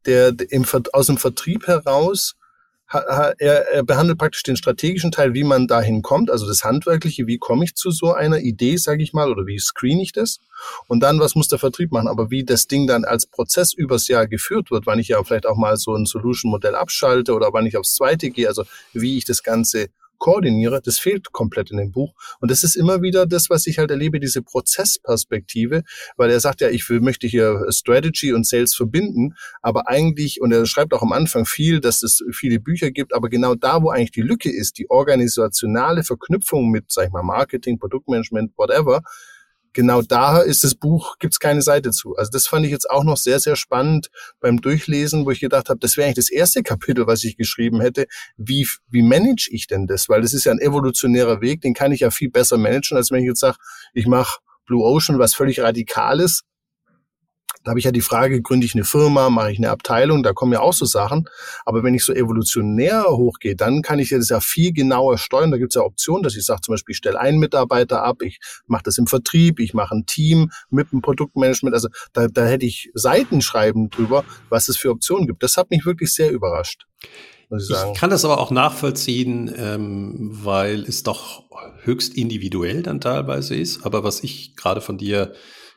der, 0.05 0.31
der 0.31 0.51
im, 0.51 0.65
aus 0.93 1.07
dem 1.07 1.17
Vertrieb 1.17 1.67
heraus, 1.67 2.35
er, 2.87 3.83
behandelt 3.83 4.19
praktisch 4.19 4.43
den 4.43 4.55
strategischen 4.55 5.11
Teil, 5.11 5.33
wie 5.33 5.43
man 5.43 5.67
dahin 5.67 6.01
kommt, 6.01 6.29
also 6.29 6.47
das 6.47 6.63
Handwerkliche, 6.63 7.27
wie 7.27 7.37
komme 7.37 7.65
ich 7.65 7.75
zu 7.75 7.91
so 7.91 8.13
einer 8.13 8.39
Idee, 8.39 8.77
sage 8.77 9.03
ich 9.03 9.13
mal, 9.13 9.31
oder 9.31 9.45
wie 9.47 9.59
screen 9.59 9.99
ich 9.99 10.11
das? 10.11 10.39
Und 10.87 11.01
dann, 11.01 11.19
was 11.19 11.35
muss 11.35 11.47
der 11.47 11.59
Vertrieb 11.59 11.91
machen? 11.91 12.07
Aber 12.07 12.29
wie 12.31 12.43
das 12.43 12.67
Ding 12.67 12.87
dann 12.87 13.03
als 13.03 13.25
Prozess 13.25 13.73
übers 13.73 14.07
Jahr 14.07 14.27
geführt 14.27 14.71
wird, 14.71 14.85
wann 14.85 14.99
ich 14.99 15.09
ja 15.09 15.23
vielleicht 15.23 15.45
auch 15.45 15.57
mal 15.57 15.77
so 15.77 15.95
ein 15.95 16.05
Solution-Modell 16.05 16.75
abschalte 16.75 17.33
oder 17.33 17.53
wann 17.53 17.65
ich 17.65 17.77
aufs 17.77 17.95
zweite 17.95 18.29
gehe, 18.29 18.47
also 18.47 18.63
wie 18.93 19.17
ich 19.17 19.25
das 19.25 19.43
Ganze 19.43 19.87
koordiniere, 20.17 20.81
das 20.83 20.99
fehlt 20.99 21.31
komplett 21.31 21.71
in 21.71 21.77
dem 21.77 21.91
Buch. 21.91 22.13
Und 22.39 22.51
das 22.51 22.63
ist 22.63 22.75
immer 22.75 23.01
wieder 23.01 23.25
das, 23.25 23.49
was 23.49 23.67
ich 23.67 23.77
halt 23.77 23.91
erlebe, 23.91 24.19
diese 24.19 24.41
Prozessperspektive, 24.41 25.83
weil 26.17 26.29
er 26.29 26.39
sagt 26.39 26.61
ja, 26.61 26.69
ich 26.69 26.89
will, 26.89 27.01
möchte 27.01 27.27
hier 27.27 27.65
Strategy 27.69 28.33
und 28.33 28.45
Sales 28.47 28.75
verbinden, 28.75 29.35
aber 29.61 29.87
eigentlich, 29.87 30.41
und 30.41 30.51
er 30.51 30.65
schreibt 30.65 30.93
auch 30.93 31.01
am 31.01 31.11
Anfang 31.11 31.45
viel, 31.45 31.79
dass 31.79 32.03
es 32.03 32.23
viele 32.31 32.59
Bücher 32.59 32.91
gibt, 32.91 33.13
aber 33.13 33.29
genau 33.29 33.55
da, 33.55 33.81
wo 33.81 33.89
eigentlich 33.89 34.11
die 34.11 34.21
Lücke 34.21 34.51
ist, 34.51 34.77
die 34.77 34.89
organisationale 34.89 36.03
Verknüpfung 36.03 36.69
mit, 36.69 36.85
sag 36.91 37.07
ich 37.07 37.11
mal, 37.11 37.23
Marketing, 37.23 37.79
Produktmanagement, 37.79 38.51
whatever, 38.57 39.01
genau 39.75 40.01
da 40.01 40.39
ist 40.39 40.63
das 40.63 40.73
Buch, 40.73 41.17
gibt's 41.19 41.39
keine 41.39 41.61
Seite 41.61 41.91
zu. 41.91 42.15
Also 42.15 42.31
das 42.31 42.47
fand 42.47 42.65
ich 42.65 42.71
jetzt 42.71 42.89
auch 42.89 43.03
noch 43.03 43.17
sehr, 43.17 43.39
sehr 43.39 43.55
spannend 43.55 44.09
beim 44.39 44.59
Durchlesen, 44.59 45.25
wo 45.25 45.31
ich 45.31 45.39
gedacht 45.39 45.69
habe, 45.69 45.79
das 45.79 45.97
wäre 45.97 46.05
eigentlich 46.07 46.15
das 46.15 46.31
erste 46.31 46.63
Kapitel, 46.63 47.05
was 47.05 47.23
ich 47.23 47.37
geschrieben 47.37 47.81
hätte. 47.81 48.07
Wie, 48.37 48.67
wie 48.89 49.03
manage 49.03 49.49
ich 49.51 49.67
denn 49.67 49.85
das? 49.85 50.09
Weil 50.09 50.21
das 50.21 50.33
ist 50.33 50.45
ja 50.45 50.51
ein 50.51 50.59
evolutionärer 50.59 51.41
Weg, 51.41 51.61
den 51.61 51.75
kann 51.75 51.91
ich 51.91 51.99
ja 51.99 52.09
viel 52.09 52.31
besser 52.31 52.57
managen, 52.57 52.97
als 52.97 53.11
wenn 53.11 53.19
ich 53.19 53.27
jetzt 53.27 53.41
sage, 53.41 53.57
ich 53.93 54.07
mache 54.07 54.39
Blue 54.65 54.83
Ocean, 54.83 55.19
was 55.19 55.35
völlig 55.35 55.59
Radikales 55.59 56.41
da 57.65 57.71
habe 57.71 57.79
ich 57.79 57.85
ja 57.85 57.91
die 57.91 58.01
Frage, 58.01 58.43
gründe 58.43 58.65
ich 58.65 58.75
eine 58.75 58.83
Firma, 58.83 59.31
mache 59.31 59.51
ich 59.51 59.57
eine 59.57 59.71
Abteilung, 59.71 60.21
da 60.21 60.33
kommen 60.33 60.53
ja 60.53 60.61
auch 60.61 60.73
so 60.73 60.85
Sachen. 60.85 61.27
Aber 61.65 61.83
wenn 61.83 61.95
ich 61.95 62.05
so 62.05 62.13
evolutionär 62.13 63.05
hochgehe, 63.09 63.55
dann 63.55 63.81
kann 63.81 63.97
ich 63.97 64.09
das 64.09 64.29
ja 64.29 64.39
viel 64.39 64.71
genauer 64.71 65.17
steuern. 65.17 65.49
Da 65.49 65.57
gibt 65.57 65.71
es 65.71 65.75
ja 65.75 65.81
Optionen, 65.81 66.21
dass 66.21 66.35
ich 66.35 66.45
sage 66.45 66.61
zum 66.61 66.73
Beispiel, 66.73 66.93
ich 66.93 66.97
stelle 66.97 67.19
einen 67.19 67.39
Mitarbeiter 67.39 68.03
ab, 68.03 68.21
ich 68.21 68.39
mache 68.67 68.83
das 68.83 68.99
im 68.99 69.07
Vertrieb, 69.07 69.59
ich 69.59 69.73
mache 69.73 69.95
ein 69.95 70.05
Team 70.05 70.51
mit 70.69 70.91
dem 70.91 71.01
Produktmanagement. 71.01 71.73
Also 71.73 71.87
da, 72.13 72.27
da 72.27 72.45
hätte 72.45 72.67
ich 72.67 72.91
Seiten 72.93 73.41
schreiben 73.41 73.89
drüber, 73.89 74.23
was 74.49 74.67
es 74.67 74.77
für 74.77 74.91
Optionen 74.91 75.25
gibt. 75.25 75.41
Das 75.41 75.57
hat 75.57 75.71
mich 75.71 75.87
wirklich 75.87 76.13
sehr 76.13 76.31
überrascht. 76.31 76.85
Ich, 77.57 77.69
ich, 77.69 77.93
kann 77.97 78.11
das 78.11 78.25
aber 78.25 78.39
auch 78.39 78.51
nachvollziehen, 78.51 79.51
ähm, 79.57 80.29
weil 80.43 80.81
es 80.81 81.01
doch 81.01 81.43
höchst 81.81 82.15
individuell 82.15 82.83
dann 82.83 83.01
teilweise 83.01 83.55
ist. 83.55 83.85
Aber 83.85 84.03
was 84.03 84.23
ich 84.23 84.55
gerade 84.55 84.81
von 84.81 84.99
dir 84.99 85.33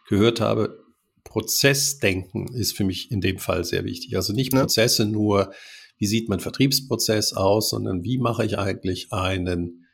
gehört 0.09 0.41
habe, 0.41 0.88
Prozessdenken 1.29 2.49
ist 2.55 2.77
für 2.77 2.85
mich 2.85 3.11
in 3.11 3.21
dem 3.21 3.39
Fall 3.39 3.65
sehr 3.65 3.85
wichtig. 3.85 4.17
Also 4.17 4.33
nicht 4.33 4.53
Prozesse 4.53 5.03
ja. 5.05 5.09
nur, 5.09 5.53
wie 5.99 6.07
sieht 6.07 6.29
mein 6.29 6.41
Vertriebsprozess 6.41 7.35
aus, 7.35 7.71
sondern 7.71 8.03
wie 8.03 8.19
mache 8.19 8.45
ich 8.45 8.59
eigentlich 8.59 9.13
einen 9.13 9.85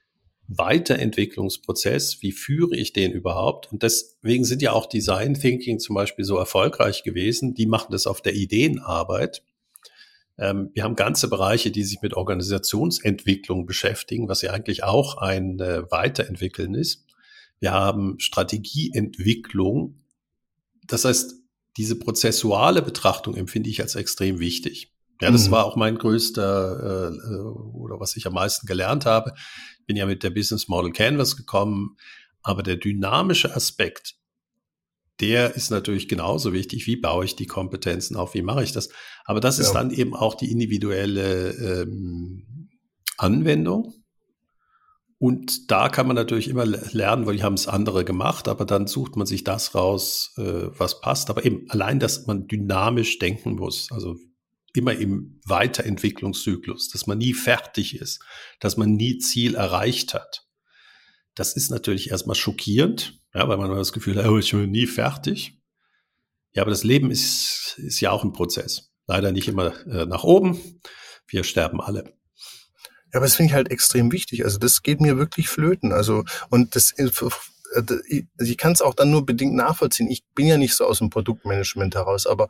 Weiterentwicklungsprozess, 0.46 2.20
wie 2.20 2.32
führe 2.32 2.76
ich 2.76 2.92
den 2.92 3.12
überhaupt? 3.12 3.72
Und 3.72 3.82
deswegen 3.82 4.44
sind 4.44 4.62
ja 4.62 4.72
auch 4.72 4.86
Design 4.86 5.34
Thinking 5.34 5.78
zum 5.78 5.94
Beispiel 5.94 6.24
so 6.24 6.36
erfolgreich 6.36 7.02
gewesen. 7.02 7.54
Die 7.54 7.66
machen 7.66 7.92
das 7.92 8.06
auf 8.06 8.20
der 8.20 8.34
Ideenarbeit. 8.34 9.42
Ähm, 10.38 10.70
wir 10.74 10.84
haben 10.84 10.96
ganze 10.96 11.28
Bereiche, 11.28 11.70
die 11.70 11.84
sich 11.84 12.02
mit 12.02 12.14
Organisationsentwicklung 12.14 13.66
beschäftigen, 13.66 14.28
was 14.28 14.42
ja 14.42 14.52
eigentlich 14.52 14.84
auch 14.84 15.16
ein 15.16 15.58
äh, 15.60 15.90
Weiterentwickeln 15.90 16.74
ist. 16.74 17.06
Wir 17.58 17.72
haben 17.72 18.18
Strategieentwicklung, 18.18 20.03
das 20.86 21.04
heißt, 21.04 21.34
diese 21.76 21.98
prozessuale 21.98 22.82
Betrachtung 22.82 23.34
empfinde 23.34 23.70
ich 23.70 23.80
als 23.80 23.94
extrem 23.94 24.38
wichtig. 24.38 24.92
Ja, 25.20 25.30
das 25.30 25.48
mhm. 25.48 25.52
war 25.52 25.64
auch 25.64 25.76
mein 25.76 25.96
größter 25.96 27.10
äh, 27.10 27.34
äh, 27.34 27.40
oder 27.40 28.00
was 28.00 28.16
ich 28.16 28.26
am 28.26 28.34
meisten 28.34 28.66
gelernt 28.66 29.06
habe. 29.06 29.34
Bin 29.86 29.96
ja 29.96 30.06
mit 30.06 30.22
der 30.22 30.30
Business 30.30 30.68
Model 30.68 30.92
Canvas 30.92 31.36
gekommen, 31.36 31.96
aber 32.42 32.62
der 32.62 32.76
dynamische 32.76 33.54
Aspekt, 33.54 34.14
der 35.20 35.54
ist 35.54 35.70
natürlich 35.70 36.08
genauso 36.08 36.52
wichtig. 36.52 36.86
Wie 36.86 36.96
baue 36.96 37.24
ich 37.24 37.36
die 37.36 37.46
Kompetenzen 37.46 38.16
auf? 38.16 38.34
Wie 38.34 38.42
mache 38.42 38.64
ich 38.64 38.72
das? 38.72 38.88
Aber 39.24 39.40
das 39.40 39.58
ja. 39.58 39.64
ist 39.64 39.72
dann 39.72 39.90
eben 39.90 40.14
auch 40.14 40.34
die 40.34 40.50
individuelle 40.50 41.52
ähm, 41.52 42.68
Anwendung. 43.16 44.03
Und 45.24 45.70
da 45.70 45.88
kann 45.88 46.06
man 46.06 46.16
natürlich 46.16 46.48
immer 46.48 46.66
lernen, 46.66 47.24
weil 47.24 47.36
die 47.36 47.42
haben 47.42 47.54
es 47.54 47.66
andere 47.66 48.04
gemacht, 48.04 48.46
aber 48.46 48.66
dann 48.66 48.86
sucht 48.86 49.16
man 49.16 49.26
sich 49.26 49.42
das 49.42 49.74
raus, 49.74 50.34
äh, 50.36 50.68
was 50.78 51.00
passt. 51.00 51.30
Aber 51.30 51.46
eben 51.46 51.64
allein, 51.70 51.98
dass 51.98 52.26
man 52.26 52.46
dynamisch 52.46 53.18
denken 53.18 53.54
muss, 53.54 53.90
also 53.90 54.16
immer 54.74 54.92
im 54.92 55.40
Weiterentwicklungszyklus, 55.46 56.90
dass 56.90 57.06
man 57.06 57.16
nie 57.16 57.32
fertig 57.32 57.98
ist, 57.98 58.22
dass 58.60 58.76
man 58.76 58.96
nie 58.96 59.16
Ziel 59.16 59.54
erreicht 59.54 60.12
hat. 60.12 60.46
Das 61.34 61.56
ist 61.56 61.70
natürlich 61.70 62.10
erstmal 62.10 62.36
schockierend, 62.36 63.18
ja, 63.32 63.48
weil 63.48 63.56
man 63.56 63.70
das 63.70 63.94
Gefühl 63.94 64.18
hat, 64.18 64.26
oh, 64.26 64.36
ich 64.36 64.50
bin 64.50 64.70
nie 64.70 64.86
fertig. 64.86 65.58
Ja, 66.52 66.60
aber 66.60 66.70
das 66.70 66.84
Leben 66.84 67.10
ist, 67.10 67.76
ist 67.78 67.98
ja 68.00 68.10
auch 68.10 68.24
ein 68.24 68.34
Prozess. 68.34 68.92
Leider 69.06 69.32
nicht 69.32 69.48
immer 69.48 69.72
äh, 69.86 70.04
nach 70.04 70.24
oben. 70.24 70.82
Wir 71.26 71.44
sterben 71.44 71.80
alle. 71.80 72.12
Ja, 73.14 73.18
aber 73.18 73.26
das 73.26 73.36
finde 73.36 73.50
ich 73.50 73.54
halt 73.54 73.70
extrem 73.70 74.10
wichtig. 74.10 74.44
Also 74.44 74.58
das 74.58 74.82
geht 74.82 75.00
mir 75.00 75.16
wirklich 75.16 75.48
flöten. 75.48 75.92
Also 75.92 76.24
und 76.50 76.74
das 76.74 76.90
äh, 76.98 77.08
also 77.74 78.00
ich 78.38 78.58
kann 78.58 78.72
es 78.72 78.82
auch 78.82 78.94
dann 78.94 79.10
nur 79.10 79.24
bedingt 79.24 79.54
nachvollziehen. 79.54 80.10
Ich 80.10 80.24
bin 80.34 80.46
ja 80.46 80.56
nicht 80.56 80.74
so 80.74 80.84
aus 80.84 80.98
dem 80.98 81.10
Produktmanagement 81.10 81.94
heraus, 81.94 82.26
aber 82.26 82.48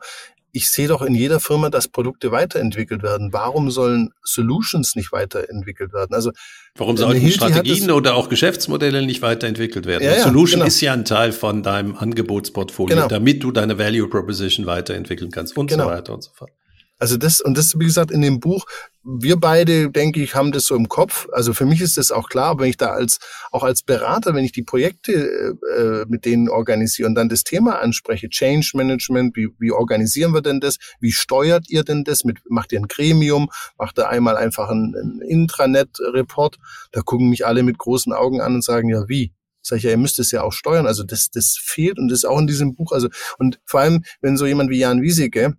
ich 0.51 0.69
sehe 0.69 0.87
doch 0.87 1.03
in 1.03 1.13
jeder 1.13 1.39
Firma, 1.39 1.69
dass 1.69 1.87
Produkte 1.87 2.31
weiterentwickelt 2.31 3.03
werden. 3.03 3.31
Warum 3.31 3.69
sollen 3.69 4.11
Solutions 4.23 4.95
nicht 4.95 5.11
weiterentwickelt 5.11 5.93
werden? 5.93 6.15
Also 6.15 6.31
warum 6.75 6.97
sollten 6.97 7.19
Hilti 7.19 7.35
Strategien 7.35 7.91
oder 7.91 8.15
auch 8.15 8.29
Geschäftsmodelle 8.29 9.05
nicht 9.05 9.21
weiterentwickelt 9.21 9.85
werden? 9.85 10.03
Ja, 10.03 10.13
ja, 10.13 10.23
Solution 10.23 10.61
genau. 10.61 10.67
ist 10.67 10.81
ja 10.81 10.93
ein 10.93 11.05
Teil 11.05 11.31
von 11.31 11.61
deinem 11.61 11.95
Angebotsportfolio, 11.95 12.95
genau. 12.95 13.07
damit 13.07 13.43
du 13.43 13.51
deine 13.51 13.77
Value 13.77 14.07
Proposition 14.07 14.65
weiterentwickeln 14.65 15.29
kannst 15.29 15.55
und 15.57 15.67
genau. 15.67 15.83
so 15.83 15.89
weiter 15.89 16.13
und 16.13 16.23
so 16.23 16.31
fort. 16.33 16.51
Also 16.97 17.17
das, 17.17 17.41
und 17.41 17.57
das, 17.57 17.77
wie 17.77 17.85
gesagt, 17.85 18.09
in 18.09 18.21
dem 18.21 18.39
Buch, 18.39 18.65
wir 19.03 19.35
beide, 19.35 19.91
denke 19.91 20.21
ich, 20.21 20.33
haben 20.33 20.51
das 20.51 20.65
so 20.65 20.75
im 20.75 20.87
Kopf. 20.87 21.27
Also 21.33 21.53
für 21.53 21.65
mich 21.65 21.81
ist 21.81 21.97
das 21.97 22.11
auch 22.11 22.29
klar, 22.29 22.57
wenn 22.57 22.69
ich 22.69 22.77
da 22.77 22.87
als, 22.87 23.19
auch 23.51 23.63
als 23.63 23.83
Berater, 23.83 24.33
wenn 24.33 24.45
ich 24.45 24.53
die 24.53 24.63
Projekte 24.63 25.57
äh, 25.77 26.05
mit 26.07 26.25
denen 26.25 26.49
organisiere 26.49 27.07
und 27.07 27.15
dann 27.15 27.29
das 27.29 27.43
Thema 27.43 27.79
anspreche, 27.79 28.29
Change 28.29 28.71
Management, 28.75 29.35
wie, 29.35 29.49
wie 29.59 29.71
organisieren 29.71 30.33
wir 30.33 30.41
denn 30.41 30.61
das? 30.61 30.77
Wie 30.99 31.11
steuert 31.11 31.69
ihr 31.69 31.83
denn 31.83 32.05
das? 32.05 32.23
Mit, 32.23 32.39
macht 32.49 32.71
ihr 32.71 32.79
ein 32.79 32.87
Gremium? 32.87 33.49
Macht 33.77 33.99
ihr 33.99 34.09
einmal 34.09 34.37
einfach 34.37 34.69
ein, 34.69 34.95
ein 34.95 35.21
Intranet-Report? 35.21 36.57
Da 36.93 37.01
gucken 37.01 37.29
mich 37.29 37.45
alle 37.45 37.63
mit 37.63 37.77
großen 37.77 38.13
Augen 38.13 38.39
an 38.39 38.55
und 38.55 38.63
sagen, 38.63 38.89
ja, 38.89 39.07
wie? 39.09 39.33
Sag 39.61 39.77
ich 39.77 39.83
ja, 39.83 39.91
ihr 39.91 39.97
müsst 39.97 40.19
es 40.19 40.31
ja 40.31 40.43
auch 40.43 40.53
steuern. 40.53 40.87
Also 40.87 41.03
das, 41.03 41.29
das 41.29 41.57
fehlt 41.59 41.99
und 41.99 42.07
das 42.07 42.19
ist 42.19 42.25
auch 42.25 42.39
in 42.39 42.47
diesem 42.47 42.75
Buch. 42.75 42.91
Also, 42.91 43.09
und 43.37 43.59
vor 43.65 43.81
allem, 43.81 44.03
wenn 44.21 44.37
so 44.37 44.45
jemand 44.45 44.69
wie 44.69 44.79
Jan 44.79 45.01
Wieseke, 45.01 45.55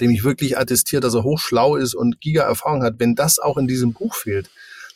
dem 0.00 0.10
ich 0.10 0.24
wirklich 0.24 0.58
attestiert, 0.58 1.04
dass 1.04 1.14
er 1.14 1.24
hochschlau 1.24 1.76
ist 1.76 1.94
und 1.94 2.20
Giga-Erfahrung 2.20 2.82
hat, 2.82 2.94
wenn 2.98 3.14
das 3.14 3.38
auch 3.38 3.56
in 3.56 3.66
diesem 3.66 3.92
Buch 3.92 4.14
fehlt, 4.14 4.50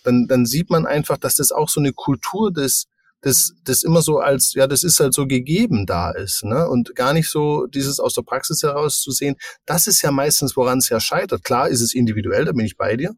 dann, 0.05 0.26
dann 0.26 0.46
sieht 0.46 0.70
man 0.70 0.86
einfach, 0.86 1.18
dass 1.18 1.36
das 1.36 1.53
auch 1.53 1.68
so 1.68 1.80
eine 1.80 1.92
Kultur 1.92 2.53
des, 2.53 2.86
das, 3.20 3.53
das 3.64 3.82
immer 3.82 4.03
so 4.03 4.18
als, 4.18 4.55
ja, 4.55 4.66
das 4.66 4.84
ist 4.84 5.01
halt 5.01 5.14
so 5.14 5.26
gegeben 5.26 5.86
da 5.86 6.11
ist, 6.11 6.44
ne? 6.44 6.68
Und 6.68 6.94
gar 6.94 7.12
nicht 7.12 7.28
so 7.28 7.66
dieses 7.66 7.99
aus 7.99 8.14
der 8.14 8.22
Praxis 8.22 8.62
heraus 8.62 9.01
zu 9.01 9.11
sehen. 9.11 9.36
Das 9.66 9.86
ist 9.86 10.03
ja 10.03 10.11
meistens, 10.11 10.57
woran 10.57 10.78
es 10.78 10.88
ja 10.88 11.01
scheitert. 11.01 11.44
Klar 11.44 11.68
ist 11.68 11.80
es 11.80 11.94
individuell, 11.94 12.44
da 12.44 12.53
bin 12.53 12.64
ich 12.64 12.76
bei 12.76 12.96
dir. 12.96 13.14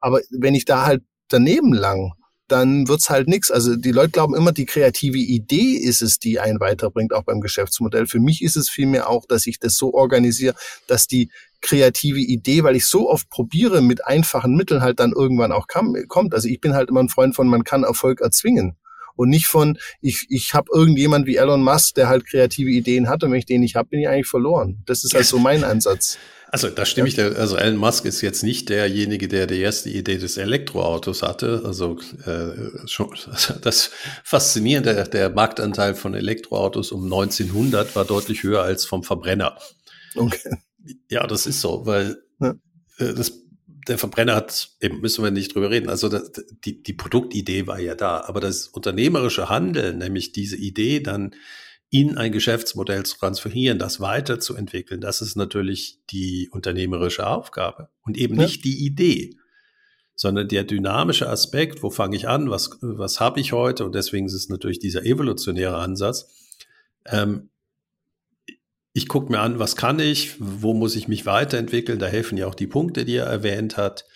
Aber 0.00 0.20
wenn 0.30 0.54
ich 0.54 0.64
da 0.64 0.84
halt 0.84 1.02
daneben 1.28 1.72
lang 1.72 2.12
dann 2.48 2.88
wird's 2.88 3.10
halt 3.10 3.28
nix. 3.28 3.50
Also 3.50 3.76
die 3.76 3.92
Leute 3.92 4.10
glauben 4.10 4.34
immer, 4.34 4.52
die 4.52 4.66
kreative 4.66 5.18
Idee 5.18 5.74
ist 5.74 6.02
es, 6.02 6.18
die 6.18 6.40
einen 6.40 6.60
weiterbringt, 6.60 7.12
auch 7.12 7.22
beim 7.22 7.40
Geschäftsmodell. 7.40 8.06
Für 8.06 8.20
mich 8.20 8.42
ist 8.42 8.56
es 8.56 8.68
vielmehr 8.68 9.08
auch, 9.08 9.26
dass 9.26 9.46
ich 9.46 9.58
das 9.58 9.76
so 9.76 9.94
organisiere, 9.94 10.54
dass 10.86 11.06
die 11.06 11.30
kreative 11.60 12.20
Idee, 12.20 12.62
weil 12.64 12.76
ich 12.76 12.86
so 12.86 13.10
oft 13.10 13.28
probiere, 13.30 13.82
mit 13.82 14.06
einfachen 14.06 14.56
Mitteln 14.56 14.80
halt 14.80 15.00
dann 15.00 15.12
irgendwann 15.12 15.52
auch 15.52 15.66
kam, 15.66 15.94
kommt. 16.08 16.34
Also 16.34 16.48
ich 16.48 16.60
bin 16.60 16.74
halt 16.74 16.88
immer 16.88 17.00
ein 17.00 17.08
Freund 17.08 17.34
von, 17.34 17.48
man 17.48 17.64
kann 17.64 17.84
Erfolg 17.84 18.20
erzwingen. 18.20 18.76
Und 19.18 19.30
nicht 19.30 19.48
von, 19.48 19.78
ich, 20.00 20.26
ich 20.28 20.54
habe 20.54 20.68
irgendjemand 20.72 21.26
wie 21.26 21.36
Elon 21.36 21.62
Musk, 21.62 21.96
der 21.96 22.08
halt 22.08 22.24
kreative 22.24 22.70
Ideen 22.70 23.08
hat 23.08 23.24
und 23.24 23.32
wenn 23.32 23.38
ich 23.40 23.46
den 23.46 23.60
nicht 23.60 23.74
habe, 23.74 23.88
bin 23.88 24.00
ich 24.00 24.08
eigentlich 24.08 24.28
verloren. 24.28 24.82
Das 24.86 25.02
ist 25.02 25.12
halt 25.12 25.26
so 25.26 25.38
mein 25.38 25.64
Ansatz. 25.72 26.18
Also 26.50 26.70
da 26.70 26.86
stimme 26.86 27.08
ich, 27.08 27.18
also 27.20 27.56
Elon 27.56 27.76
Musk 27.76 28.04
ist 28.04 28.20
jetzt 28.20 28.42
nicht 28.42 28.68
derjenige, 28.68 29.26
der 29.26 29.48
die 29.48 29.60
erste 29.60 29.90
Idee 29.90 30.18
des 30.18 30.36
Elektroautos 30.36 31.22
hatte. 31.22 31.62
Also 31.64 31.98
äh, 32.24 32.86
schon, 32.86 33.10
das 33.60 33.90
Faszinierende, 34.22 35.04
der 35.12 35.30
Marktanteil 35.30 35.96
von 35.96 36.14
Elektroautos 36.14 36.92
um 36.92 37.04
1900 37.04 37.96
war 37.96 38.04
deutlich 38.04 38.44
höher 38.44 38.62
als 38.62 38.86
vom 38.86 39.02
Verbrenner. 39.02 39.58
Okay. 40.14 40.56
Ja, 41.10 41.26
das 41.26 41.46
ist 41.46 41.60
so, 41.60 41.84
weil 41.84 42.22
ja. 42.40 42.54
äh, 42.98 43.14
das, 43.14 43.32
der 43.88 43.98
Verbrenner 43.98 44.36
hat, 44.36 44.70
eben 44.80 45.00
müssen 45.00 45.24
wir 45.24 45.30
nicht 45.30 45.54
drüber 45.54 45.70
reden. 45.70 45.88
Also 45.88 46.08
das, 46.08 46.32
die, 46.64 46.82
die 46.82 46.92
Produktidee 46.92 47.66
war 47.66 47.80
ja 47.80 47.94
da, 47.94 48.22
aber 48.26 48.40
das 48.40 48.68
unternehmerische 48.68 49.48
Handeln, 49.48 49.98
nämlich 49.98 50.32
diese 50.32 50.56
Idee 50.56 51.00
dann 51.00 51.34
in 51.90 52.18
ein 52.18 52.32
Geschäftsmodell 52.32 53.04
zu 53.04 53.16
transferieren, 53.18 53.78
das 53.78 53.98
weiterzuentwickeln, 54.00 55.00
das 55.00 55.22
ist 55.22 55.36
natürlich 55.36 56.00
die 56.10 56.48
unternehmerische 56.50 57.26
Aufgabe 57.26 57.88
und 58.02 58.18
eben 58.18 58.36
ja. 58.36 58.42
nicht 58.42 58.64
die 58.64 58.84
Idee, 58.84 59.36
sondern 60.14 60.48
der 60.48 60.64
dynamische 60.64 61.28
Aspekt, 61.28 61.82
wo 61.82 61.90
fange 61.90 62.16
ich 62.16 62.28
an, 62.28 62.50
was, 62.50 62.78
was 62.82 63.20
habe 63.20 63.40
ich 63.40 63.52
heute 63.52 63.86
und 63.86 63.94
deswegen 63.94 64.26
ist 64.26 64.34
es 64.34 64.50
natürlich 64.50 64.80
dieser 64.80 65.04
evolutionäre 65.04 65.76
Ansatz. 65.76 66.28
Ähm, 67.06 67.48
ich 68.92 69.08
gucke 69.08 69.30
mir 69.30 69.40
an, 69.40 69.58
was 69.58 69.76
kann 69.76 70.00
ich, 70.00 70.36
wo 70.38 70.74
muss 70.74 70.96
ich 70.96 71.08
mich 71.08 71.26
weiterentwickeln, 71.26 71.98
da 71.98 72.06
helfen 72.06 72.38
ja 72.38 72.46
auch 72.46 72.54
die 72.54 72.66
Punkte, 72.66 73.04
die 73.04 73.16
er 73.16 73.26
erwähnt 73.26 73.76
hat. 73.76 74.06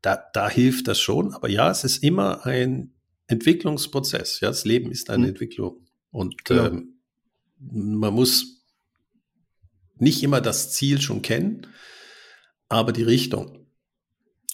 Da, 0.00 0.20
da 0.32 0.48
hilft 0.48 0.88
das 0.88 1.00
schon, 1.00 1.32
aber 1.32 1.48
ja, 1.48 1.70
es 1.70 1.84
ist 1.84 2.02
immer 2.02 2.44
ein 2.44 2.92
Entwicklungsprozess. 3.28 4.40
Ja, 4.40 4.48
das 4.48 4.64
Leben 4.64 4.90
ist 4.90 5.10
eine 5.10 5.24
mhm. 5.24 5.28
Entwicklung. 5.30 5.86
Und 6.10 6.44
genau. 6.44 6.66
ähm, 6.66 7.00
man 7.58 8.12
muss 8.12 8.64
nicht 9.96 10.22
immer 10.22 10.40
das 10.40 10.72
Ziel 10.72 11.00
schon 11.00 11.22
kennen, 11.22 11.66
aber 12.68 12.92
die 12.92 13.04
Richtung. 13.04 13.62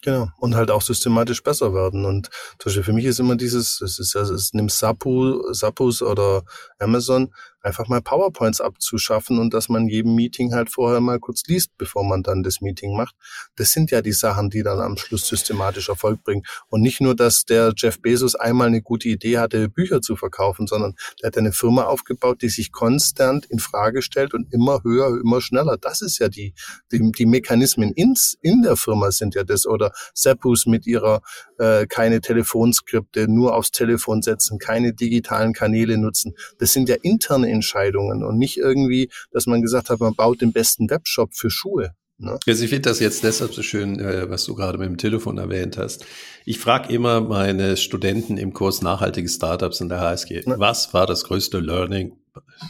Genau. 0.02 0.28
Und 0.38 0.54
halt 0.54 0.70
auch 0.70 0.82
systematisch 0.82 1.42
besser 1.42 1.74
werden. 1.74 2.04
Und 2.04 2.30
zum 2.58 2.70
Beispiel 2.70 2.84
für 2.84 2.92
mich 2.92 3.06
ist 3.06 3.18
immer 3.18 3.36
dieses, 3.36 3.80
es 3.80 3.98
ist 3.98 4.14
ja, 4.14 4.22
es 4.22 4.52
nimmt 4.52 4.70
Sapu, 4.70 5.42
Sapus 5.52 6.02
oder 6.02 6.44
Amazon, 6.78 7.34
einfach 7.68 7.86
mal 7.86 8.00
PowerPoints 8.00 8.60
abzuschaffen 8.60 9.38
und 9.38 9.54
dass 9.54 9.68
man 9.68 9.88
jedem 9.88 10.14
Meeting 10.14 10.54
halt 10.54 10.70
vorher 10.70 11.00
mal 11.00 11.20
kurz 11.20 11.42
liest, 11.46 11.70
bevor 11.76 12.02
man 12.02 12.22
dann 12.22 12.42
das 12.42 12.60
Meeting 12.60 12.96
macht. 12.96 13.14
Das 13.56 13.72
sind 13.72 13.90
ja 13.90 14.02
die 14.02 14.12
Sachen, 14.12 14.50
die 14.50 14.62
dann 14.62 14.80
am 14.80 14.96
Schluss 14.96 15.28
systematisch 15.28 15.88
Erfolg 15.88 16.24
bringen. 16.24 16.42
Und 16.68 16.80
nicht 16.80 17.00
nur, 17.00 17.14
dass 17.14 17.44
der 17.44 17.72
Jeff 17.76 18.00
Bezos 18.00 18.34
einmal 18.34 18.68
eine 18.68 18.82
gute 18.82 19.08
Idee 19.08 19.38
hatte, 19.38 19.68
Bücher 19.68 20.00
zu 20.00 20.16
verkaufen, 20.16 20.66
sondern 20.66 20.94
der 21.20 21.28
hat 21.28 21.38
eine 21.38 21.52
Firma 21.52 21.84
aufgebaut, 21.84 22.42
die 22.42 22.48
sich 22.48 22.72
konstant 22.72 23.46
in 23.46 23.58
Frage 23.58 24.02
stellt 24.02 24.34
und 24.34 24.52
immer 24.52 24.82
höher, 24.82 25.20
immer 25.20 25.40
schneller. 25.40 25.76
Das 25.78 26.00
ist 26.00 26.18
ja 26.18 26.28
die, 26.28 26.54
die, 26.90 27.12
die 27.12 27.26
Mechanismen 27.26 27.92
ins, 27.92 28.38
in 28.40 28.62
der 28.62 28.76
Firma 28.76 29.10
sind 29.10 29.34
ja 29.34 29.44
das. 29.44 29.66
Oder 29.66 29.92
Seppus 30.14 30.66
mit 30.66 30.86
ihrer 30.86 31.20
äh, 31.58 31.86
keine 31.86 32.20
Telefonskripte, 32.20 33.28
nur 33.28 33.54
aufs 33.54 33.70
Telefon 33.70 34.22
setzen, 34.22 34.58
keine 34.58 34.94
digitalen 34.94 35.52
Kanäle 35.52 35.98
nutzen. 35.98 36.34
Das 36.58 36.72
sind 36.72 36.88
ja 36.88 36.96
interne 37.02 37.50
Entscheidungen 37.58 38.24
und 38.24 38.38
nicht 38.38 38.56
irgendwie, 38.56 39.10
dass 39.30 39.46
man 39.46 39.62
gesagt 39.62 39.90
hat, 39.90 40.00
man 40.00 40.14
baut 40.14 40.40
den 40.40 40.52
besten 40.52 40.88
Webshop 40.90 41.34
für 41.34 41.50
Schuhe. 41.50 41.92
Ne? 42.18 42.38
Also 42.46 42.64
ich 42.64 42.70
finde 42.70 42.88
das 42.88 42.98
jetzt 42.98 43.22
deshalb 43.22 43.54
so 43.54 43.62
schön, 43.62 44.00
äh, 44.00 44.28
was 44.28 44.44
du 44.44 44.54
gerade 44.54 44.76
mit 44.78 44.88
dem 44.88 44.98
Telefon 44.98 45.38
erwähnt 45.38 45.78
hast. 45.78 46.04
Ich 46.44 46.58
frage 46.58 46.92
immer 46.92 47.20
meine 47.20 47.76
Studenten 47.76 48.36
im 48.36 48.52
Kurs 48.52 48.82
Nachhaltige 48.82 49.28
Startups 49.28 49.80
in 49.80 49.88
der 49.88 50.00
HSG, 50.00 50.42
ne? 50.46 50.56
was 50.58 50.92
war 50.92 51.06
das 51.06 51.24
größte 51.24 51.60
Learning, 51.60 52.16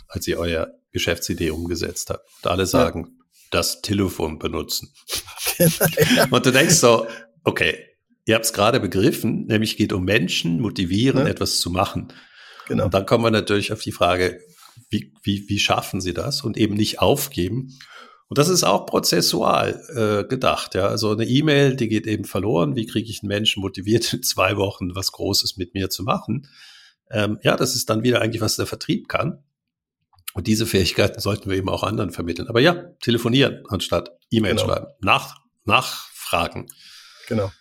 als 0.06 0.26
ihr 0.28 0.38
euer 0.38 0.68
Geschäftsidee 0.92 1.50
umgesetzt 1.50 2.10
habt? 2.10 2.28
Und 2.42 2.50
alle 2.50 2.66
sagen, 2.66 3.06
ja. 3.06 3.24
das 3.50 3.80
Telefon 3.80 4.38
benutzen. 4.38 4.92
Und 6.30 6.44
du 6.44 6.52
denkst 6.52 6.74
so, 6.74 7.06
okay, 7.44 7.86
ihr 8.26 8.34
habt 8.34 8.44
es 8.44 8.52
gerade 8.52 8.80
begriffen, 8.80 9.46
nämlich 9.46 9.78
geht 9.78 9.94
um 9.94 10.04
Menschen 10.04 10.60
motivieren, 10.60 11.20
ja. 11.20 11.26
etwas 11.26 11.60
zu 11.60 11.70
machen. 11.70 12.12
Genau. 12.66 12.84
Und 12.84 12.94
dann 12.94 13.06
kommen 13.06 13.24
wir 13.24 13.30
natürlich 13.30 13.72
auf 13.72 13.80
die 13.80 13.92
Frage, 13.92 14.40
wie, 14.88 15.12
wie, 15.22 15.48
wie 15.48 15.58
schaffen 15.58 16.00
sie 16.00 16.14
das 16.14 16.42
und 16.42 16.56
eben 16.56 16.74
nicht 16.74 17.00
aufgeben. 17.00 17.78
Und 18.28 18.36
das 18.36 18.48
ist 18.48 18.62
auch 18.62 18.84
prozessual 18.86 19.82
äh, 19.94 20.28
gedacht. 20.28 20.74
Ja, 20.74 20.88
also 20.88 21.12
eine 21.12 21.24
E-Mail, 21.24 21.76
die 21.76 21.88
geht 21.88 22.06
eben 22.06 22.24
verloren. 22.24 22.76
Wie 22.76 22.86
kriege 22.86 23.08
ich 23.10 23.22
einen 23.22 23.28
Menschen 23.28 23.62
motiviert, 23.62 24.12
in 24.12 24.22
zwei 24.22 24.56
Wochen 24.56 24.94
was 24.94 25.12
Großes 25.12 25.56
mit 25.56 25.74
mir 25.74 25.90
zu 25.90 26.02
machen? 26.02 26.48
Ähm, 27.10 27.38
ja, 27.42 27.56
das 27.56 27.74
ist 27.74 27.88
dann 27.88 28.02
wieder 28.02 28.20
eigentlich, 28.20 28.42
was 28.42 28.56
der 28.56 28.66
Vertrieb 28.66 29.08
kann. 29.08 29.42
Und 30.34 30.46
diese 30.46 30.66
Fähigkeiten 30.66 31.20
sollten 31.20 31.48
wir 31.48 31.56
eben 31.56 31.70
auch 31.70 31.82
anderen 31.82 32.10
vermitteln. 32.10 32.48
Aber 32.48 32.60
ja, 32.60 32.74
telefonieren 33.00 33.64
anstatt 33.68 34.10
E-Mail 34.30 34.56
genau. 34.56 34.66
schreiben, 34.66 34.86
nach, 35.00 35.36
nachfragen. 35.64 36.66
Genau. 37.28 37.52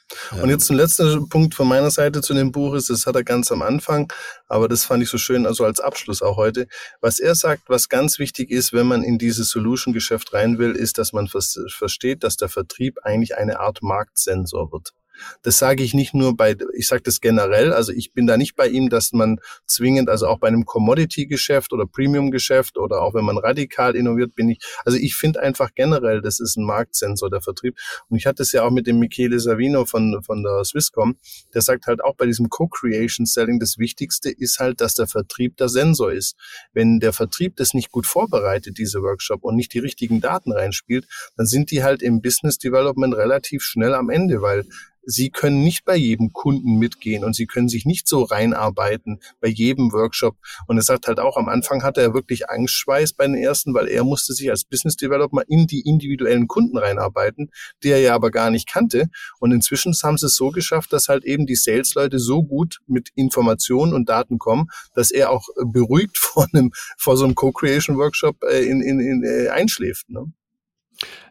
Und 0.41 0.49
jetzt 0.49 0.69
ein 0.69 0.77
letzter 0.77 1.19
Punkt 1.29 1.53
von 1.53 1.67
meiner 1.67 1.91
Seite 1.91 2.21
zu 2.21 2.33
dem 2.33 2.53
Buch 2.53 2.73
ist, 2.73 2.89
das 2.89 3.05
hat 3.05 3.17
er 3.17 3.25
ganz 3.25 3.51
am 3.51 3.61
Anfang, 3.61 4.11
aber 4.47 4.69
das 4.69 4.85
fand 4.85 5.03
ich 5.03 5.09
so 5.09 5.17
schön, 5.17 5.45
also 5.45 5.65
als 5.65 5.81
Abschluss 5.81 6.21
auch 6.21 6.37
heute. 6.37 6.67
Was 7.01 7.19
er 7.19 7.35
sagt, 7.35 7.63
was 7.67 7.89
ganz 7.89 8.17
wichtig 8.17 8.49
ist, 8.49 8.71
wenn 8.71 8.87
man 8.87 9.03
in 9.03 9.17
dieses 9.17 9.49
Solution-Geschäft 9.49 10.33
rein 10.33 10.57
will, 10.57 10.71
ist, 10.71 10.97
dass 10.97 11.11
man 11.11 11.27
versteht, 11.27 12.23
dass 12.23 12.37
der 12.37 12.47
Vertrieb 12.47 12.99
eigentlich 13.03 13.37
eine 13.37 13.59
Art 13.59 13.83
Marktsensor 13.83 14.71
wird. 14.71 14.93
Das 15.41 15.57
sage 15.57 15.83
ich 15.83 15.93
nicht 15.93 16.13
nur 16.13 16.37
bei, 16.37 16.55
ich 16.75 16.87
sage 16.87 17.01
das 17.03 17.21
generell, 17.21 17.73
also 17.73 17.91
ich 17.91 18.13
bin 18.13 18.27
da 18.27 18.37
nicht 18.37 18.55
bei 18.55 18.67
ihm, 18.67 18.89
dass 18.89 19.13
man 19.13 19.39
zwingend, 19.65 20.09
also 20.09 20.27
auch 20.27 20.39
bei 20.39 20.47
einem 20.47 20.65
Commodity-Geschäft 20.65 21.73
oder 21.73 21.85
Premium-Geschäft 21.85 22.77
oder 22.77 23.01
auch 23.01 23.13
wenn 23.13 23.25
man 23.25 23.37
radikal 23.37 23.95
innoviert, 23.95 24.35
bin 24.35 24.49
ich, 24.49 24.59
also 24.85 24.97
ich 24.97 25.15
finde 25.15 25.41
einfach 25.41 25.71
generell, 25.73 26.21
das 26.21 26.39
ist 26.39 26.57
ein 26.57 26.65
Marktsensor, 26.65 27.29
der 27.29 27.41
Vertrieb. 27.41 27.77
Und 28.09 28.17
ich 28.17 28.25
hatte 28.25 28.43
es 28.43 28.51
ja 28.51 28.63
auch 28.63 28.71
mit 28.71 28.87
dem 28.87 28.99
Michele 28.99 29.39
Savino 29.39 29.85
von, 29.85 30.21
von 30.23 30.43
der 30.43 30.63
Swisscom, 30.63 31.17
der 31.53 31.61
sagt 31.61 31.87
halt 31.87 32.03
auch 32.03 32.15
bei 32.15 32.25
diesem 32.25 32.49
Co-Creation-Selling, 32.49 33.59
das 33.59 33.77
Wichtigste 33.77 34.29
ist 34.29 34.59
halt, 34.59 34.81
dass 34.81 34.93
der 34.93 35.07
Vertrieb 35.07 35.57
der 35.57 35.69
Sensor 35.69 36.11
ist. 36.11 36.35
Wenn 36.73 36.99
der 36.99 37.13
Vertrieb 37.13 37.55
das 37.55 37.73
nicht 37.73 37.91
gut 37.91 38.05
vorbereitet, 38.05 38.77
diese 38.77 39.01
Workshop, 39.01 39.43
und 39.47 39.55
nicht 39.55 39.73
die 39.73 39.79
richtigen 39.79 40.21
Daten 40.21 40.51
reinspielt, 40.51 41.07
dann 41.35 41.45
sind 41.45 41.71
die 41.71 41.83
halt 41.83 42.01
im 42.01 42.21
Business 42.21 42.57
Development 42.57 43.15
relativ 43.15 43.63
schnell 43.63 43.93
am 43.93 44.09
Ende, 44.09 44.41
weil 44.41 44.65
Sie 45.09 45.29
können 45.29 45.63
nicht 45.63 45.85
bei 45.85 45.95
jedem 45.95 46.33
Kunden 46.33 46.75
mitgehen 46.75 47.23
und 47.23 47.33
Sie 47.33 47.45
können 47.45 47.69
sich 47.69 47.85
nicht 47.85 48.09
so 48.09 48.23
reinarbeiten 48.23 49.21
bei 49.39 49.47
jedem 49.47 49.93
Workshop. 49.93 50.35
Und 50.67 50.75
er 50.75 50.83
sagt 50.83 51.07
halt 51.07 51.19
auch, 51.19 51.37
am 51.37 51.47
Anfang 51.47 51.81
hatte 51.81 52.01
er 52.01 52.13
wirklich 52.13 52.49
Angstschweiß 52.49 53.13
bei 53.13 53.25
den 53.25 53.35
ersten, 53.35 53.73
weil 53.73 53.87
er 53.87 54.03
musste 54.03 54.33
sich 54.33 54.49
als 54.49 54.65
Business 54.65 54.97
Developer 54.97 55.43
in 55.47 55.65
die 55.65 55.79
individuellen 55.79 56.47
Kunden 56.47 56.77
reinarbeiten, 56.77 57.51
die 57.83 57.89
er 57.89 57.99
ja 57.99 58.15
aber 58.15 58.31
gar 58.31 58.49
nicht 58.49 58.67
kannte. 58.67 59.05
Und 59.39 59.53
inzwischen 59.53 59.93
haben 60.03 60.17
sie 60.17 60.25
es 60.25 60.35
so 60.35 60.49
geschafft, 60.49 60.91
dass 60.91 61.07
halt 61.07 61.23
eben 61.23 61.45
die 61.45 61.55
Sales-Leute 61.55 62.19
so 62.19 62.43
gut 62.43 62.79
mit 62.85 63.09
Informationen 63.15 63.93
und 63.93 64.09
Daten 64.09 64.39
kommen, 64.39 64.67
dass 64.93 65.11
er 65.11 65.31
auch 65.31 65.47
beruhigt 65.65 66.17
vor 66.17 66.47
einem, 66.51 66.71
vor 66.97 67.15
so 67.15 67.23
einem 67.23 67.35
Co-Creation-Workshop 67.35 68.43
äh, 68.43 68.65
in, 68.65 68.81
in, 68.81 68.99
in, 68.99 69.23
äh, 69.23 69.47
einschläft. 69.47 70.09
Ne? 70.09 70.33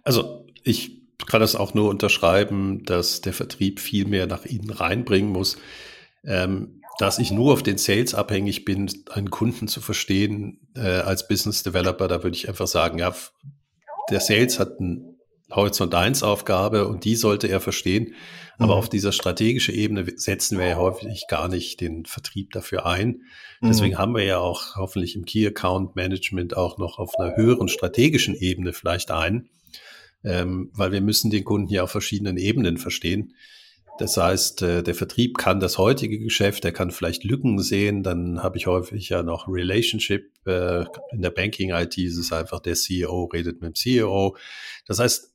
Also 0.02 0.46
ich 0.62 1.05
kann 1.26 1.40
das 1.40 1.56
auch 1.56 1.74
nur 1.74 1.88
unterschreiben, 1.88 2.84
dass 2.84 3.20
der 3.20 3.32
Vertrieb 3.32 3.80
viel 3.80 4.06
mehr 4.06 4.26
nach 4.26 4.44
innen 4.44 4.70
reinbringen 4.70 5.30
muss. 5.30 5.56
Ähm, 6.24 6.82
dass 6.98 7.18
ich 7.18 7.30
nur 7.30 7.52
auf 7.52 7.62
den 7.62 7.78
Sales 7.78 8.14
abhängig 8.14 8.64
bin, 8.64 8.90
einen 9.10 9.30
Kunden 9.30 9.68
zu 9.68 9.80
verstehen 9.80 10.60
äh, 10.74 10.80
als 10.80 11.28
Business 11.28 11.62
Developer, 11.62 12.08
da 12.08 12.22
würde 12.22 12.36
ich 12.36 12.48
einfach 12.48 12.66
sagen, 12.66 12.98
ja, 12.98 13.14
der 14.10 14.20
Sales 14.20 14.58
hat 14.58 14.80
eine 14.80 15.14
Horizont 15.50 15.94
1 15.94 16.22
Aufgabe 16.22 16.88
und 16.88 17.04
die 17.04 17.14
sollte 17.14 17.48
er 17.48 17.60
verstehen. 17.60 18.14
Aber 18.58 18.74
mhm. 18.74 18.78
auf 18.78 18.88
dieser 18.88 19.12
strategischen 19.12 19.74
Ebene 19.74 20.06
setzen 20.16 20.58
wir 20.58 20.66
ja 20.66 20.76
häufig 20.76 21.26
gar 21.28 21.48
nicht 21.48 21.80
den 21.82 22.06
Vertrieb 22.06 22.52
dafür 22.52 22.86
ein. 22.86 23.20
Deswegen 23.62 23.94
mhm. 23.94 23.98
haben 23.98 24.14
wir 24.14 24.24
ja 24.24 24.38
auch 24.38 24.76
hoffentlich 24.76 25.14
im 25.14 25.26
Key 25.26 25.46
Account 25.46 25.94
Management 25.94 26.56
auch 26.56 26.78
noch 26.78 26.98
auf 26.98 27.18
einer 27.18 27.36
höheren 27.36 27.68
strategischen 27.68 28.34
Ebene 28.34 28.72
vielleicht 28.72 29.10
ein 29.10 29.50
ähm, 30.24 30.70
weil 30.74 30.92
wir 30.92 31.00
müssen 31.00 31.30
den 31.30 31.44
Kunden 31.44 31.72
ja 31.72 31.82
auf 31.82 31.90
verschiedenen 31.90 32.36
Ebenen 32.36 32.78
verstehen. 32.78 33.34
Das 33.98 34.16
heißt, 34.16 34.62
äh, 34.62 34.82
der 34.82 34.94
Vertrieb 34.94 35.38
kann 35.38 35.60
das 35.60 35.78
heutige 35.78 36.18
Geschäft, 36.18 36.64
er 36.64 36.72
kann 36.72 36.90
vielleicht 36.90 37.24
Lücken 37.24 37.58
sehen, 37.60 38.02
dann 38.02 38.42
habe 38.42 38.58
ich 38.58 38.66
häufig 38.66 39.08
ja 39.08 39.22
noch 39.22 39.48
Relationship. 39.48 40.30
Äh, 40.44 40.84
in 41.12 41.22
der 41.22 41.30
Banking-IT 41.30 41.96
ist 41.98 42.18
es 42.18 42.32
einfach, 42.32 42.60
der 42.60 42.74
CEO 42.74 43.24
redet 43.24 43.62
mit 43.62 43.68
dem 43.68 43.74
CEO. 43.74 44.36
Das 44.86 44.98
heißt, 44.98 45.32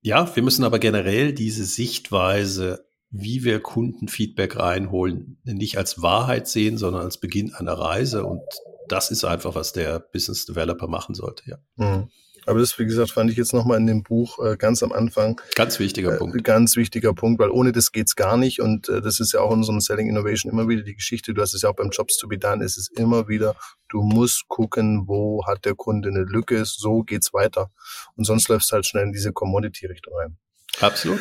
ja, 0.00 0.34
wir 0.34 0.42
müssen 0.42 0.64
aber 0.64 0.78
generell 0.78 1.32
diese 1.32 1.64
Sichtweise, 1.64 2.86
wie 3.10 3.44
wir 3.44 3.60
Kundenfeedback 3.60 4.56
reinholen, 4.56 5.38
nicht 5.44 5.78
als 5.78 6.02
Wahrheit 6.02 6.48
sehen, 6.48 6.78
sondern 6.78 7.02
als 7.02 7.18
Beginn 7.18 7.54
einer 7.54 7.74
Reise. 7.74 8.24
Und 8.24 8.42
das 8.88 9.10
ist 9.10 9.24
einfach, 9.24 9.54
was 9.54 9.72
der 9.72 10.00
Business 10.00 10.46
Developer 10.46 10.88
machen 10.88 11.14
sollte, 11.14 11.44
ja. 11.46 11.58
Mhm. 11.76 12.10
Aber 12.46 12.60
das, 12.60 12.78
wie 12.78 12.84
gesagt, 12.84 13.10
fand 13.10 13.30
ich 13.30 13.36
jetzt 13.36 13.52
nochmal 13.52 13.78
in 13.78 13.86
dem 13.86 14.02
Buch 14.02 14.44
äh, 14.44 14.56
ganz 14.56 14.82
am 14.82 14.92
Anfang. 14.92 15.40
Ganz 15.54 15.78
wichtiger 15.78 16.14
äh, 16.14 16.18
Punkt. 16.18 16.44
Ganz 16.44 16.76
wichtiger 16.76 17.14
Punkt, 17.14 17.40
weil 17.40 17.50
ohne 17.50 17.72
das 17.72 17.92
geht's 17.92 18.16
gar 18.16 18.36
nicht. 18.36 18.60
Und 18.60 18.88
äh, 18.88 19.00
das 19.00 19.20
ist 19.20 19.32
ja 19.32 19.40
auch 19.40 19.52
in 19.52 19.58
unserem 19.58 19.80
Selling 19.80 20.08
Innovation 20.08 20.52
immer 20.52 20.68
wieder 20.68 20.82
die 20.82 20.94
Geschichte. 20.94 21.34
Du 21.34 21.42
hast 21.42 21.54
es 21.54 21.62
ja 21.62 21.70
auch 21.70 21.76
beim 21.76 21.90
Jobs 21.90 22.16
to 22.16 22.28
be 22.28 22.38
done. 22.38 22.64
Es 22.64 22.76
ist 22.76 22.98
immer 22.98 23.28
wieder, 23.28 23.56
du 23.88 24.02
musst 24.02 24.48
gucken, 24.48 25.04
wo 25.06 25.44
hat 25.46 25.64
der 25.64 25.74
Kunde 25.74 26.08
eine 26.08 26.22
Lücke. 26.22 26.64
So 26.64 27.02
geht's 27.02 27.32
weiter. 27.32 27.70
Und 28.16 28.24
sonst 28.24 28.48
läufst 28.48 28.70
du 28.70 28.74
halt 28.74 28.86
schnell 28.86 29.04
in 29.04 29.12
diese 29.12 29.32
Commodity-Richtung 29.32 30.14
rein. 30.16 30.36
Absolut. 30.80 31.20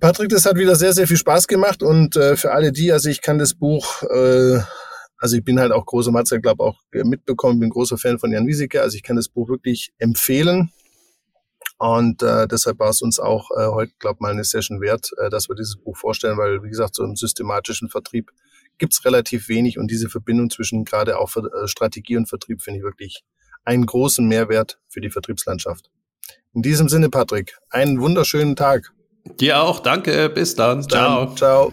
Patrick, 0.00 0.28
das 0.28 0.44
hat 0.44 0.56
wieder 0.56 0.76
sehr, 0.76 0.92
sehr 0.92 1.06
viel 1.06 1.16
Spaß 1.16 1.46
gemacht. 1.46 1.82
Und 1.82 2.16
äh, 2.16 2.36
für 2.36 2.52
alle 2.52 2.72
die, 2.72 2.92
also 2.92 3.08
ich 3.08 3.22
kann 3.22 3.38
das 3.38 3.54
Buch 3.54 4.02
äh, 4.02 4.60
also 5.24 5.38
ich 5.38 5.44
bin 5.44 5.58
halt 5.58 5.72
auch 5.72 5.86
großer 5.86 6.10
Matze, 6.10 6.38
glaube 6.38 6.62
auch 6.62 6.82
mitbekommen, 6.92 7.58
bin 7.58 7.70
großer 7.70 7.96
Fan 7.96 8.18
von 8.18 8.30
Jan 8.30 8.46
Wieseke. 8.46 8.82
Also 8.82 8.96
ich 8.96 9.02
kann 9.02 9.16
das 9.16 9.30
Buch 9.30 9.48
wirklich 9.48 9.94
empfehlen. 9.96 10.70
Und 11.78 12.22
äh, 12.22 12.46
deshalb 12.46 12.78
war 12.78 12.90
es 12.90 13.00
uns 13.00 13.18
auch 13.18 13.50
äh, 13.56 13.68
heute, 13.68 13.94
glaube 13.98 14.18
mal 14.20 14.32
eine 14.32 14.44
Session 14.44 14.82
wert, 14.82 15.12
äh, 15.16 15.30
dass 15.30 15.48
wir 15.48 15.56
dieses 15.56 15.76
Buch 15.76 15.96
vorstellen, 15.96 16.36
weil, 16.36 16.62
wie 16.62 16.68
gesagt, 16.68 16.94
so 16.94 17.04
im 17.04 17.16
systematischen 17.16 17.88
Vertrieb 17.88 18.32
gibt's 18.76 19.06
relativ 19.06 19.48
wenig 19.48 19.78
und 19.78 19.90
diese 19.90 20.10
Verbindung 20.10 20.50
zwischen 20.50 20.84
gerade 20.84 21.18
auch 21.18 21.30
für, 21.30 21.40
äh, 21.40 21.68
Strategie 21.68 22.18
und 22.18 22.28
Vertrieb 22.28 22.60
finde 22.60 22.80
ich 22.80 22.84
wirklich 22.84 23.24
einen 23.64 23.86
großen 23.86 24.28
Mehrwert 24.28 24.78
für 24.88 25.00
die 25.00 25.10
Vertriebslandschaft. 25.10 25.90
In 26.52 26.60
diesem 26.60 26.90
Sinne, 26.90 27.08
Patrick, 27.08 27.56
einen 27.70 27.98
wunderschönen 27.98 28.56
Tag. 28.56 28.92
Dir 29.40 29.62
auch, 29.62 29.80
danke, 29.80 30.28
bis 30.28 30.54
dann. 30.54 30.86
Ciao. 30.86 31.24
Dann, 31.24 31.36
ciao. 31.38 31.72